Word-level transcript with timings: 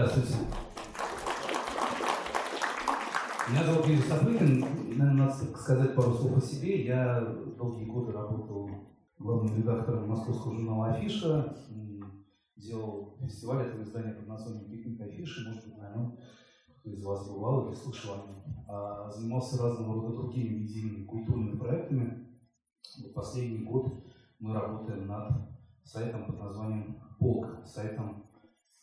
Здравствуйте. 0.00 0.34
Меня 3.50 3.64
зовут 3.64 3.86
Юрий 3.86 4.00
Сапрыкин. 4.00 4.60
Наверное, 4.96 5.26
надо 5.26 5.34
сказать 5.34 5.94
пару 5.94 6.14
слов 6.14 6.38
о 6.38 6.40
себе. 6.40 6.86
Я 6.86 7.20
долгие 7.58 7.84
годы 7.84 8.12
работал 8.12 8.70
главным 9.18 9.58
редактором 9.58 10.08
московского 10.08 10.54
журнала 10.54 10.94
«Афиша», 10.94 11.54
делал 12.56 13.18
фестиваль 13.20 13.66
этого 13.66 13.82
издания 13.82 14.14
под 14.14 14.26
названием 14.26 14.70
«Пикник 14.70 15.02
Афиши», 15.02 15.46
может 15.46 15.66
быть, 15.66 15.76
на 15.76 16.16
кто 16.78 16.90
из 16.90 17.04
вас 17.04 17.28
бывал 17.28 17.68
или 17.68 17.74
слышал 17.74 18.14
о 18.14 18.26
нем. 18.26 18.64
А, 18.68 19.10
занимался 19.10 19.62
разного 19.62 20.00
рода 20.00 20.16
другими 20.16 20.60
медийными 20.60 21.04
культурными 21.04 21.58
проектами. 21.58 22.26
Вот 23.02 23.12
последний 23.12 23.66
год 23.66 24.02
мы 24.38 24.54
работаем 24.54 25.06
над 25.06 25.30
сайтом 25.84 26.24
под 26.24 26.38
названием 26.38 26.96
«Полк», 27.18 27.66
сайтом 27.66 28.29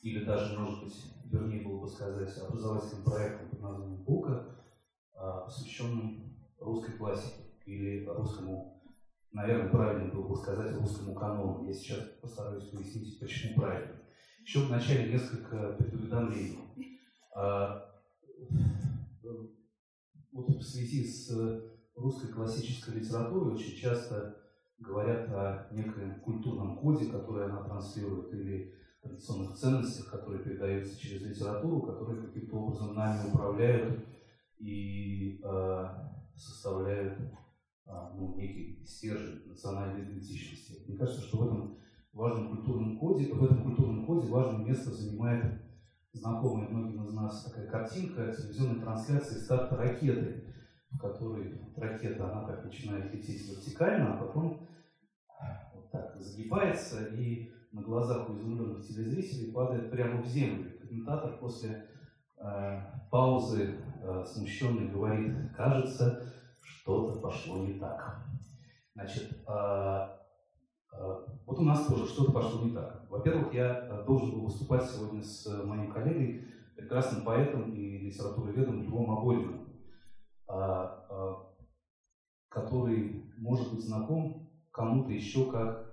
или 0.07 0.23
даже, 0.23 0.57
может 0.57 0.85
быть, 0.85 1.13
вернее 1.25 1.67
было 1.67 1.81
бы 1.81 1.87
сказать, 1.87 2.37
образовательным 2.37 3.03
проектом 3.03 3.49
под 3.49 3.61
названием 3.61 4.05
«Полка», 4.05 4.45
а, 5.13 5.41
посвященным 5.41 6.37
русской 6.59 6.93
классике 6.93 7.43
или 7.65 8.05
русскому, 8.05 8.81
наверное, 9.31 9.69
правильно 9.69 10.13
было 10.13 10.29
бы 10.29 10.35
сказать, 10.37 10.73
русскому 10.77 11.13
канону. 11.13 11.67
Я 11.67 11.73
сейчас 11.73 11.99
постараюсь 12.21 12.69
пояснить, 12.69 13.19
почему 13.19 13.55
правильно. 13.55 13.95
Еще 14.41 14.59
в 14.59 14.71
начале 14.71 15.11
несколько 15.11 15.73
предуведомлений. 15.73 17.01
А, 17.35 17.83
вот 20.31 20.49
в 20.55 20.61
связи 20.61 21.03
с 21.05 21.29
русской 21.95 22.31
классической 22.31 22.95
литературой 22.95 23.55
очень 23.55 23.75
часто 23.75 24.37
говорят 24.77 25.27
о 25.33 25.67
некоем 25.71 26.21
культурном 26.21 26.77
коде, 26.77 27.11
который 27.11 27.45
она 27.45 27.63
транслирует, 27.63 28.33
или 28.33 28.73
традиционных 29.07 29.55
ценностях, 29.55 30.11
которые 30.11 30.43
передаются 30.43 30.99
через 30.99 31.21
литературу, 31.21 31.81
которые 31.81 32.21
каким-то 32.21 32.57
образом 32.57 32.95
нами 32.95 33.29
управляют 33.29 34.05
и 34.59 35.39
э, 35.43 35.85
составляют 36.35 37.19
э, 37.19 37.91
ну, 38.15 38.35
некий 38.35 38.83
стержень 38.85 39.47
национальной 39.47 40.03
идентичности. 40.03 40.83
Мне 40.87 40.97
кажется, 40.97 41.21
что 41.21 41.37
в 41.37 41.47
этом 41.47 41.77
важном 42.13 42.55
культурном 42.55 42.99
коде, 42.99 43.33
в 43.33 43.43
этом 43.43 43.63
культурном 43.63 44.05
коде 44.05 44.27
важное 44.27 44.65
место 44.65 44.91
занимает 44.91 45.61
знакомая 46.13 46.67
многим 46.69 47.03
из 47.05 47.13
нас 47.13 47.43
такая 47.43 47.67
картинка 47.67 48.33
телевизионной 48.33 48.81
трансляции 48.81 49.39
старта 49.39 49.75
ракеты, 49.75 50.43
в 50.91 50.97
которой 50.97 51.61
ракета, 51.75 52.31
она 52.31 52.47
так 52.47 52.65
начинает 52.65 53.13
лететь 53.13 53.49
вертикально, 53.49 54.15
а 54.15 54.25
потом 54.25 54.67
вот 55.75 55.91
так 55.91 56.19
загибается 56.19 57.05
и 57.07 57.51
на 57.77 57.83
глазах 57.83 58.29
у 58.29 58.33
изумленных 58.35 58.85
телезрителей 58.85 59.51
падает 59.51 59.91
прямо 59.91 60.21
в 60.21 60.25
землю. 60.25 60.71
Комментатор 60.79 61.37
после 61.37 61.87
э, 62.37 62.81
паузы 63.11 63.79
э, 64.01 64.25
смущенный 64.25 64.89
говорит, 64.89 65.35
кажется, 65.55 66.33
что-то 66.59 67.19
пошло 67.19 67.59
не 67.59 67.73
так. 67.73 68.25
Значит, 68.95 69.31
э, 69.47 70.07
э, 70.93 71.25
вот 71.45 71.59
у 71.59 71.61
нас 71.61 71.85
тоже 71.85 72.07
что-то 72.07 72.31
пошло 72.31 72.63
не 72.63 72.71
так. 72.71 73.05
Во-первых, 73.11 73.53
я 73.53 73.87
э, 73.89 74.03
должен 74.07 74.31
был 74.31 74.45
выступать 74.45 74.89
сегодня 74.89 75.21
с 75.21 75.45
моим 75.63 75.91
коллегой, 75.91 76.47
прекрасным 76.75 77.23
поэтом 77.23 77.73
и 77.73 77.99
литературоведом 77.99 78.81
Львом 78.81 79.11
Абориным, 79.11 79.67
э, 80.49 80.89
э, 81.09 81.33
который 82.49 83.31
может 83.37 83.71
быть 83.71 83.85
знаком 83.85 84.49
кому-то 84.71 85.11
еще 85.11 85.51
как 85.51 85.85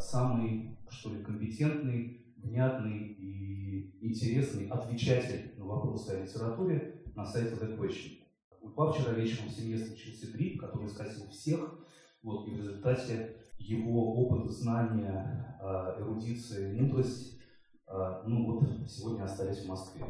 самый 0.00 0.76
что 0.90 1.10
ли, 1.10 1.22
компетентный, 1.22 2.24
внятный 2.36 2.98
и 2.98 3.96
интересный 4.00 4.68
отвечатель 4.68 5.54
на 5.56 5.64
вопросы 5.64 6.10
о 6.10 6.22
литературе 6.22 7.02
на 7.14 7.24
сайте 7.24 7.54
The 7.54 7.78
Question. 7.78 8.18
У 8.60 8.68
Льва 8.68 8.92
вчера 8.92 9.12
вечером 9.12 9.48
в 9.48 9.52
семье 9.52 9.78
случился 9.78 10.30
грипп, 10.32 10.60
который 10.60 10.88
скосил 10.88 11.28
всех, 11.28 11.78
вот, 12.22 12.46
и 12.48 12.50
в 12.52 12.56
результате 12.58 13.36
его 13.58 14.14
опыт, 14.14 14.50
знания, 14.50 15.58
а, 15.60 15.96
эрудиция, 15.98 16.74
мудрость, 16.74 17.38
а, 17.86 18.22
ну 18.26 18.46
вот, 18.46 18.88
сегодня 18.88 19.24
остались 19.24 19.64
в 19.64 19.68
Москве. 19.68 20.04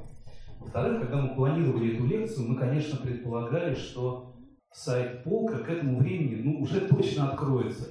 Во-вторых, 0.59 1.01
когда 1.01 1.23
мы 1.23 1.35
планировали 1.35 1.95
эту 1.95 2.07
лекцию, 2.07 2.49
мы, 2.49 2.59
конечно, 2.59 2.99
предполагали, 2.99 3.75
что 3.75 4.37
сайт 4.73 5.25
Полка 5.25 5.59
к 5.59 5.69
этому 5.69 5.99
времени 5.99 6.43
ну, 6.43 6.61
уже 6.61 6.83
точно 6.83 7.31
откроется 7.31 7.89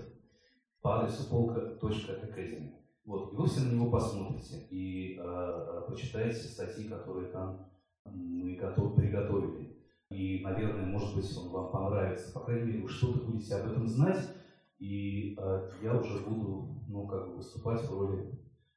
по 0.81 0.99
адресу 0.99 1.29
полка.academy. 1.29 2.78
Вот, 3.09 3.33
и 3.33 3.35
вы 3.35 3.47
все 3.47 3.61
на 3.61 3.71
него 3.73 3.89
посмотрите 3.89 4.67
и 4.69 5.17
э, 5.19 5.81
почитаете 5.87 6.43
статьи, 6.43 6.87
которые 6.87 7.31
там 7.31 7.65
мы 8.05 8.53
готов, 8.53 8.95
приготовили. 8.95 9.75
И, 10.11 10.41
наверное, 10.43 10.85
может 10.85 11.15
быть, 11.15 11.35
он 11.35 11.49
вам 11.49 11.71
понравится. 11.71 12.31
По 12.31 12.41
крайней 12.41 12.67
мере, 12.67 12.83
вы 12.83 12.87
что-то 12.87 13.25
будете 13.25 13.55
об 13.55 13.71
этом 13.71 13.87
знать, 13.87 14.29
и 14.77 15.35
э, 15.35 15.71
я 15.81 15.95
уже 15.95 16.19
буду, 16.19 16.83
ну, 16.87 17.07
как 17.07 17.29
бы 17.29 17.37
выступать 17.37 17.81
в 17.81 17.91
роли 17.91 18.29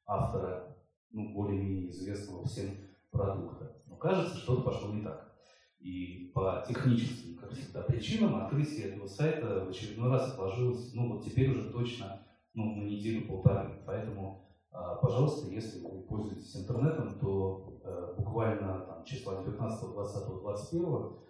автора, 0.07 0.77
ну, 1.11 1.31
более-менее 1.31 1.91
известного 1.91 2.43
всем 2.43 2.71
продукта. 3.11 3.83
Но 3.85 3.97
кажется, 3.97 4.39
что-то 4.39 4.63
пошло 4.63 4.95
не 4.95 5.03
так. 5.03 5.31
И 5.79 6.31
по 6.33 6.65
техническим, 6.67 7.37
как 7.37 7.51
всегда, 7.51 7.83
причинам 7.83 8.37
открытие 8.37 8.93
этого 8.93 9.05
сайта 9.05 9.63
в 9.63 9.69
очередной 9.69 10.09
раз 10.09 10.33
отложилось, 10.33 10.91
ну, 10.95 11.13
вот 11.13 11.23
теперь 11.23 11.51
уже 11.51 11.69
точно 11.69 12.23
ну, 12.53 12.75
на 12.75 12.83
неделю-полторы. 12.83 13.81
Поэтому, 13.85 14.45
а, 14.71 14.95
пожалуйста, 14.95 15.47
если 15.47 15.79
вы 15.79 16.01
пользуетесь 16.03 16.55
интернетом, 16.55 17.19
то 17.19 17.79
э, 17.83 18.15
буквально 18.17 18.85
там, 18.85 19.03
числа 19.03 19.41
19, 19.43 19.91
20, 19.91 20.27
21 20.27 21.23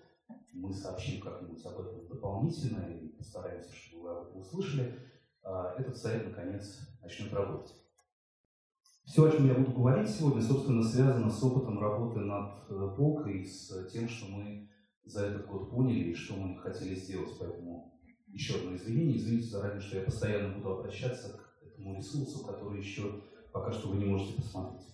мы 0.53 0.71
сообщим 0.71 1.19
как-нибудь 1.21 1.65
об 1.65 1.79
этом 1.79 2.07
дополнительно 2.07 2.83
и 2.83 3.07
постараемся, 3.09 3.73
чтобы 3.73 4.03
вы 4.03 4.09
об 4.11 4.27
этом 4.27 4.41
услышали. 4.41 4.99
А, 5.43 5.73
этот 5.77 5.97
сайт, 5.97 6.25
наконец, 6.25 6.79
начнет 7.01 7.33
работать. 7.33 7.73
Все, 9.03 9.25
о 9.25 9.31
чем 9.31 9.47
я 9.47 9.55
буду 9.55 9.71
говорить 9.71 10.09
сегодня, 10.09 10.41
собственно, 10.41 10.81
связано 10.81 11.29
с 11.29 11.43
опытом 11.43 11.79
работы 11.79 12.19
над 12.19 12.69
э, 12.69 12.95
полкой, 12.95 13.43
с 13.45 13.89
тем, 13.91 14.07
что 14.07 14.31
мы 14.31 14.69
за 15.03 15.25
этот 15.25 15.45
год 15.47 15.69
поняли 15.69 16.11
и 16.11 16.15
что 16.15 16.35
мы 16.35 16.57
хотели 16.57 16.95
сделать. 16.95 17.31
Поэтому 17.37 17.92
еще 18.33 18.55
одно 18.55 18.75
извинение. 18.75 19.17
Извините 19.17 19.47
заранее, 19.47 19.79
что 19.79 19.97
я 19.97 20.03
постоянно 20.03 20.55
буду 20.55 20.79
обращаться 20.79 21.37
к 21.37 21.63
этому 21.65 21.95
ресурсу, 21.95 22.45
который 22.45 22.79
еще 22.79 23.21
пока 23.51 23.71
что 23.71 23.89
вы 23.89 23.97
не 23.97 24.05
можете 24.05 24.41
посмотреть. 24.41 24.87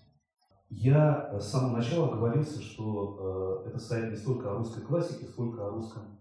Я 0.69 1.39
с 1.39 1.49
самого 1.49 1.77
начала 1.77 2.13
говорился, 2.13 2.61
что 2.61 3.63
э, 3.65 3.69
это 3.69 3.79
сайт 3.79 4.11
не 4.11 4.17
столько 4.17 4.51
о 4.51 4.57
русской 4.57 4.81
классике, 4.81 5.25
сколько 5.25 5.65
о 5.65 5.71
русском 5.71 6.19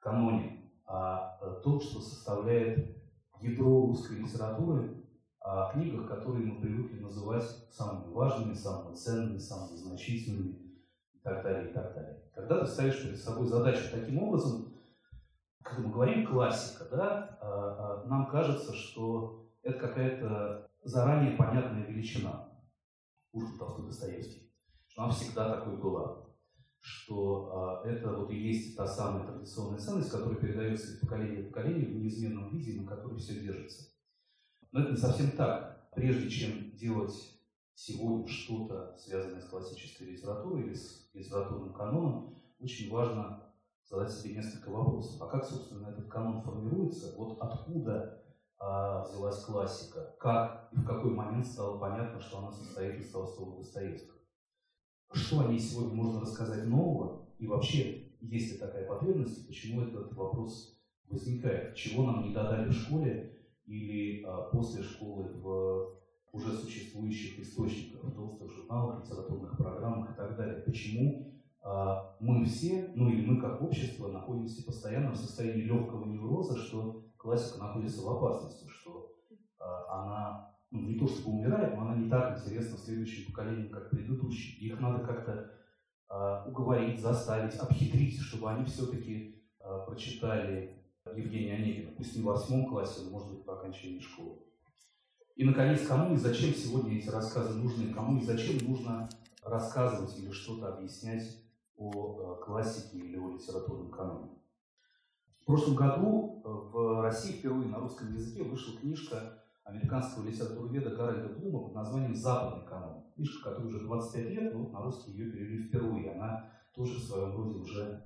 каноне, 0.00 0.70
а 0.84 1.38
о 1.40 1.60
том, 1.62 1.80
что 1.80 2.00
составляет 2.00 2.94
ядро 3.40 3.86
русской 3.86 4.18
литературы, 4.18 5.02
о 5.40 5.72
книгах, 5.72 6.08
которые 6.08 6.44
мы 6.44 6.60
привыкли 6.60 6.98
называть 6.98 7.44
самыми 7.70 8.12
важными, 8.12 8.52
самыми 8.52 8.94
ценными, 8.94 9.38
самыми 9.38 9.76
значительными 9.76 10.56
и 11.14 11.18
так 11.22 11.42
далее, 11.42 11.70
и 11.70 11.72
так 11.72 11.94
далее. 11.94 12.22
Когда 12.34 12.60
ты 12.60 12.66
ставишь 12.66 13.02
перед 13.02 13.18
собой 13.18 13.46
задачу 13.46 13.84
таким 13.90 14.22
образом, 14.22 14.75
когда 15.68 15.82
мы 15.82 15.92
говорим 15.92 16.26
классика, 16.26 16.84
да, 16.90 17.38
а, 17.40 18.02
а, 18.02 18.06
нам 18.06 18.28
кажется, 18.28 18.72
что 18.72 19.46
это 19.62 19.78
какая-то 19.78 20.70
заранее 20.84 21.36
понятная 21.36 21.86
величина. 21.86 22.48
Пушкин, 23.32 23.58
Толстой, 23.58 23.86
Достоевский. 23.86 24.52
Что 24.86 25.02
она 25.02 25.12
всегда 25.12 25.54
такой 25.56 25.76
была. 25.76 26.24
Что 26.80 27.82
э, 27.84 27.88
это 27.88 28.12
вот 28.12 28.30
и 28.30 28.36
есть 28.36 28.76
та 28.76 28.86
самая 28.86 29.26
традиционная 29.26 29.78
ценность, 29.78 30.10
которая 30.10 30.36
передается 30.36 30.92
из 30.92 31.00
поколения 31.00 31.42
в 31.42 31.48
поколение 31.48 31.88
в 31.88 31.96
неизменном 31.96 32.48
виде, 32.50 32.80
на 32.80 32.86
которой 32.86 33.18
все 33.18 33.40
держится. 33.40 33.90
Но 34.70 34.80
это 34.80 34.92
не 34.92 34.96
совсем 34.96 35.32
так. 35.32 35.90
Прежде 35.94 36.30
чем 36.30 36.70
делать 36.76 37.12
сегодня 37.74 38.28
что-то, 38.28 38.96
связанное 38.96 39.40
с 39.40 39.48
классической 39.48 40.04
литературой 40.04 40.66
или 40.66 40.74
с 40.74 41.10
литературным 41.12 41.74
каноном, 41.74 42.36
очень 42.60 42.90
важно 42.90 43.45
задать 43.88 44.12
себе 44.12 44.34
несколько 44.34 44.70
вопросов. 44.70 45.20
А 45.22 45.26
как, 45.26 45.44
собственно, 45.44 45.88
этот 45.88 46.08
канон 46.08 46.42
формируется? 46.42 47.14
Вот 47.16 47.38
откуда 47.40 48.22
а, 48.58 49.04
взялась 49.04 49.42
классика? 49.44 50.14
Как 50.18 50.68
и 50.72 50.76
в 50.76 50.84
какой 50.84 51.12
момент 51.12 51.46
стало 51.46 51.78
понятно, 51.78 52.20
что 52.20 52.38
она 52.38 52.50
состоит 52.50 52.98
из 52.98 53.10
Толстого 53.10 53.56
Достоевского? 53.56 54.20
Что 55.12 55.40
о 55.40 55.48
ней 55.48 55.58
сегодня 55.58 55.94
можно 55.94 56.20
рассказать 56.20 56.66
нового? 56.66 57.28
И 57.38 57.46
вообще, 57.46 58.12
есть 58.20 58.52
ли 58.52 58.58
такая 58.58 58.86
потребность, 58.86 59.46
почему 59.46 59.82
этот 59.82 60.12
вопрос 60.14 60.76
возникает? 61.08 61.74
Чего 61.76 62.04
нам 62.04 62.22
не 62.22 62.34
додали 62.34 62.68
в 62.68 62.72
школе 62.72 63.38
или 63.66 64.24
а, 64.24 64.50
после 64.50 64.82
школы 64.82 65.30
в 65.34 65.94
уже 66.32 66.52
существующих 66.52 67.38
источниках, 67.38 68.02
в 68.02 68.14
толстых 68.14 68.50
журналах, 68.50 69.04
литературных 69.04 69.56
программах 69.56 70.12
и 70.12 70.16
так 70.16 70.36
далее? 70.36 70.62
Почему 70.62 71.35
мы 72.20 72.44
все, 72.44 72.92
ну 72.94 73.08
или 73.08 73.26
мы 73.26 73.40
как 73.40 73.60
общество, 73.60 74.08
находимся 74.08 74.64
постоянно 74.64 75.10
в 75.10 75.16
состоянии 75.16 75.62
легкого 75.62 76.04
невроза, 76.04 76.56
что 76.56 77.04
классика 77.16 77.58
находится 77.58 78.02
в 78.02 78.08
опасности, 78.08 78.68
что 78.68 79.12
а, 79.58 80.02
она 80.02 80.54
ну, 80.70 80.80
не 80.82 80.98
то 80.98 81.08
чтобы 81.08 81.38
умирает, 81.38 81.74
но 81.74 81.82
она 81.82 81.96
не 81.96 82.08
так 82.08 82.38
интересна 82.38 82.78
следующим 82.78 83.32
поколениям, 83.32 83.70
как 83.70 83.90
предыдущим. 83.90 84.60
Их 84.60 84.78
надо 84.80 85.04
как-то 85.04 85.50
э, 86.08 86.48
уговорить, 86.48 87.00
заставить, 87.00 87.56
обхитрить, 87.56 88.20
чтобы 88.20 88.50
они 88.50 88.64
все-таки 88.64 89.42
прочитали 89.86 90.76
Евгения 91.14 91.54
Онегина. 91.54 91.90
Пусть 91.96 92.14
не 92.16 92.22
в 92.22 92.26
восьмом 92.26 92.66
классе, 92.66 93.00
но, 93.04 93.10
может 93.10 93.30
быть, 93.30 93.44
по 93.44 93.58
окончании 93.58 94.00
школы. 94.00 94.38
И, 95.34 95.44
наконец, 95.44 95.86
кому 95.86 96.14
и 96.14 96.16
зачем 96.16 96.54
сегодня 96.54 96.96
эти 96.96 97.08
рассказы 97.08 97.58
нужны, 97.58 97.92
кому 97.92 98.18
и 98.18 98.24
зачем 98.24 98.58
нужно 98.68 99.08
рассказывать 99.42 100.16
или 100.18 100.30
что-то 100.30 100.74
объяснять 100.74 101.45
о 101.76 102.36
классике 102.36 102.98
или 102.98 103.16
о 103.16 103.30
литературном 103.30 103.90
каноне. 103.90 104.30
В 105.42 105.44
прошлом 105.46 105.76
году 105.76 106.42
в 106.44 107.02
России 107.02 107.32
впервые 107.32 107.68
на 107.68 107.78
русском 107.78 108.12
языке 108.12 108.42
вышла 108.42 108.78
книжка 108.78 109.42
американского 109.64 110.24
литературоведа 110.24 110.90
Гарольда 110.90 111.34
Блума 111.34 111.64
под 111.64 111.74
названием 111.74 112.14
«Западный 112.14 112.66
канон». 112.66 113.04
Книжка, 113.14 113.50
которая 113.50 113.68
уже 113.68 113.80
25 113.80 114.30
лет, 114.30 114.54
но 114.54 114.68
на 114.68 114.82
русский 114.82 115.12
ее 115.12 115.30
перевели 115.30 115.68
впервые. 115.68 116.12
Она 116.12 116.50
тоже 116.74 116.98
в 116.98 117.02
своем 117.02 117.36
роде 117.36 117.58
уже 117.58 118.04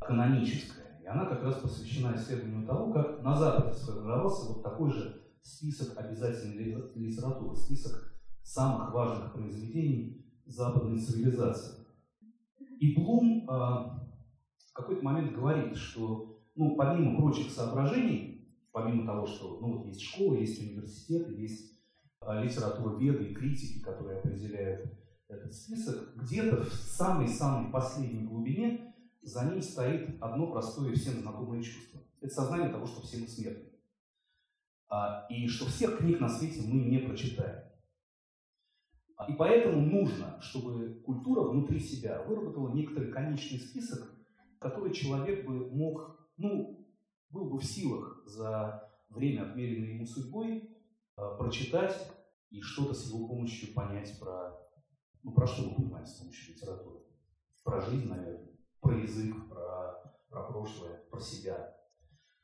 каноническая. 0.00 1.00
И 1.02 1.06
она 1.06 1.26
как 1.26 1.42
раз 1.42 1.56
посвящена 1.56 2.14
исследованию 2.16 2.66
того, 2.66 2.92
как 2.92 3.22
на 3.22 3.36
Западе 3.36 3.74
сформировался 3.74 4.52
вот 4.52 4.62
такой 4.62 4.90
же 4.90 5.22
список 5.42 5.98
обязательной 5.98 6.90
литературы, 6.94 7.56
список 7.56 8.12
самых 8.42 8.92
важных 8.92 9.32
произведений 9.32 10.26
западной 10.46 10.98
цивилизации. 10.98 11.79
И 12.80 12.94
Блум 12.94 13.48
э, 13.48 13.52
в 13.52 14.72
какой-то 14.72 15.04
момент 15.04 15.32
говорит, 15.32 15.76
что 15.76 16.40
ну, 16.56 16.76
помимо 16.76 17.20
прочих 17.20 17.50
соображений, 17.52 18.48
помимо 18.72 19.06
того, 19.06 19.26
что 19.26 19.58
ну, 19.60 19.76
вот 19.76 19.86
есть 19.86 20.02
школы, 20.02 20.38
есть 20.38 20.60
университеты, 20.60 21.32
есть 21.34 21.78
а, 22.20 22.42
литература 22.42 22.96
веды 22.98 23.24
и 23.24 23.34
критики, 23.34 23.82
которые 23.82 24.18
определяют 24.18 24.92
этот 25.28 25.54
список, 25.54 26.14
где-то 26.16 26.64
в 26.64 26.72
самой-самой 26.72 27.70
последней 27.70 28.26
глубине 28.26 28.94
за 29.22 29.44
ним 29.44 29.60
стоит 29.60 30.16
одно 30.22 30.50
простое 30.50 30.94
всем 30.94 31.20
знакомое 31.20 31.62
чувство. 31.62 32.00
Это 32.20 32.32
сознание 32.32 32.70
того, 32.70 32.86
что 32.86 33.02
все 33.02 33.18
мы 33.18 33.28
смертны. 33.28 33.70
А, 34.88 35.26
и 35.28 35.46
что 35.46 35.66
всех 35.66 35.98
книг 35.98 36.20
на 36.20 36.28
свете 36.28 36.62
мы 36.66 36.80
не 36.80 36.98
прочитаем. 36.98 37.69
И 39.28 39.32
поэтому 39.34 39.80
нужно, 39.80 40.40
чтобы 40.40 41.02
культура 41.04 41.42
внутри 41.42 41.78
себя 41.78 42.22
выработала 42.22 42.72
некоторый 42.72 43.12
конечный 43.12 43.58
список, 43.58 44.12
который 44.58 44.92
человек 44.92 45.46
бы 45.46 45.70
мог 45.70 46.20
ну, 46.36 46.86
был 47.30 47.50
бы 47.50 47.58
в 47.58 47.64
силах 47.64 48.22
за 48.26 48.90
время, 49.10 49.50
отмеренное 49.50 49.90
ему 49.90 50.06
судьбой, 50.06 50.70
э, 51.16 51.36
прочитать 51.38 52.10
и 52.50 52.60
что-то 52.60 52.94
с 52.94 53.08
его 53.08 53.28
помощью 53.28 53.74
понять 53.74 54.18
про... 54.18 54.58
Ну, 55.22 55.32
про 55.32 55.46
что 55.46 55.68
мы 55.68 55.76
понимаем 55.76 56.06
с 56.06 56.14
помощью 56.14 56.54
литературы? 56.54 57.00
Про 57.62 57.80
жизнь, 57.82 58.08
наверное, 58.08 58.48
про 58.80 58.96
язык, 58.96 59.34
про, 59.48 60.14
про 60.30 60.44
прошлое, 60.44 61.02
про 61.10 61.20
себя. 61.20 61.76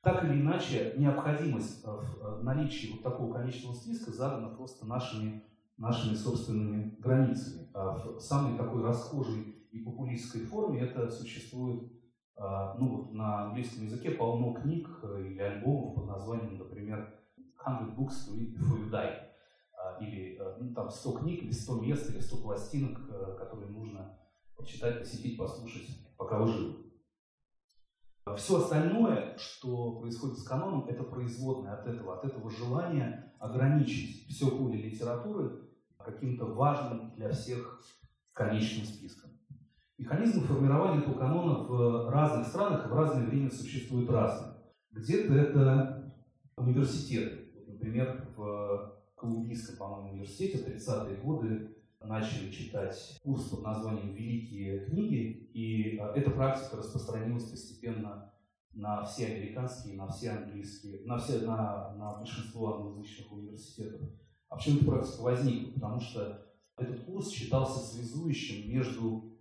Так 0.03 0.25
или 0.25 0.41
иначе, 0.41 0.95
необходимость 0.97 1.85
э, 1.85 1.91
в 1.91 2.23
э, 2.23 2.43
наличии 2.43 2.93
вот 2.93 3.03
такого 3.03 3.33
конечного 3.33 3.75
списка 3.75 4.13
задана 4.13 4.55
просто 4.55 4.87
нашими, 4.87 5.43
нашими 5.77 6.15
собственными 6.15 6.97
границами. 6.99 7.69
А 7.75 7.99
в 7.99 8.21
самой 8.21 8.57
такой 8.57 8.83
расхожей 8.83 9.43
и 9.71 9.79
популистской 9.81 10.43
форме 10.43 10.81
это 10.81 11.11
существует 11.11 11.93
а, 12.39 12.75
ну, 12.79 12.97
вот 12.97 13.13
на 13.13 13.45
английском 13.45 13.85
языке 13.85 14.11
полно 14.11 14.53
книг 14.53 14.89
э, 15.03 15.23
или 15.27 15.41
альбомов 15.41 15.95
под 15.95 16.07
названием, 16.07 16.59
например, 16.59 17.15
100 17.61 17.95
books 17.97 18.29
to 18.29 18.37
read 18.37 18.55
before 18.55 18.79
you 18.79 18.91
die. 18.91 19.27
А, 19.73 19.99
или 20.03 20.39
э, 20.39 20.57
ну, 20.61 20.75
там 20.75 20.91
100 20.91 21.13
книг, 21.13 21.43
или 21.43 21.53
100 21.53 21.81
мест, 21.81 22.11
или 22.11 22.21
100 22.21 22.37
пластинок, 22.43 23.01
э, 23.09 23.37
которые 23.39 23.71
нужно 23.71 24.19
почитать, 24.55 25.01
посетить, 25.01 25.39
послушать, 25.39 25.89
пока 26.19 26.39
вы 26.39 26.49
живы. 26.49 26.77
Все 28.37 28.59
остальное, 28.59 29.37
что 29.39 30.01
происходит 30.01 30.39
с 30.39 30.43
каноном, 30.43 30.87
это 30.89 31.05
производное 31.05 31.73
от 31.73 31.87
этого, 31.87 32.19
от 32.19 32.25
этого 32.25 32.51
желания 32.51 33.33
ограничить 33.39 34.27
все 34.29 34.51
поле 34.51 34.83
литературы 34.83 35.66
каким-то 36.07 36.47
важным 36.47 37.13
для 37.17 37.31
всех 37.31 37.83
конечным 38.33 38.87
списком. 38.87 39.31
Механизмы 39.99 40.43
формирования 40.43 41.01
этого 41.03 42.07
в 42.07 42.11
разных 42.11 42.47
странах 42.47 42.87
и 42.87 42.89
в 42.89 42.95
разное 42.95 43.27
время 43.27 43.51
существуют 43.51 44.11
разные. 44.11 44.55
Где-то 44.93 45.35
это 45.35 46.15
университеты. 46.57 47.51
Например, 47.67 48.29
в 48.37 48.95
Колумбийском, 49.17 49.77
по-моему, 49.77 50.13
университете 50.13 50.59
в 50.59 50.69
30-е 50.69 51.17
годы 51.17 51.77
начали 52.01 52.51
читать 52.51 53.19
курс 53.23 53.49
под 53.49 53.63
названием 53.63 54.13
«Великие 54.15 54.87
книги», 54.87 55.51
и 55.55 55.99
а, 55.99 56.13
эта 56.15 56.31
практика 56.31 56.77
распространилась 56.77 57.51
постепенно 57.51 58.33
на 58.75 59.05
все 59.05 59.27
американские, 59.27 59.97
на 59.97 60.07
все 60.09 60.31
английские, 60.31 61.01
на, 61.07 61.17
все, 61.17 61.41
на, 61.41 61.95
на 61.95 62.19
большинство 62.19 62.77
англоязычных 62.77 63.33
университетов. 63.33 64.03
А 64.49 64.57
почему 64.57 64.77
эта 64.77 64.87
практика 64.87 65.23
возникла? 65.23 65.73
Потому 65.73 66.01
что 66.01 66.47
этот 66.77 67.05
курс 67.05 67.31
считался 67.31 67.81
связующим 67.81 68.71
между 68.71 69.33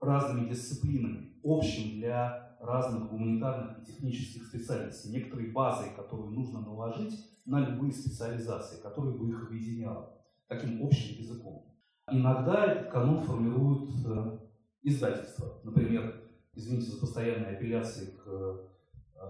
разными 0.00 0.48
дисциплинами, 0.48 1.38
общим 1.42 1.98
для 1.98 2.56
разных 2.60 3.10
гуманитарных 3.10 3.78
и 3.80 3.86
технических 3.86 4.46
специальностей, 4.46 5.10
некоторой 5.10 5.50
базой, 5.50 5.90
которую 5.96 6.30
нужно 6.30 6.60
наложить 6.60 7.14
на 7.44 7.60
любые 7.60 7.92
специализации, 7.92 8.80
которые 8.80 9.16
бы 9.16 9.28
их 9.28 9.48
объединяла 9.48 10.14
таким 10.48 10.84
общим 10.84 11.18
языком. 11.18 11.66
Иногда 12.10 12.66
этот 12.66 12.92
канон 12.92 13.20
формируют 13.20 13.90
э, 14.06 14.38
издательства. 14.82 15.60
Например, 15.64 16.22
извините 16.54 16.90
за 16.90 17.00
постоянные 17.00 17.56
апелляции 17.56 18.06
к 18.06 18.26
э, 18.26 18.68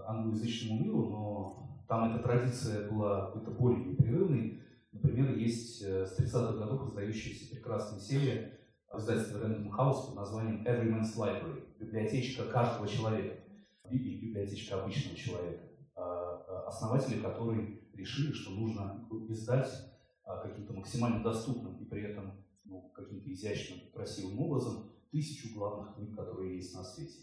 англоязычному 0.07 0.83
миру, 0.83 1.09
но 1.09 1.85
там 1.87 2.11
эта 2.11 2.23
традиция 2.23 2.89
была 2.91 3.27
какой-то 3.27 3.51
более 3.51 3.85
непрерывной. 3.85 4.59
Например, 4.93 5.35
есть 5.35 5.81
э, 5.81 6.05
с 6.05 6.19
30-х 6.19 6.53
годов 6.53 6.89
издающаяся 6.89 7.49
прекрасная 7.53 7.99
серия 7.99 8.59
в 8.91 8.99
издательстве 8.99 9.41
Random 9.41 9.69
House 9.71 10.07
под 10.07 10.15
названием 10.15 10.63
Everyman's 10.65 11.17
Library, 11.17 11.63
библиотечка 11.79 12.45
каждого 12.45 12.87
человека, 12.87 13.43
или 13.89 14.19
библиотечка 14.19 14.81
обычного 14.81 15.17
человека, 15.17 15.63
а, 15.95 16.03
а, 16.03 16.67
основатели 16.67 17.19
которые 17.19 17.79
решили, 17.93 18.31
что 18.31 18.51
нужно 18.51 19.07
издать 19.29 19.69
а, 20.23 20.47
каким-то 20.47 20.73
максимально 20.73 21.23
доступным 21.23 21.77
и 21.77 21.85
при 21.85 22.03
этом 22.03 22.43
ну, 22.65 22.91
каким-то 22.95 23.31
изящным, 23.31 23.79
красивым 23.93 24.39
образом 24.39 24.91
тысячу 25.11 25.53
главных 25.53 25.95
книг, 25.95 26.15
которые 26.15 26.55
есть 26.55 26.73
на 26.73 26.83
свете. 26.83 27.19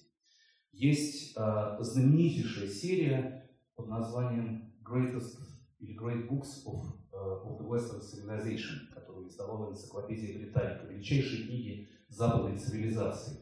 Есть 0.73 1.35
знаменитейшая 1.35 2.68
серия 2.68 3.50
под 3.75 3.88
названием 3.88 4.73
Greatest 4.85 5.38
или 5.80 5.99
Great 5.99 6.28
Books 6.28 6.64
of, 6.64 7.00
of 7.20 7.58
the 7.58 7.66
Western 7.66 8.00
Civilization, 8.00 8.90
издавала 9.30 9.70
энциклопедия 9.70 10.38
Британика, 10.38 10.86
величайшие 10.86 11.44
книги 11.44 11.88
западной 12.08 12.58
цивилизации 12.58 13.38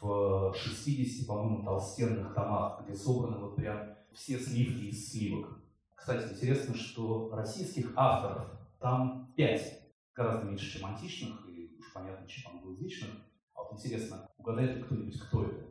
в 0.00 0.54
60, 0.56 1.26
по-моему, 1.26 1.64
толстенных 1.64 2.34
томах, 2.34 2.84
где 2.84 2.94
собраны 2.94 3.38
вот 3.38 3.56
прям 3.56 3.94
все 4.12 4.38
сливки 4.38 4.86
из 4.86 5.10
сливок. 5.10 5.60
Кстати, 5.94 6.32
интересно, 6.32 6.74
что 6.74 7.30
российских 7.34 7.92
авторов 7.96 8.46
там 8.78 9.32
пять, 9.36 9.82
гораздо 10.14 10.46
меньше, 10.46 10.78
чем 10.78 10.86
античных, 10.86 11.46
и 11.48 11.76
уж 11.78 11.92
понятно, 11.92 12.26
чем 12.26 12.50
англоязычных. 12.52 13.10
А 13.54 13.62
вот 13.62 13.74
интересно, 13.74 14.28
угадает 14.38 14.76
ли 14.76 14.82
кто-нибудь, 14.82 15.20
кто 15.20 15.44
это? 15.44 15.66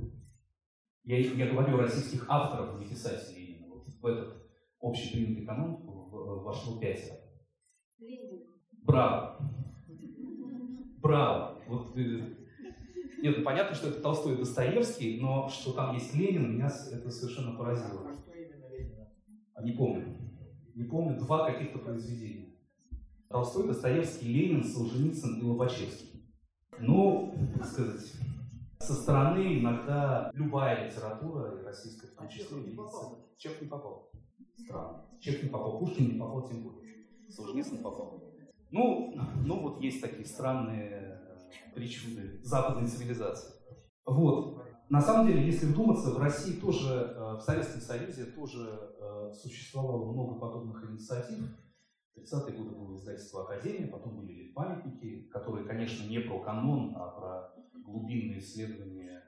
Я, 1.03 1.17
я 1.17 1.51
говорю 1.51 1.77
российских 1.77 2.29
авторов, 2.29 2.79
не 2.79 2.87
писателей 2.87 3.45
именно. 3.45 3.73
Вот 3.73 3.87
в 3.87 4.05
этот 4.05 4.43
общепринятый 4.79 5.45
канон 5.45 5.81
вошло 5.83 6.79
пятеро. 6.79 7.18
Браво! 8.83 9.37
Браво! 11.01 11.61
Вот, 11.67 11.95
э, 11.97 12.35
нет, 13.21 13.37
ну, 13.37 13.43
понятно, 13.43 13.75
что 13.75 13.89
это 13.89 14.01
Толстой 14.01 14.33
и 14.33 14.37
Достоевский, 14.37 15.19
но 15.19 15.49
что 15.49 15.73
там 15.73 15.93
есть 15.93 16.15
Ленин, 16.15 16.55
меня 16.55 16.67
это 16.67 17.11
совершенно 17.11 17.57
поразило. 17.57 18.09
А 18.09 18.15
что 18.15 18.33
именно 18.33 18.69
Ленина? 18.69 19.07
Не 19.61 19.71
помню. 19.73 20.17
Не 20.75 20.83
помню 20.83 21.19
два 21.19 21.51
каких-то 21.51 21.79
произведения. 21.79 22.55
Толстой, 23.27 23.67
Достоевский, 23.67 24.27
Ленин, 24.27 24.63
Солженицын 24.63 25.39
и 25.39 25.43
Лобачевский. 25.43 26.23
Ну, 26.79 27.35
так 27.57 27.65
сказать, 27.65 28.13
со 28.79 28.93
стороны 28.93 29.59
иногда 29.59 30.31
любая 30.33 30.87
литература, 30.87 31.59
и 31.59 31.63
российская 31.63 32.07
в 32.07 32.15
том 32.15 32.25
а 32.25 32.29
числе, 32.29 32.59
видится. 32.59 33.17
Чех 33.37 33.61
не 33.61 33.67
попал. 33.67 34.11
Странно. 34.55 35.05
Чех 35.19 35.43
не 35.43 35.49
попал. 35.49 35.79
Пушкин 35.79 36.13
не 36.13 36.19
попал 36.19 36.47
тем 36.47 36.63
более. 36.63 36.79
Солженицын 37.29 37.83
попал. 37.83 38.33
Ну, 38.71 39.15
ну 39.45 39.61
вот 39.61 39.81
есть 39.81 40.01
такие 40.01 40.25
странные 40.25 40.89
э, 40.89 41.73
причуды 41.73 42.39
западной 42.43 42.87
цивилизации. 42.87 43.53
Вот. 44.05 44.63
На 44.89 45.01
самом 45.01 45.27
деле, 45.27 45.45
если 45.45 45.67
вдуматься, 45.67 46.11
в 46.11 46.17
России 46.17 46.59
тоже, 46.59 47.13
э, 47.15 47.35
в 47.35 47.41
Советском 47.41 47.81
Союзе 47.81 48.25
тоже 48.25 48.93
э, 48.99 49.31
существовало 49.33 50.11
много 50.11 50.39
подобных 50.39 50.83
инициатив. 50.89 51.45
30-е 52.17 52.57
годы 52.57 52.75
было 52.75 52.95
издательство 52.97 53.43
«Академия», 53.43 53.87
потом 53.87 54.17
были 54.17 54.51
памятники, 54.51 55.29
которые, 55.29 55.65
конечно, 55.65 56.07
не 56.07 56.19
про 56.19 56.39
канон, 56.39 56.93
а 56.95 57.07
про 57.11 57.53
глубинные 57.73 58.39
исследования 58.39 59.23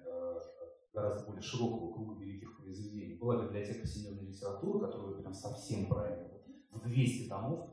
гораздо 0.94 1.26
более 1.26 1.42
широкого 1.42 1.94
круга 1.94 2.20
великих 2.22 2.58
произведений. 2.58 3.18
Была 3.18 3.46
библиотека 3.46 3.88
всемирной 3.88 4.28
литературы, 4.28 4.86
которая 4.88 5.22
прям 5.22 5.34
совсем 5.34 5.88
правильно 5.88 6.32
в 6.72 6.82
200 6.82 7.30
томов 7.30 7.70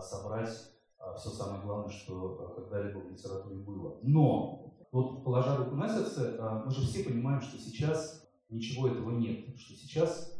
собрать 0.00 0.72
все 1.16 1.28
самое 1.30 1.62
главное, 1.62 1.90
что 1.90 2.54
когда-либо 2.56 2.98
в 2.98 3.10
литературе 3.10 3.56
было. 3.56 3.98
Но, 4.02 4.74
вот 4.92 5.24
положа 5.24 5.56
руку 5.56 5.74
на 5.74 5.88
сердце, 5.88 6.62
мы 6.64 6.70
же 6.70 6.82
все 6.82 7.04
понимаем, 7.04 7.40
что 7.40 7.58
сейчас 7.58 8.28
ничего 8.48 8.88
этого 8.88 9.10
нет, 9.10 9.58
что 9.58 9.74
сейчас 9.74 10.32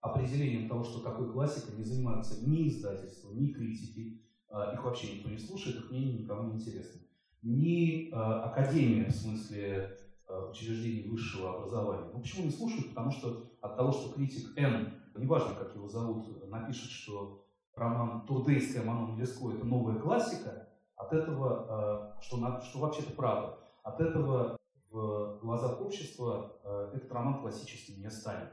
определением 0.00 0.68
того, 0.68 0.84
что 0.84 1.00
такое 1.00 1.28
классика, 1.30 1.74
не 1.76 1.84
занимаются 1.84 2.46
ни 2.46 2.68
издательства, 2.68 3.32
ни 3.32 3.52
критики, 3.52 4.22
а, 4.48 4.72
их 4.72 4.84
вообще 4.84 5.16
никто 5.16 5.30
не 5.30 5.38
слушает, 5.38 5.76
их 5.76 5.90
мнение 5.90 6.18
никому 6.18 6.50
не 6.50 6.56
интересно. 6.56 7.00
Ни 7.42 8.10
а, 8.12 8.44
академия, 8.44 9.06
в 9.06 9.14
смысле 9.14 9.96
а, 10.28 10.50
учреждений 10.50 11.08
высшего 11.08 11.56
образования. 11.56 12.10
Ну 12.12 12.20
почему 12.20 12.44
не 12.44 12.52
слушают? 12.52 12.90
Потому 12.90 13.10
что 13.10 13.50
от 13.60 13.76
того, 13.76 13.92
что 13.92 14.12
критик 14.12 14.56
Н, 14.56 14.94
неважно, 15.16 15.54
как 15.54 15.74
его 15.74 15.88
зовут, 15.88 16.48
напишет, 16.48 16.90
что 16.90 17.45
роман 17.76 18.26
Турдейская 18.26 18.82
Манон 18.82 19.18
Леско 19.18 19.50
это 19.50 19.64
новая 19.64 19.98
классика, 19.98 20.68
от 20.96 21.12
этого, 21.12 22.16
что, 22.22 22.60
что 22.62 22.78
вообще-то 22.78 23.12
правда, 23.12 23.58
от 23.82 24.00
этого 24.00 24.56
в 24.90 25.38
глазах 25.42 25.80
общества 25.80 26.90
этот 26.94 27.12
роман 27.12 27.40
классическим 27.40 28.00
не 28.00 28.10
станет 28.10 28.48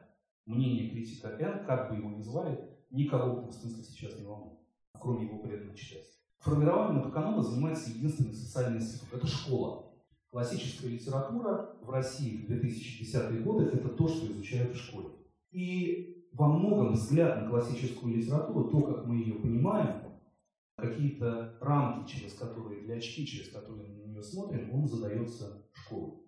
мнение 0.45 0.89
критика 0.89 1.29
Н, 1.29 1.65
как 1.65 1.89
бы 1.89 1.95
его 1.95 2.09
ни 2.09 2.21
звали, 2.21 2.69
никого 2.91 3.35
в 3.35 3.39
этом 3.39 3.51
смысле 3.53 3.83
сейчас 3.83 4.19
не 4.19 4.25
волнует, 4.25 4.59
кроме 4.99 5.25
его 5.25 5.39
преданных 5.39 5.79
части. 5.79 6.17
Формированием 6.39 6.99
этого 6.99 7.13
канона 7.13 7.41
занимается 7.41 7.89
единственный 7.91 8.33
социальный 8.33 8.79
институт– 8.79 9.07
это 9.13 9.25
школа. 9.25 9.93
Классическая 10.29 10.89
литература 10.89 11.77
в 11.81 11.89
России 11.89 12.45
в 12.45 12.51
2010-е 12.51 13.39
годы– 13.39 13.65
это 13.73 13.87
то, 13.87 14.07
что 14.09 14.25
изучают 14.25 14.75
в 14.75 14.79
школе. 14.79 15.07
И 15.51 16.12
во 16.33 16.47
многом 16.47 16.93
взгляд 16.93 17.41
на 17.41 17.49
классическую 17.49 18.15
литературу, 18.15 18.69
то, 18.69 18.81
как 18.81 19.05
мы 19.05 19.17
ее 19.17 19.35
понимаем, 19.35 20.03
какие-то 20.75 21.57
рамки, 21.61 22.11
через 22.11 22.33
которые, 22.33 22.81
для 22.81 22.95
очки, 22.95 23.25
через 23.25 23.49
которые 23.49 23.87
мы 23.87 23.95
на 23.95 24.07
нее 24.07 24.23
смотрим, 24.23 24.73
он 24.73 24.87
задается 24.87 25.65
школой. 25.73 26.23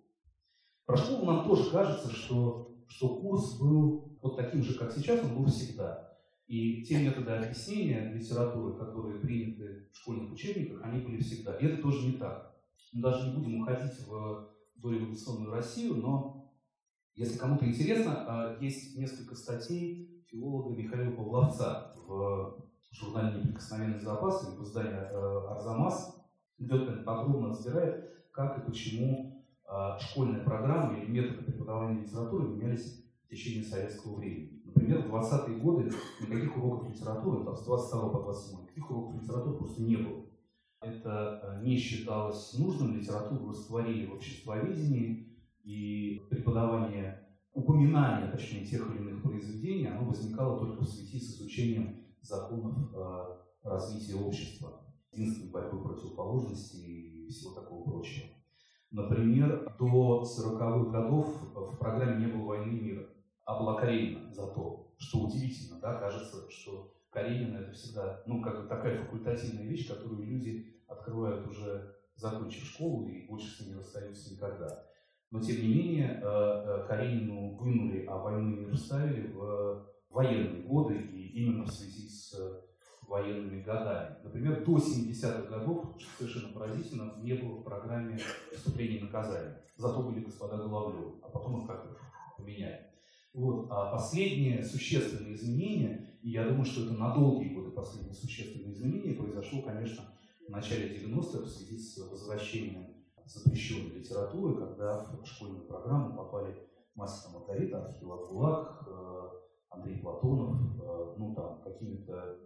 Про 0.86 0.96
школу 0.96 1.26
нам 1.26 1.48
тоже 1.48 1.70
кажется, 1.70 2.10
что 2.10 2.66
что 2.88 3.20
курс 3.20 3.58
был 3.58 4.18
вот 4.22 4.36
таким 4.36 4.62
же, 4.62 4.78
как 4.78 4.92
сейчас, 4.92 5.22
он 5.24 5.36
был 5.36 5.46
всегда. 5.46 6.12
И 6.46 6.84
те 6.84 7.02
методы 7.02 7.32
объяснения 7.32 8.12
литературы, 8.12 8.78
которые 8.78 9.18
приняты 9.18 9.88
в 9.92 9.96
школьных 9.96 10.32
учебниках, 10.32 10.80
они 10.84 11.00
были 11.00 11.20
всегда. 11.20 11.56
И 11.56 11.66
это 11.66 11.82
тоже 11.82 12.06
не 12.06 12.12
так. 12.12 12.54
Мы 12.92 13.02
даже 13.02 13.28
не 13.28 13.36
будем 13.36 13.60
уходить 13.60 14.06
в 14.06 14.48
дореволюционную 14.76 15.50
Россию, 15.50 15.96
но 15.96 16.45
если 17.16 17.38
кому-то 17.38 17.66
интересно, 17.66 18.24
а, 18.28 18.58
есть 18.60 18.96
несколько 18.96 19.34
статей 19.34 20.22
филолога 20.28 20.76
Михаила 20.76 21.16
Павловца 21.16 21.94
в 22.06 22.62
журнале 22.92 23.40
«Неприкосновенный 23.40 23.98
запас» 23.98 24.44
в 24.44 24.62
издании 24.62 24.92
э, 24.92 25.46
«Арзамас», 25.48 26.14
он 26.58 27.04
подробно 27.04 27.48
разбирает, 27.48 28.10
как 28.32 28.58
и 28.58 28.66
почему 28.70 29.44
а, 29.66 29.98
школьная 29.98 30.44
программа 30.44 30.98
или 30.98 31.10
методы 31.10 31.44
преподавания 31.44 32.02
литературы 32.02 32.48
менялись 32.48 33.02
в 33.24 33.28
течение 33.28 33.64
советского 33.64 34.16
времени. 34.16 34.62
Например, 34.64 35.02
в 35.02 35.14
20-е 35.14 35.56
годы 35.58 35.90
никаких 36.20 36.56
уроков 36.56 36.90
литературы, 36.90 37.44
там, 37.44 37.56
с 37.56 37.64
22 37.64 38.08
по 38.10 38.22
27, 38.24 38.60
никаких 38.60 38.90
уроков 38.90 39.22
литературы 39.22 39.56
просто 39.56 39.82
не 39.82 39.96
было. 39.96 40.24
Это 40.82 41.40
а, 41.42 41.62
не 41.62 41.78
считалось 41.78 42.54
нужным, 42.58 42.98
литературу 42.98 43.48
растворили 43.48 44.06
в 44.06 44.14
обществоведении, 44.14 45.35
и 45.66 46.22
преподавание, 46.30 47.26
упоминание, 47.52 48.30
точнее, 48.30 48.64
тех 48.64 48.88
или 48.90 48.98
иных 48.98 49.22
произведений, 49.22 49.88
оно 49.88 50.06
возникало 50.06 50.60
только 50.60 50.84
в 50.84 50.88
связи 50.88 51.18
с 51.18 51.36
изучением 51.36 52.06
законов 52.22 52.94
э, 52.94 53.36
развития 53.64 54.14
общества, 54.14 54.80
единственной 55.10 55.50
борьбы 55.50 55.82
противоположностей 55.82 57.26
и 57.26 57.28
всего 57.28 57.52
такого 57.52 57.82
прочего. 57.82 58.28
Например, 58.92 59.74
до 59.78 60.22
40-х 60.22 60.90
годов 60.90 61.42
в 61.52 61.76
программе 61.78 62.24
не 62.24 62.32
было 62.32 62.46
«Войны 62.46 62.70
и 62.70 62.80
мира», 62.80 63.08
была 63.44 63.74
Каренина 63.74 64.32
зато, 64.32 64.94
что 64.98 65.20
удивительно, 65.20 65.80
да, 65.80 65.98
кажется, 65.98 66.48
что 66.50 66.94
Каренина 67.10 67.58
это 67.58 67.72
всегда, 67.72 68.22
ну, 68.26 68.40
как 68.40 68.68
такая 68.68 69.02
факультативная 69.02 69.66
вещь, 69.66 69.88
которую 69.88 70.24
люди 70.26 70.80
открывают 70.86 71.48
уже 71.48 71.96
закончив 72.14 72.64
школу 72.64 73.08
и 73.08 73.26
больше 73.26 73.48
с 73.48 73.60
ней 73.60 73.70
не 73.70 73.74
расстаются 73.74 74.32
никогда. 74.32 74.86
Но, 75.30 75.40
тем 75.40 75.60
не 75.60 75.74
менее, 75.74 76.20
э, 76.22 76.24
э, 76.24 76.86
Каренину 76.88 77.56
вынули, 77.56 78.04
а 78.06 78.16
войну 78.16 78.50
и 78.50 78.60
мир 78.60 78.74
вставили 78.74 79.26
в 79.28 79.86
военные 80.10 80.62
годы, 80.62 80.96
и 80.96 81.42
именно 81.42 81.64
в 81.64 81.70
связи 81.70 82.08
с 82.08 82.34
военными 83.08 83.62
годами. 83.62 84.16
Например, 84.24 84.64
до 84.64 84.76
70-х 84.78 85.42
годов, 85.42 85.96
совершенно 86.18 86.52
поразительно, 86.52 87.14
не 87.22 87.34
было 87.34 87.58
в 87.58 87.64
программе 87.64 88.18
вступления 88.54 89.00
наказания. 89.00 89.62
Зато 89.76 90.02
были 90.02 90.24
господа 90.24 90.56
Головлевы, 90.56 91.14
а 91.22 91.28
потом 91.28 91.62
их 91.62 91.66
как-то 91.68 91.96
поменяли. 92.36 92.86
Вот. 93.34 93.68
А 93.70 93.92
последние 93.92 94.64
существенные 94.64 95.34
изменения, 95.34 96.18
и 96.22 96.30
я 96.30 96.48
думаю, 96.48 96.64
что 96.64 96.84
это 96.84 96.94
на 96.94 97.14
долгие 97.14 97.54
годы 97.54 97.70
последние 97.70 98.14
существенные 98.14 98.72
изменения, 98.72 99.14
произошло, 99.14 99.62
конечно, 99.62 100.04
в 100.46 100.50
начале 100.50 100.96
90-х 100.96 101.40
в 101.40 101.48
связи 101.48 101.78
с 101.78 101.98
возвращением 101.98 102.95
запрещенной 103.26 103.98
литературы, 103.98 104.56
когда 104.56 104.98
в 104.98 105.26
школьную 105.26 105.66
программу 105.66 106.16
попали 106.16 106.56
Мастер 106.94 107.30
Маргарита, 107.32 107.84
Архил 107.84 108.12
Акулак, 108.12 108.84
э, 108.86 109.28
Андрей 109.70 109.98
Платонов, 109.98 110.56
э, 110.80 111.14
ну 111.18 111.34
там 111.34 111.60
какими-то 111.60 112.38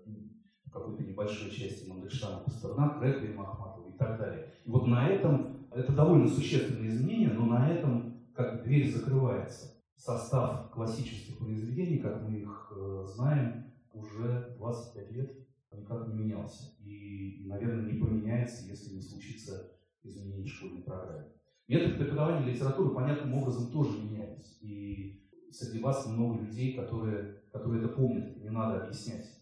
какой-то 0.73 1.03
небольшой 1.03 1.51
части 1.51 1.89
Мандельштама, 1.89 2.45
Пастернак, 2.45 3.03
Реквием 3.03 3.41
Ахматова 3.41 3.89
и 3.89 3.99
так 3.99 4.19
далее. 4.19 4.55
И 4.65 4.71
вот 4.71 4.87
на 4.87 5.09
этом, 5.09 5.67
это 5.73 5.93
довольно 5.93 6.29
существенное 6.29 6.89
изменение, 6.89 7.31
но 7.31 7.47
на 7.47 7.69
этом 7.69 8.21
как 8.35 8.63
дверь 8.63 8.93
закрывается. 8.93 9.77
Состав 9.97 10.71
классических 10.71 11.39
произведений, 11.39 11.99
как 11.99 12.23
мы 12.23 12.39
их 12.39 12.73
э, 12.75 13.05
знаем, 13.07 13.65
уже 13.93 14.55
25 14.59 15.11
лет 15.13 15.37
никак 15.73 16.09
не 16.09 16.15
менялся. 16.15 16.73
И, 16.81 17.45
наверное, 17.47 17.93
не 17.93 17.99
поменяется, 17.99 18.65
если 18.67 18.95
не 18.95 19.03
случится 19.03 19.73
изменение 20.03 20.47
школьной 20.47 20.83
программы. 20.83 21.27
Метод 21.69 21.99
преподавания 21.99 22.53
литературы 22.53 22.95
понятным 22.95 23.35
образом 23.35 23.71
тоже 23.71 23.99
меняется. 24.03 24.55
И 24.61 25.23
среди 25.51 25.81
вас 25.81 26.07
много 26.07 26.41
людей, 26.41 26.75
которые, 26.75 27.43
которые 27.53 27.85
это 27.85 27.95
помнят, 27.95 28.37
не 28.39 28.51
надо 28.51 28.83
объяснять 28.83 29.41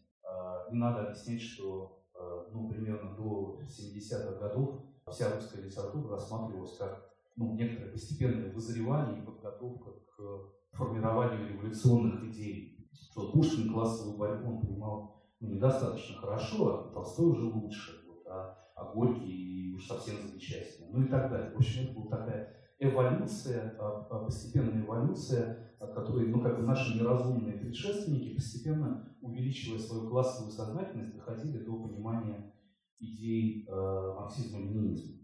не 0.71 0.79
надо 0.79 1.07
объяснять, 1.07 1.41
что 1.41 2.01
э, 2.15 2.51
ну, 2.53 2.69
примерно 2.69 3.15
до 3.17 3.61
70-х 3.63 4.39
годов 4.39 4.81
вся 5.11 5.35
русская 5.35 5.63
литература 5.63 6.11
рассматривалась 6.11 6.77
как 6.77 7.11
ну, 7.37 7.55
некоторое 7.55 7.91
постепенное 7.93 8.53
вызревание 8.53 9.23
и 9.23 9.25
подготовка 9.25 9.93
к 10.17 10.77
формированию 10.77 11.49
революционных 11.49 12.25
идей. 12.25 12.77
Что 12.93 13.31
Пушкин 13.33 13.73
классовую 13.73 14.19
борьбу 14.19 14.55
он 14.55 14.61
понимал 14.61 15.23
ну, 15.41 15.49
недостаточно 15.49 16.17
хорошо, 16.17 16.89
а 16.91 16.93
Толстой 16.93 17.31
уже 17.31 17.45
лучше, 17.45 18.05
вот, 18.07 18.27
а, 18.27 18.59
а 18.79 18.93
Горький 18.95 19.75
уж 19.75 19.87
совсем 19.87 20.17
замечательно, 20.17 20.89
ну 20.93 21.05
и 21.05 21.09
так 21.09 21.31
далее. 21.31 21.53
В 21.53 21.57
общем, 21.57 21.85
это 21.85 21.93
была 21.93 22.11
такая 22.11 22.57
эволюция, 22.79 23.77
а, 23.79 24.07
а, 24.11 24.25
постепенная 24.25 24.85
эволюция, 24.85 25.75
от 25.81 25.95
которой 25.95 26.29
ну, 26.29 26.41
как 26.41 26.57
бы 26.59 26.63
наши 26.63 26.97
неразумные 26.97 27.59
предшественники, 27.59 28.35
постепенно 28.35 29.17
увеличивая 29.21 29.79
свою 29.79 30.09
классовую 30.09 30.53
сознательность, 30.53 31.15
доходили 31.15 31.59
до 31.65 31.77
понимания 31.77 32.53
идей 33.01 33.67
э, 33.69 34.15
марксизма-ленинизма. 34.17 35.19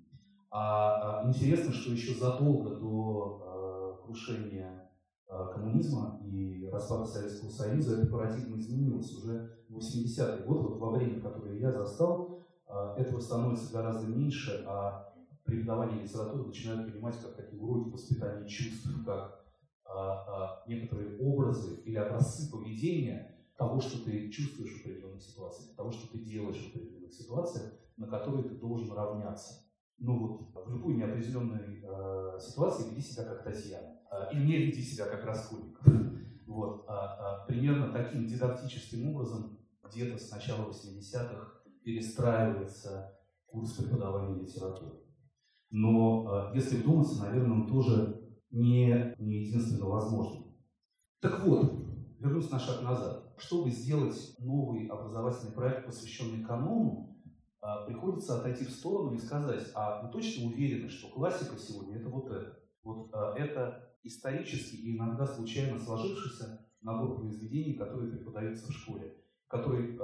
А, 0.50 1.22
а 1.22 1.28
интересно, 1.28 1.72
что 1.72 1.92
еще 1.92 2.14
задолго 2.14 2.76
до 2.76 3.98
э, 4.00 4.04
крушения 4.04 4.92
э, 5.28 5.32
коммунизма 5.52 6.20
и 6.22 6.68
распада 6.70 7.04
Советского 7.04 7.50
Союза 7.50 8.00
эта 8.00 8.10
парадигма 8.10 8.58
изменилась. 8.58 9.12
Уже 9.16 9.58
в 9.68 9.78
80-е 9.78 10.46
годы, 10.46 10.68
вот 10.68 10.78
во 10.78 10.90
время, 10.90 11.20
которое 11.20 11.58
я 11.58 11.72
застал, 11.72 12.33
этого 12.96 13.20
становится 13.20 13.72
гораздо 13.72 14.06
меньше, 14.06 14.64
а 14.66 15.12
преподавание 15.44 16.02
литературы 16.02 16.46
начинают 16.46 16.90
понимать 16.90 17.18
как 17.20 17.36
такие 17.36 17.60
уроки 17.60 17.90
воспитания 17.90 18.48
чувств, 18.48 18.88
как 19.04 19.44
а, 19.84 19.92
а, 19.94 20.64
некоторые 20.66 21.18
образы 21.18 21.82
или 21.84 21.96
образцы 21.96 22.50
поведения 22.50 23.36
того, 23.56 23.80
что 23.80 24.04
ты 24.04 24.30
чувствуешь 24.30 24.72
в 24.72 24.80
определенных 24.80 25.22
ситуациях, 25.22 25.76
того, 25.76 25.92
что 25.92 26.10
ты 26.10 26.18
делаешь 26.18 26.56
в 26.56 26.76
определенных 26.76 27.12
ситуациях, 27.12 27.72
на 27.96 28.08
которые 28.08 28.48
ты 28.48 28.54
должен 28.56 28.92
равняться. 28.92 29.64
Ну 29.98 30.18
вот, 30.18 30.66
в 30.66 30.70
любой 30.70 30.94
неопределенной 30.94 31.84
э, 31.84 32.40
ситуации 32.40 32.90
веди 32.90 33.00
себя 33.00 33.24
как 33.24 33.44
Татьяна. 33.44 33.96
Э, 34.10 34.32
или 34.32 34.44
не 34.44 34.56
веди 34.56 34.82
себя 34.82 35.06
как 35.06 35.24
Раскольников. 35.24 35.86
Вот, 36.46 36.84
а, 36.88 37.42
а, 37.42 37.46
примерно 37.46 37.92
таким 37.92 38.26
дидактическим 38.26 39.08
образом 39.08 39.58
где-то 39.82 40.18
с 40.18 40.30
начала 40.30 40.68
80-х 40.68 41.63
перестраивается 41.84 43.16
курс 43.46 43.72
преподавания 43.72 44.42
литературы. 44.42 44.96
Но 45.70 46.50
э, 46.52 46.56
если 46.56 46.78
вдуматься, 46.78 47.22
наверное, 47.22 47.52
он 47.52 47.66
тоже 47.68 48.38
не, 48.50 49.14
не 49.18 49.44
единственно 49.44 49.86
возможный. 49.86 50.46
Так 51.20 51.44
вот, 51.44 51.84
вернусь 52.18 52.50
на 52.50 52.58
шаг 52.58 52.82
назад. 52.82 53.34
Чтобы 53.36 53.70
сделать 53.70 54.36
новый 54.38 54.86
образовательный 54.86 55.52
проект, 55.52 55.86
посвященный 55.86 56.44
канону, 56.44 57.16
э, 57.62 57.66
приходится 57.86 58.38
отойти 58.38 58.64
в 58.64 58.70
сторону 58.70 59.14
и 59.14 59.18
сказать, 59.18 59.70
а 59.74 60.02
вы 60.02 60.12
точно 60.12 60.46
уверены, 60.46 60.88
что 60.88 61.08
классика 61.08 61.58
сегодня 61.58 61.98
это 61.98 62.08
вот 62.08 62.30
это? 62.30 62.58
Вот 62.82 63.10
э, 63.12 63.34
это 63.38 63.96
исторически 64.02 64.76
и 64.76 64.96
иногда 64.96 65.26
случайно 65.26 65.78
сложившийся 65.78 66.66
набор 66.82 67.20
произведений, 67.20 67.74
которые 67.74 68.12
преподаются 68.12 68.68
в 68.68 68.72
школе, 68.72 69.16
который 69.54 69.96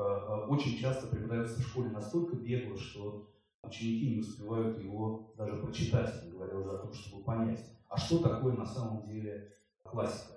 очень 0.48 0.78
часто 0.78 1.08
преподается 1.08 1.58
в 1.58 1.62
школе 1.62 1.90
настолько 1.90 2.36
бегло, 2.36 2.78
что 2.78 3.28
ученики 3.64 4.14
не 4.14 4.20
успевают 4.20 4.78
его 4.78 5.32
даже 5.36 5.56
прочитать, 5.56 6.14
говоря 6.30 6.56
уже 6.56 6.70
о 6.70 6.78
том, 6.78 6.92
чтобы 6.92 7.24
понять, 7.24 7.64
а 7.88 7.98
что 7.98 8.18
такое 8.18 8.54
на 8.54 8.64
самом 8.64 9.02
деле 9.04 9.52
классика. 9.82 10.34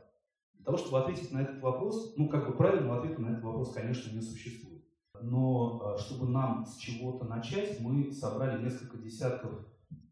Для 0.56 0.66
того, 0.66 0.78
чтобы 0.78 1.00
ответить 1.00 1.32
на 1.32 1.42
этот 1.42 1.62
вопрос, 1.62 2.16
ну, 2.18 2.28
как 2.28 2.48
бы 2.48 2.56
правильного 2.56 3.00
ответа 3.00 3.22
на 3.22 3.32
этот 3.32 3.44
вопрос, 3.44 3.74
конечно, 3.74 4.12
не 4.16 4.22
существует. 4.22 4.84
Но 5.22 5.96
э, 5.96 6.02
чтобы 6.02 6.28
нам 6.28 6.66
с 6.66 6.78
чего-то 6.78 7.26
начать, 7.26 7.80
мы 7.80 8.12
собрали 8.12 8.64
несколько 8.64 8.98
десятков 8.98 9.52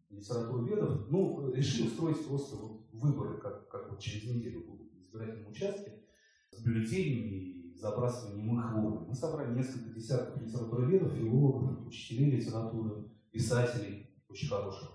литературоведов, 0.10 1.10
ну, 1.10 1.52
решили 1.52 1.88
устроить 1.88 2.26
просто 2.28 2.56
вот 2.58 2.86
выборы, 2.92 3.40
как, 3.40 3.68
как 3.70 3.90
вот 3.90 4.00
через 4.00 4.26
неделю 4.26 4.66
будут 4.66 4.94
в 4.94 5.02
избирательном 5.02 5.52
участке, 5.52 6.04
с 6.52 6.62
бюллетенями 6.62 7.61
их 7.90 8.74
в 8.74 8.86
урны. 8.86 9.08
Мы 9.08 9.16
собрали 9.16 9.56
несколько 9.56 9.90
десятков 9.90 10.42
литературоведов, 10.42 11.14
филологов, 11.14 11.88
учителей 11.88 12.32
литературы, 12.32 13.10
писателей, 13.32 14.08
очень 14.30 14.48
хороших, 14.48 14.92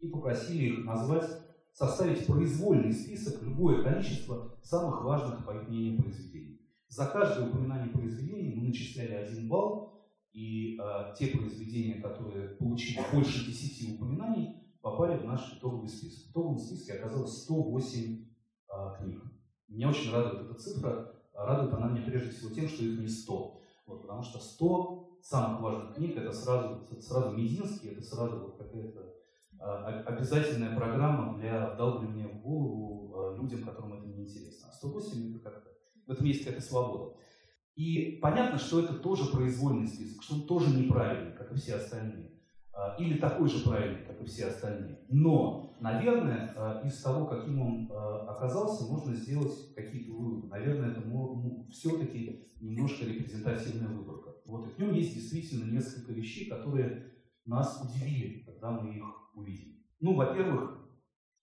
и 0.00 0.08
попросили 0.08 0.74
их 0.74 0.84
назвать, 0.84 1.28
составить 1.72 2.26
произвольный 2.26 2.92
список, 2.92 3.42
любое 3.42 3.82
количество 3.82 4.56
самых 4.62 5.04
важных, 5.04 5.44
по 5.44 5.50
их 5.52 5.68
мнению, 5.68 6.02
произведений. 6.02 6.60
За 6.88 7.06
каждое 7.06 7.48
упоминание 7.48 7.92
произведения 7.92 8.54
мы 8.54 8.68
начисляли 8.68 9.12
один 9.12 9.48
балл, 9.48 9.84
и 10.32 10.76
э, 10.78 11.14
те 11.16 11.28
произведения, 11.28 12.00
которые 12.00 12.50
получили 12.50 13.00
больше 13.12 13.46
10 13.46 13.96
упоминаний, 13.96 14.56
попали 14.80 15.16
в 15.16 15.24
наш 15.24 15.56
итоговый 15.56 15.88
список. 15.88 16.26
В 16.26 16.30
итоговом 16.32 16.58
списке 16.58 16.94
оказалось 16.94 17.42
108 17.44 18.22
э, 18.22 18.24
а, 18.68 18.96
книг. 18.96 19.22
Меня 19.68 19.88
очень 19.88 20.12
радует 20.12 20.44
эта 20.44 20.54
цифра. 20.54 21.13
Радует 21.34 21.74
она 21.74 21.88
меня 21.88 22.04
прежде 22.04 22.30
всего 22.30 22.54
тем, 22.54 22.68
что 22.68 22.84
их 22.84 22.98
не 22.98 23.08
100. 23.08 23.60
Вот, 23.86 24.02
потому 24.02 24.22
что 24.22 24.38
100 24.38 25.18
самых 25.22 25.60
важных 25.60 25.94
книг 25.94 26.16
это 26.16 26.32
сразу, 26.32 26.86
сразу 27.00 27.36
Мединский, 27.36 27.90
это 27.90 28.02
сразу 28.02 28.38
вот 28.38 28.56
какая-то 28.56 29.14
а, 29.58 30.02
обязательная 30.06 30.76
программа 30.76 31.38
для 31.38 31.70
вдалбливания 31.70 32.28
в 32.28 32.40
голову 32.40 33.14
а, 33.16 33.36
людям, 33.36 33.64
которым 33.64 33.94
это 33.94 34.06
не 34.06 34.24
интересно. 34.24 34.68
А 34.70 34.74
108 34.74 35.30
это 35.30 35.38
как-то, 35.40 35.70
в 36.06 36.12
этом 36.12 36.26
есть 36.26 36.44
какая-то 36.44 36.64
свобода. 36.64 37.16
И 37.74 38.18
понятно, 38.22 38.58
что 38.58 38.80
это 38.80 38.94
тоже 38.94 39.24
произвольный 39.32 39.88
список, 39.88 40.22
что 40.22 40.36
он 40.36 40.46
тоже 40.46 40.70
неправильный, 40.70 41.32
как 41.32 41.50
и 41.52 41.56
все 41.56 41.74
остальные. 41.74 42.30
А, 42.76 42.96
или 42.98 43.18
такой 43.18 43.48
же 43.48 43.64
правильный, 43.64 44.04
как 44.04 44.20
и 44.20 44.24
все 44.24 44.46
остальные. 44.46 44.98
Но, 45.08 45.76
наверное, 45.78 46.52
а, 46.56 46.82
из 46.84 47.00
того, 47.00 47.26
каким 47.26 47.60
он 47.62 47.88
а, 47.92 48.26
оказался, 48.34 48.90
можно 48.90 49.14
сделать 49.14 49.72
какие-то 49.76 50.12
выводы. 50.12 50.48
Наверное, 50.48 50.90
это 50.90 51.00
ну, 51.00 51.68
все-таки 51.70 52.50
немножко 52.60 53.04
репрезентативная 53.04 53.88
выборка. 53.88 54.30
Вот, 54.44 54.66
и 54.66 54.70
в 54.70 54.78
нем 54.78 54.92
есть 54.92 55.14
действительно 55.14 55.70
несколько 55.70 56.12
вещей, 56.12 56.48
которые 56.48 57.12
нас 57.46 57.80
удивили, 57.80 58.42
когда 58.42 58.72
мы 58.72 58.96
их 58.96 59.04
увидели. 59.36 59.78
Ну, 60.00 60.16
во-первых, 60.16 60.84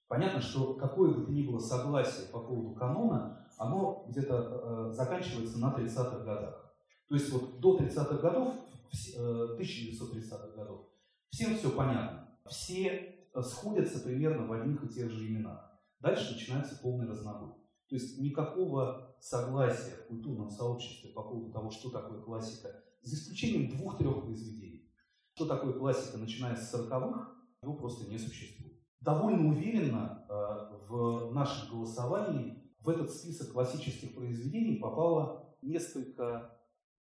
понятно, 0.10 0.42
что 0.42 0.74
какое 0.74 1.14
бы 1.14 1.26
то 1.26 1.32
ни 1.32 1.44
было 1.44 1.60
согласие 1.60 2.28
по 2.28 2.40
поводу 2.40 2.76
канона, 2.76 3.48
оно 3.58 4.06
где-то 4.10 4.90
э, 4.90 4.92
заканчивается 4.92 5.60
на 5.60 5.74
30-х 5.74 6.26
годах. 6.26 6.76
То 7.08 7.16
есть 7.16 7.32
вот 7.32 7.60
до 7.62 7.80
30-х 7.80 8.18
годов, 8.18 8.54
1930-х 8.92 10.48
э, 10.48 10.56
годов, 10.58 10.91
Всем 11.32 11.56
все 11.56 11.72
понятно. 11.72 12.28
Все 12.46 13.16
э, 13.34 13.42
сходятся 13.42 14.02
примерно 14.02 14.46
в 14.46 14.52
одних 14.52 14.84
и 14.84 14.90
тех 14.90 15.10
же 15.10 15.28
именах. 15.28 15.80
Дальше 16.02 16.34
начинается 16.34 16.78
полный 16.82 17.08
разнобой. 17.08 17.54
То 17.88 17.96
есть 17.96 18.20
никакого 18.20 19.16
согласия 19.22 19.96
в 19.96 20.08
культурном 20.08 20.50
сообществе 20.50 21.12
по 21.12 21.24
поводу 21.24 21.52
того, 21.52 21.72
что 21.72 21.90
такое 21.90 22.22
классика, 22.22 22.84
за 23.02 23.16
исключением 23.16 23.78
двух-трех 23.78 24.24
произведений. 24.24 24.90
Что 25.34 25.46
такое 25.46 25.74
классика, 25.74 26.18
начиная 26.18 26.56
с 26.56 26.74
40-х, 26.74 27.32
его 27.64 27.76
просто 27.76 28.10
не 28.10 28.18
существует. 28.18 28.74
Довольно 29.00 29.48
уверенно 29.48 30.26
э, 30.28 30.88
в 30.90 31.32
нашем 31.34 31.70
голосовании 31.72 32.62
в 32.82 32.90
этот 32.90 33.10
список 33.10 33.54
классических 33.54 34.16
произведений 34.16 34.80
попало 34.80 35.56
несколько 35.62 36.61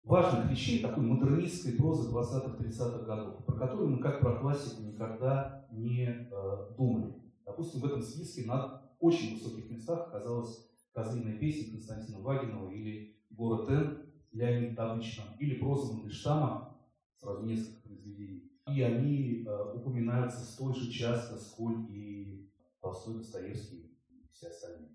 важных 0.08 0.50
вещей 0.50 0.80
такой 0.80 1.04
модернистской 1.04 1.74
прозы 1.74 2.10
20-30-х 2.10 3.04
годов, 3.04 3.44
про 3.44 3.56
которую 3.56 3.90
мы 3.90 3.98
как 3.98 4.20
про 4.20 4.36
классику 4.36 4.82
никогда 4.82 5.66
не 5.70 6.06
э, 6.06 6.74
думали. 6.76 7.14
Допустим, 7.44 7.80
в 7.80 7.84
этом 7.84 8.00
списке 8.00 8.46
на 8.46 8.82
очень 9.00 9.34
высоких 9.34 9.70
местах 9.70 10.08
оказалась 10.08 10.66
«Козлиная 10.92 11.36
песня» 11.38 11.72
Константина 11.72 12.20
Вагинова 12.20 12.70
или 12.70 13.16
«Город 13.30 13.68
Н» 13.68 13.98
Леонида 14.32 14.92
Обычно, 14.92 15.24
или 15.38 15.56
проза 15.56 15.92
Мандельштама, 15.92 16.76
сразу 17.20 17.44
несколько 17.44 17.82
произведений. 17.82 18.50
И 18.66 18.82
они 18.82 19.44
э, 19.46 19.72
упоминаются 19.74 20.40
столь 20.40 20.74
же 20.74 20.90
часто, 20.90 21.38
сколь 21.38 21.86
и 21.90 22.50
Толстой, 22.80 23.18
Достоевский 23.18 23.92
и 24.08 24.26
все 24.32 24.48
остальные. 24.48 24.88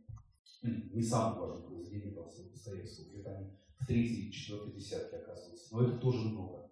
Не 0.63 1.03
самое 1.03 1.41
важное 1.41 1.67
произведение 1.67 2.15
Толстого 2.15 2.49
Достоевского, 2.49 3.09
где-то 3.09 3.37
они 3.37 3.49
в 3.83 3.87
третьей 3.87 4.29
и 4.29 4.31
четвертой 4.31 4.73
десятке 4.73 5.17
оказывается. 5.17 5.75
Но 5.75 5.83
это 5.83 5.97
тоже 5.97 6.29
много. 6.29 6.71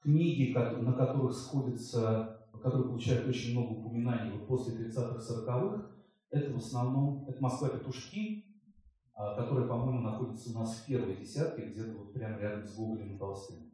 Книги, 0.00 0.52
на 0.52 0.92
которых 0.92 1.34
сходятся, 1.34 2.48
которые 2.62 2.88
получают 2.88 3.28
очень 3.28 3.52
много 3.52 3.80
упоминаний 3.80 4.32
вот 4.32 4.46
после 4.46 4.74
30-х, 4.74 5.18
40-х, 5.18 5.90
это 6.30 6.52
в 6.52 6.56
основном 6.58 7.28
это 7.28 7.42
Москва-Петушки, 7.42 8.44
а, 9.14 9.36
которая, 9.36 9.68
по-моему, 9.68 10.00
находится 10.00 10.50
у 10.50 10.60
нас 10.60 10.78
в 10.78 10.86
первой 10.86 11.16
десятке, 11.16 11.66
где-то 11.66 11.92
вот 11.98 12.12
прямо 12.12 12.38
рядом 12.38 12.66
с 12.66 12.74
Гоголем 12.76 13.16
и 13.16 13.18
Толстым. 13.18 13.72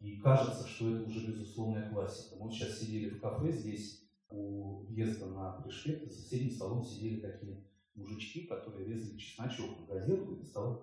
И 0.00 0.18
кажется, 0.18 0.66
что 0.66 0.94
это 0.94 1.08
уже 1.08 1.26
безусловная 1.26 1.88
классика. 1.90 2.36
Мы 2.38 2.50
сейчас 2.50 2.78
сидели 2.78 3.10
в 3.10 3.20
кафе 3.20 3.50
здесь 3.50 4.02
у 4.28 4.84
въезда 4.86 5.26
на 5.26 5.52
пришпект, 5.52 6.04
за 6.04 6.12
соседним 6.12 6.50
столом 6.50 6.84
сидели 6.84 7.20
такие 7.20 7.64
мужички, 7.94 8.46
которые 8.46 8.86
резали 8.86 9.16
чесночок 9.16 9.80
на 9.80 9.86
газету 9.86 10.34
и 10.34 10.40
доставали 10.40 10.80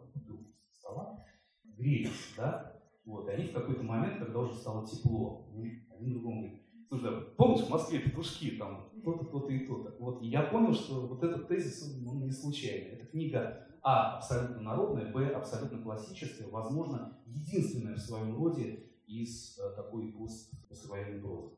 стола, 0.83 1.22
грелись, 1.83 2.33
да, 2.37 2.81
вот, 3.05 3.27
и 3.27 3.31
они 3.31 3.47
в 3.47 3.53
какой-то 3.53 3.83
момент, 3.83 4.17
когда 4.17 4.39
уже 4.39 4.55
стало 4.55 4.87
тепло, 4.87 5.45
один 5.53 6.13
другому 6.13 6.41
говорит, 6.41 6.61
слушай, 6.87 7.09
а 7.09 7.21
помнишь, 7.35 7.65
в 7.65 7.69
Москве 7.69 7.99
петушки, 7.99 8.51
там, 8.51 8.89
то-то, 9.03 9.25
то-то 9.25 9.51
и 9.51 9.67
то-то. 9.67 9.95
Вот, 9.99 10.21
и 10.21 10.27
я 10.27 10.43
понял, 10.43 10.73
что 10.73 11.07
вот 11.07 11.21
этот 11.23 11.47
тезис, 11.47 11.83
он 12.07 12.23
не 12.23 12.31
случайный. 12.31 12.91
Эта 12.91 13.05
книга, 13.07 13.67
а, 13.81 14.17
абсолютно 14.17 14.61
народная, 14.61 15.11
б, 15.11 15.27
абсолютно 15.27 15.81
классическая, 15.81 16.47
возможно, 16.47 17.17
единственная 17.25 17.95
в 17.95 17.99
своем 17.99 18.37
роде 18.37 18.85
из 19.05 19.59
э, 19.59 19.75
такой 19.75 20.13
пост, 20.13 20.53
послевоенной 20.69 21.19
прозы. 21.19 21.51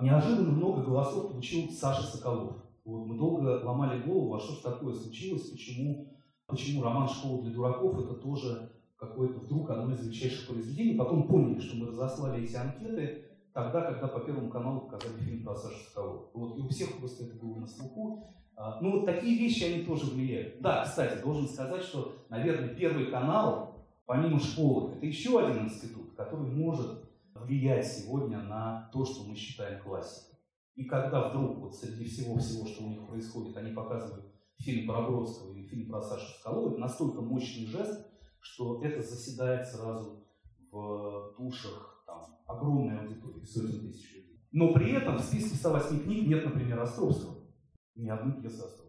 Неожиданно 0.00 0.50
много 0.50 0.82
голосов 0.82 1.30
получил 1.30 1.70
Саша 1.70 2.02
Соколов. 2.02 2.56
Вот, 2.84 3.06
мы 3.06 3.16
долго 3.16 3.64
ломали 3.64 4.02
голову, 4.02 4.30
во 4.30 4.40
что 4.40 4.54
же 4.54 4.62
такое 4.62 4.92
случилось, 4.92 5.48
почему 5.50 6.10
почему 6.46 6.82
роман 6.82 7.08
«Школа 7.08 7.42
для 7.42 7.54
дураков» 7.54 7.98
это 8.00 8.14
тоже 8.14 8.73
какое-то 9.06 9.40
вдруг 9.40 9.70
одно 9.70 9.94
из 9.94 10.04
величайших 10.04 10.48
произведений. 10.48 10.96
Потом 10.96 11.28
поняли, 11.28 11.60
что 11.60 11.76
мы 11.76 11.86
разослали 11.88 12.44
эти 12.44 12.56
анкеты 12.56 13.24
тогда, 13.52 13.82
когда 13.82 14.08
по 14.08 14.20
Первому 14.20 14.50
каналу 14.50 14.80
показали 14.82 15.18
фильм 15.20 15.44
про 15.44 15.54
Сашу 15.54 15.78
Соколова. 15.88 16.30
Вот, 16.34 16.58
и 16.58 16.62
у 16.62 16.68
всех 16.68 16.98
просто 16.98 17.24
это 17.24 17.36
было 17.36 17.56
на 17.56 17.66
слуху. 17.66 18.34
А, 18.56 18.80
ну 18.80 18.92
вот 18.92 19.04
такие 19.06 19.38
вещи, 19.38 19.64
они 19.64 19.84
тоже 19.84 20.06
влияют. 20.06 20.60
Да, 20.60 20.84
кстати, 20.84 21.22
должен 21.22 21.48
сказать, 21.48 21.82
что, 21.82 22.16
наверное, 22.28 22.74
Первый 22.74 23.06
канал, 23.06 23.86
помимо 24.06 24.38
школы, 24.38 24.92
это 24.92 25.06
еще 25.06 25.44
один 25.44 25.64
институт, 25.64 26.14
который 26.16 26.46
может 26.46 27.04
влиять 27.34 27.86
сегодня 27.86 28.40
на 28.40 28.88
то, 28.92 29.04
что 29.04 29.24
мы 29.24 29.34
считаем 29.34 29.82
классикой. 29.82 30.38
И 30.76 30.84
когда 30.84 31.28
вдруг 31.28 31.58
вот 31.58 31.74
среди 31.74 32.04
всего-всего, 32.04 32.66
что 32.66 32.84
у 32.84 32.88
них 32.88 33.06
происходит, 33.06 33.56
они 33.56 33.72
показывают 33.72 34.26
фильм 34.58 34.86
про 34.86 35.02
Бродского 35.02 35.52
и 35.54 35.62
фильм 35.62 35.88
про 35.88 36.00
Сашу 36.00 36.26
Соколова, 36.36 36.70
это 36.70 36.80
настолько 36.80 37.20
мощный 37.20 37.66
жест, 37.66 38.06
что 38.44 38.84
это 38.84 39.02
заседает 39.02 39.66
сразу 39.66 40.28
в 40.70 41.34
душах 41.38 42.04
там, 42.06 42.38
огромной 42.46 42.98
аудитории, 42.98 43.44
сотен 43.44 43.80
тысяч 43.80 44.14
людей. 44.14 44.40
Но 44.52 44.72
при 44.72 44.92
этом 44.92 45.16
в 45.16 45.22
списке 45.22 45.56
108 45.56 46.04
книг 46.04 46.28
нет, 46.28 46.44
например, 46.44 46.78
Островского. 46.80 47.48
Ни 47.94 48.08
одной 48.08 48.40
пьесы 48.40 48.58
Островского. 48.58 48.84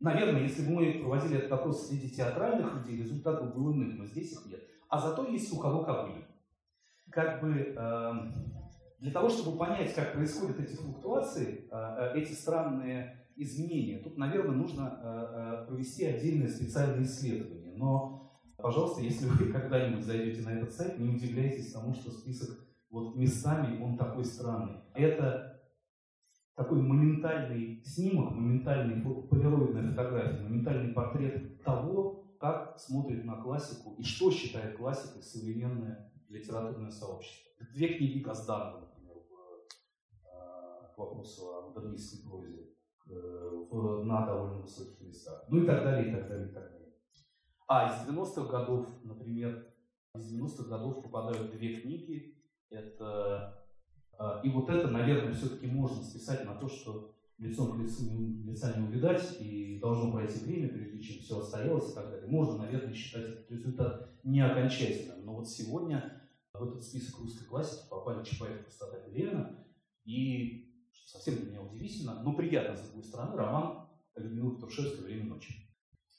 Наверное, 0.00 0.42
если 0.42 0.66
бы 0.66 0.72
мы 0.72 0.98
проводили 1.00 1.38
этот 1.38 1.52
опрос 1.52 1.86
среди 1.88 2.10
театральных 2.10 2.74
людей, 2.74 3.04
результат 3.04 3.40
был 3.40 3.62
бы 3.62 3.72
иным, 3.72 3.98
но 3.98 4.04
здесь 4.06 4.32
их 4.32 4.46
нет. 4.46 4.60
а 4.88 4.98
зато 4.98 5.28
есть 5.28 5.52
у 5.52 5.60
кого. 5.60 5.84
Как 7.10 7.40
бы 7.40 7.74
э, 7.76 8.12
для 8.98 9.12
того, 9.12 9.28
чтобы 9.28 9.58
понять, 9.58 9.94
как 9.94 10.14
происходят 10.14 10.58
эти 10.58 10.74
флуктуации, 10.74 11.68
э, 11.70 11.76
э 11.76 12.20
эти 12.20 12.32
странные 12.32 13.28
изменения, 13.36 13.98
тут, 13.98 14.18
наверное, 14.18 14.56
нужно 14.56 15.00
э, 15.02 15.62
э, 15.62 15.66
провести 15.66 16.04
отдельное 16.04 16.48
специальное 16.48 17.04
исследование. 17.04 17.74
Но, 17.76 18.21
пожалуйста, 18.62 19.02
если 19.02 19.26
вы 19.26 19.52
когда-нибудь 19.52 20.04
зайдете 20.04 20.42
на 20.42 20.50
этот 20.50 20.72
сайт, 20.72 20.98
не 20.98 21.14
удивляйтесь 21.14 21.72
тому, 21.72 21.92
что 21.94 22.10
список 22.10 22.50
вот 22.90 23.16
местами 23.16 23.82
он 23.82 23.96
такой 23.96 24.24
странный. 24.24 24.80
Это 24.94 25.60
такой 26.54 26.80
моментальный 26.80 27.82
снимок, 27.84 28.32
моментальный 28.32 29.02
полироидная 29.02 29.90
фотография, 29.90 30.42
моментальный 30.42 30.92
портрет 30.92 31.62
того, 31.64 32.36
как 32.38 32.78
смотрит 32.78 33.24
на 33.24 33.40
классику 33.40 33.94
и 33.98 34.02
что 34.02 34.30
считает 34.30 34.76
классикой 34.76 35.22
современное 35.22 36.12
литературное 36.28 36.90
сообщество. 36.90 37.50
Две 37.72 37.96
книги 37.96 38.18
Газданова, 38.18 38.80
например, 38.80 39.16
э, 39.16 40.94
к 40.94 40.98
вопросу 40.98 41.42
о 41.46 41.68
модернистской 41.68 42.28
прозе, 42.28 42.72
в, 43.06 44.04
на 44.04 44.26
довольно 44.26 44.60
высоких 44.60 45.00
местах. 45.00 45.44
Ну 45.48 45.62
и 45.62 45.66
так 45.66 45.84
далее, 45.84 46.10
и 46.10 46.14
так 46.14 46.28
далее, 46.28 46.48
и 46.48 46.52
так 46.52 46.70
далее. 46.70 46.81
А 47.68 47.88
из 47.88 48.08
90-х 48.08 48.50
годов, 48.50 48.88
например, 49.02 49.66
из 50.14 50.32
90-х 50.32 50.64
годов 50.64 51.02
попадают 51.02 51.52
две 51.52 51.80
книги. 51.80 52.36
Это 52.70 53.62
а, 54.18 54.40
и 54.44 54.50
вот 54.50 54.68
это, 54.68 54.88
наверное, 54.88 55.32
все-таки 55.32 55.66
можно 55.66 56.02
списать 56.02 56.44
на 56.44 56.54
то, 56.54 56.68
что 56.68 57.14
лицом 57.38 57.72
к 57.72 57.82
лицу 57.82 58.04
лица 58.44 58.72
не 58.76 58.86
увидать, 58.86 59.40
и 59.40 59.78
должно 59.80 60.12
пройти 60.12 60.44
время, 60.44 60.68
прежде 60.68 61.00
чем 61.00 61.22
все 61.22 61.40
отстоялось 61.40 61.90
и 61.90 61.94
так 61.94 62.10
далее. 62.10 62.28
Можно, 62.28 62.58
наверное, 62.58 62.94
считать 62.94 63.24
этот 63.24 63.50
результат 63.50 64.10
не 64.22 64.40
окончательным. 64.40 65.24
Но 65.24 65.34
вот 65.34 65.48
сегодня 65.48 66.22
в 66.54 66.62
этот 66.62 66.84
список 66.84 67.18
русской 67.18 67.44
классики 67.44 67.88
попали 67.88 68.24
Чапаев, 68.24 68.64
Пустота 68.64 68.98
Ленина, 69.08 69.58
и, 70.04 70.86
что 70.92 71.18
совсем 71.18 71.36
для 71.36 71.50
меня 71.50 71.62
удивительно, 71.62 72.22
но 72.22 72.34
приятно, 72.34 72.76
с 72.76 72.82
другой 72.82 73.04
стороны, 73.04 73.36
роман 73.36 73.88
Людмилы 74.14 74.56
Петрушевской 74.56 75.04
«Время 75.04 75.24
ночи». 75.24 75.61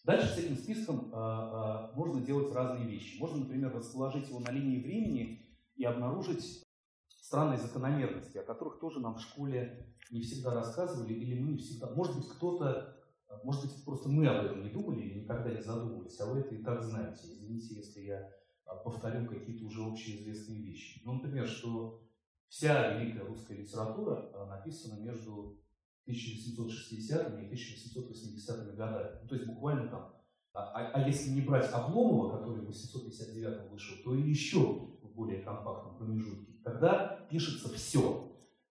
Дальше 0.03 0.27
с 0.27 0.37
этим 0.37 0.57
списком 0.57 1.11
э, 1.13 1.15
э, 1.15 1.95
можно 1.95 2.21
делать 2.21 2.53
разные 2.53 2.85
вещи. 2.87 3.19
Можно, 3.19 3.39
например, 3.39 3.73
расположить 3.73 4.27
его 4.27 4.39
на 4.39 4.51
линии 4.51 4.81
времени 4.81 5.45
и 5.75 5.85
обнаружить 5.85 6.63
странные 7.07 7.57
закономерности, 7.57 8.37
о 8.37 8.43
которых 8.43 8.79
тоже 8.79 8.99
нам 8.99 9.15
в 9.15 9.21
школе 9.21 9.95
не 10.11 10.21
всегда 10.21 10.53
рассказывали, 10.53 11.13
или 11.13 11.39
мы 11.39 11.51
не 11.51 11.57
всегда... 11.57 11.89
Может 11.91 12.17
быть, 12.17 12.27
кто-то, 12.27 12.97
может 13.43 13.63
быть, 13.63 13.85
просто 13.85 14.09
мы 14.09 14.27
об 14.27 14.45
этом 14.45 14.61
не 14.61 14.69
думали 14.69 15.01
или 15.01 15.21
никогда 15.21 15.51
не 15.51 15.61
задумывались, 15.61 16.19
а 16.19 16.25
вы 16.25 16.41
это 16.41 16.53
и 16.53 16.63
так 16.63 16.83
знаете. 16.83 17.21
Извините, 17.23 17.75
если 17.75 18.01
я 18.01 18.29
а, 18.65 18.75
повторю 18.75 19.25
какие-то 19.27 19.65
уже 19.65 19.83
общеизвестные 19.83 20.61
вещи. 20.61 21.01
Ну, 21.05 21.13
например, 21.13 21.47
что 21.47 22.01
вся 22.49 22.97
великая 22.97 23.25
русская 23.25 23.57
литература 23.57 24.29
а, 24.33 24.45
написана 24.45 24.99
между 24.99 25.62
1860 26.03 27.41
и 27.41 27.45
1880 27.45 28.75
годами. 28.75 29.19
Ну, 29.21 29.27
то 29.27 29.35
есть 29.35 29.47
буквально 29.47 29.87
там. 29.87 30.13
А, 30.53 30.63
а, 30.73 30.91
а 30.93 31.07
если 31.07 31.31
не 31.31 31.41
брать 31.41 31.71
Обломова, 31.71 32.37
который 32.37 32.61
в 32.61 32.67
859 32.67 33.71
вышел, 33.71 33.97
то 34.03 34.13
еще 34.13 34.59
в 35.01 35.15
более 35.15 35.41
компактном 35.41 35.97
промежутке 35.97 36.53
когда 36.63 37.19
пишется 37.29 37.69
все. 37.69 38.29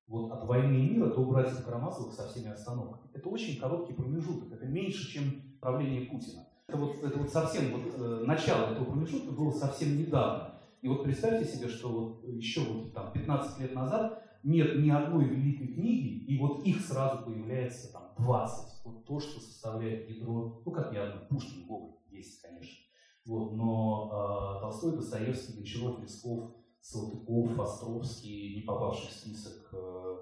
Вот 0.08 0.32
от 0.32 0.44
«Войны 0.44 0.74
и 0.74 0.90
мира» 0.90 1.06
до 1.06 1.24
«Братьев 1.24 1.64
Карамазовых» 1.64 2.12
со 2.12 2.28
всеми 2.28 2.50
остановками. 2.50 3.10
Это 3.14 3.28
очень 3.28 3.58
короткий 3.58 3.94
промежуток, 3.94 4.52
это 4.52 4.66
меньше, 4.66 5.10
чем 5.10 5.42
правление 5.60 6.06
Путина. 6.06 6.46
Это 6.66 6.76
вот, 6.78 7.02
это 7.02 7.18
вот 7.18 7.30
совсем, 7.30 7.72
вот, 7.72 7.94
э, 7.94 8.24
начало 8.26 8.72
этого 8.72 8.84
промежутка 8.84 9.30
было 9.32 9.50
совсем 9.50 9.96
недавно. 9.96 10.54
И 10.82 10.88
вот 10.88 11.04
представьте 11.04 11.50
себе, 11.50 11.68
что 11.68 11.88
вот 11.88 12.24
еще 12.28 12.60
вот 12.60 12.92
там 12.92 13.12
15 13.12 13.60
лет 13.60 13.74
назад 13.74 14.21
нет 14.42 14.78
ни 14.78 14.90
одной 14.90 15.24
великой 15.24 15.68
книги, 15.68 16.24
и 16.24 16.38
вот 16.38 16.64
их 16.64 16.80
сразу 16.80 17.24
появляется 17.24 17.92
там 17.92 18.14
20. 18.18 18.84
Вот 18.84 19.06
то, 19.06 19.20
что 19.20 19.40
составляет 19.40 20.08
ядро, 20.08 20.62
ну 20.64 20.72
как 20.72 20.92
не 20.92 20.98
одно, 20.98 21.26
Пушкин, 21.28 21.66
Гоголь 21.66 21.96
есть, 22.10 22.42
конечно. 22.42 22.78
Вот, 23.24 23.52
но 23.52 24.58
э, 24.58 24.60
Толстой, 24.60 24.96
Достоевский, 24.96 25.54
Гончаров, 25.54 26.00
Лесков, 26.00 26.56
Салтыков, 26.80 27.58
Островский, 27.60 28.56
не 28.56 28.62
попавший 28.62 29.08
в 29.08 29.12
список, 29.12 29.70
э, 29.72 30.16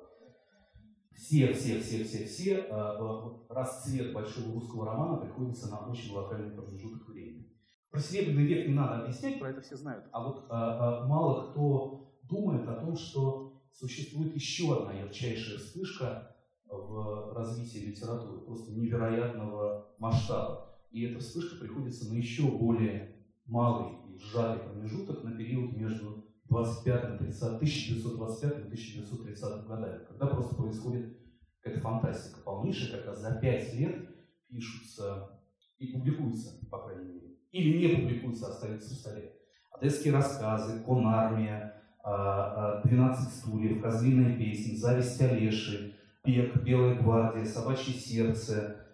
все, 1.14 1.52
все, 1.54 1.80
все, 1.80 2.04
все, 2.04 2.24
все, 2.26 2.54
э, 2.56 2.68
э, 2.68 3.20
расцвет 3.48 4.12
большого 4.12 4.52
русского 4.52 4.84
романа 4.84 5.16
приходится 5.16 5.70
на 5.70 5.90
очень 5.90 6.14
локальный 6.14 6.54
промежуток 6.54 7.08
времени. 7.08 7.46
Про 7.90 8.00
Серебряный 8.00 8.44
век 8.44 8.68
не 8.68 8.74
надо 8.74 9.02
объяснять, 9.02 9.40
про 9.40 9.50
это 9.50 9.62
все 9.62 9.76
знают. 9.76 10.04
А 10.12 10.22
вот 10.22 10.48
мало 10.48 11.50
кто 11.50 12.12
думает 12.22 12.68
о 12.68 12.74
том, 12.74 12.94
что 12.94 13.49
существует 13.72 14.34
еще 14.34 14.76
одна 14.76 14.92
ярчайшая 14.92 15.58
вспышка 15.58 16.36
в 16.66 17.32
развитии 17.34 17.90
литературы, 17.90 18.42
просто 18.42 18.72
невероятного 18.72 19.94
масштаба. 19.98 20.78
И 20.90 21.04
эта 21.04 21.20
вспышка 21.20 21.56
приходится 21.56 22.12
на 22.12 22.16
еще 22.16 22.42
более 22.42 23.16
малый 23.46 23.94
и 24.08 24.18
сжатый 24.18 24.68
промежуток 24.68 25.24
на 25.24 25.32
период 25.32 25.72
между 25.72 26.26
25-30, 26.48 27.60
1925-1930 27.60 29.66
годами, 29.66 30.04
когда 30.04 30.26
просто 30.26 30.56
происходит 30.56 31.16
какая-то 31.60 31.80
фантастика 31.80 32.40
полнейшая, 32.40 32.98
когда 32.98 33.14
за 33.14 33.40
5 33.40 33.74
лет 33.74 34.08
пишутся 34.48 35.40
и 35.78 35.92
публикуются, 35.92 36.58
по 36.70 36.84
крайней 36.84 37.12
мере, 37.12 37.36
или 37.52 37.78
не 37.78 37.88
публикуются, 37.96 38.46
а 38.46 38.50
остаются 38.50 38.94
в 38.94 38.98
столе. 38.98 39.32
Одесские 39.70 40.12
рассказы, 40.12 40.82
Конармия, 40.84 41.79
12 42.02 42.04
а, 42.04 42.80
а, 42.82 43.14
стульев, 43.14 43.82
Козлиная 43.82 44.36
песня, 44.36 44.76
Зависть 44.76 45.20
Олеши, 45.20 45.94
Пек, 46.22 46.62
Белая 46.62 46.94
гвардия, 46.94 47.44
Собачье 47.44 47.94
сердце, 47.94 48.86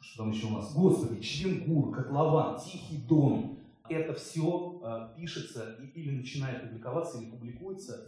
что 0.00 0.24
там 0.24 0.32
еще 0.32 0.46
у 0.46 0.50
нас, 0.50 0.74
Господи, 0.74 1.20
Членгур, 1.22 1.94
Котлован, 1.94 2.58
Тихий 2.58 2.98
дом, 3.06 3.58
это 3.88 4.14
все 4.14 4.80
э, 4.84 5.16
пишется 5.16 5.76
и, 5.80 5.86
или 6.00 6.16
начинает 6.16 6.62
публиковаться, 6.62 7.20
или 7.20 7.30
публикуется 7.30 8.06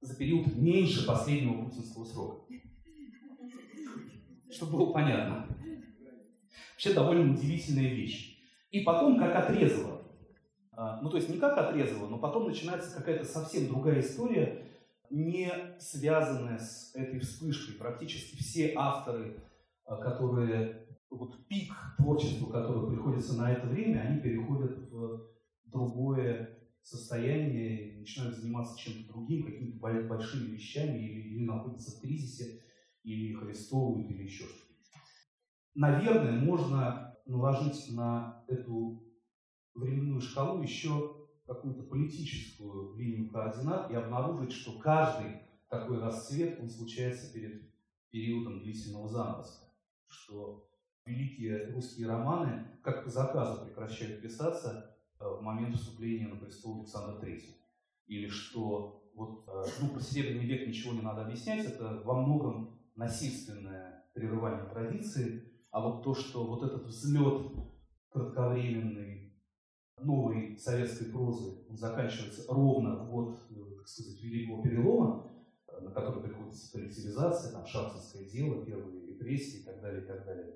за 0.00 0.14
период 0.16 0.54
меньше 0.56 1.06
последнего 1.06 1.64
путинского 1.64 2.04
срока. 2.04 2.52
Чтобы 4.50 4.72
было 4.72 4.92
понятно. 4.92 5.46
Вообще 6.72 6.92
довольно 6.92 7.32
удивительная 7.32 7.88
вещь. 7.88 8.38
И 8.70 8.80
потом 8.80 9.18
как 9.18 9.34
отрезало. 9.34 9.95
Э, 10.76 10.98
ну, 11.02 11.10
то 11.10 11.16
есть 11.16 11.28
не 11.28 11.38
как 11.38 11.56
отрезало, 11.58 12.08
но 12.08 12.18
потом 12.18 12.46
начинается 12.46 12.94
какая-то 12.94 13.24
совсем 13.24 13.68
другая 13.68 14.00
история, 14.00 14.64
не 15.10 15.50
связанная 15.78 16.58
с 16.58 16.94
этой 16.94 17.20
вспышкой. 17.20 17.76
Практически 17.76 18.36
все 18.36 18.72
авторы, 18.76 19.40
э, 19.86 19.96
которые 20.02 20.86
вот 21.10 21.46
пик 21.48 21.72
творчества, 21.96 22.50
который 22.50 22.90
приходится 22.90 23.36
на 23.36 23.52
это 23.52 23.66
время, 23.66 24.00
они 24.00 24.20
переходят 24.20 24.78
в 24.90 25.30
другое 25.64 26.56
состояние 26.86 27.98
начинают 27.98 28.36
заниматься 28.36 28.78
чем-то 28.78 29.12
другим, 29.12 29.44
какими-то 29.44 29.78
большими 29.78 30.52
вещами, 30.52 30.98
или, 30.98 31.20
или 31.30 31.44
находятся 31.44 31.96
в 31.96 32.00
кризисе, 32.00 32.62
или 33.02 33.36
арестовывают, 33.36 34.08
или 34.10 34.22
еще 34.22 34.44
что-то. 34.44 34.74
Наверное, 35.74 36.40
можно 36.40 37.16
наложить 37.26 37.92
на 37.92 38.44
эту 38.46 39.02
временную 39.76 40.20
шкалу 40.20 40.62
еще 40.62 41.16
какую-то 41.46 41.84
политическую 41.84 42.96
линию 42.96 43.30
координат 43.30 43.90
и 43.90 43.94
обнаружить, 43.94 44.52
что 44.52 44.78
каждый 44.78 45.40
такой 45.68 46.00
расцвет, 46.00 46.58
он 46.60 46.68
случается 46.68 47.32
перед 47.32 47.62
периодом 48.10 48.60
длительного 48.60 49.08
заморозка, 49.08 49.66
что 50.08 50.68
великие 51.04 51.70
русские 51.72 52.08
романы 52.08 52.66
как 52.82 53.04
по 53.04 53.10
заказу 53.10 53.64
прекращают 53.64 54.22
писаться 54.22 54.96
э, 55.18 55.24
в 55.24 55.42
момент 55.42 55.76
вступления 55.76 56.28
на 56.28 56.36
престол 56.36 56.80
Александра 56.80 57.24
III. 57.24 57.42
Или 58.06 58.28
что 58.28 59.10
вот, 59.14 59.44
э, 59.48 59.64
ну, 59.80 59.88
про 59.88 60.00
Серебряный 60.00 60.46
век 60.46 60.66
ничего 60.66 60.94
не 60.94 61.02
надо 61.02 61.24
объяснять, 61.24 61.66
это 61.66 62.02
во 62.04 62.20
многом 62.20 62.78
насильственное 62.96 64.04
прерывание 64.14 64.64
традиции, 64.68 65.52
а 65.70 65.80
вот 65.80 66.02
то, 66.02 66.14
что 66.14 66.46
вот 66.46 66.62
этот 66.62 66.86
взлет 66.86 67.52
кратковременный 68.10 69.25
новой 70.00 70.56
советской 70.58 71.06
прозы 71.06 71.58
он 71.68 71.76
заканчивается 71.76 72.44
ровно 72.52 72.96
в 72.96 73.10
год, 73.10 73.40
э, 73.50 73.54
так 73.78 73.88
сказать, 73.88 74.22
Великого 74.22 74.62
Перелома, 74.62 75.32
на 75.80 75.90
который 75.90 76.22
приходится 76.22 76.72
коллективизация, 76.72 77.52
там, 77.52 77.66
шахтинское 77.66 78.24
дело, 78.24 78.64
первые 78.64 79.06
репрессии 79.06 79.60
и 79.60 79.64
так 79.64 79.80
далее, 79.80 80.02
и 80.02 80.06
так 80.06 80.24
далее. 80.24 80.54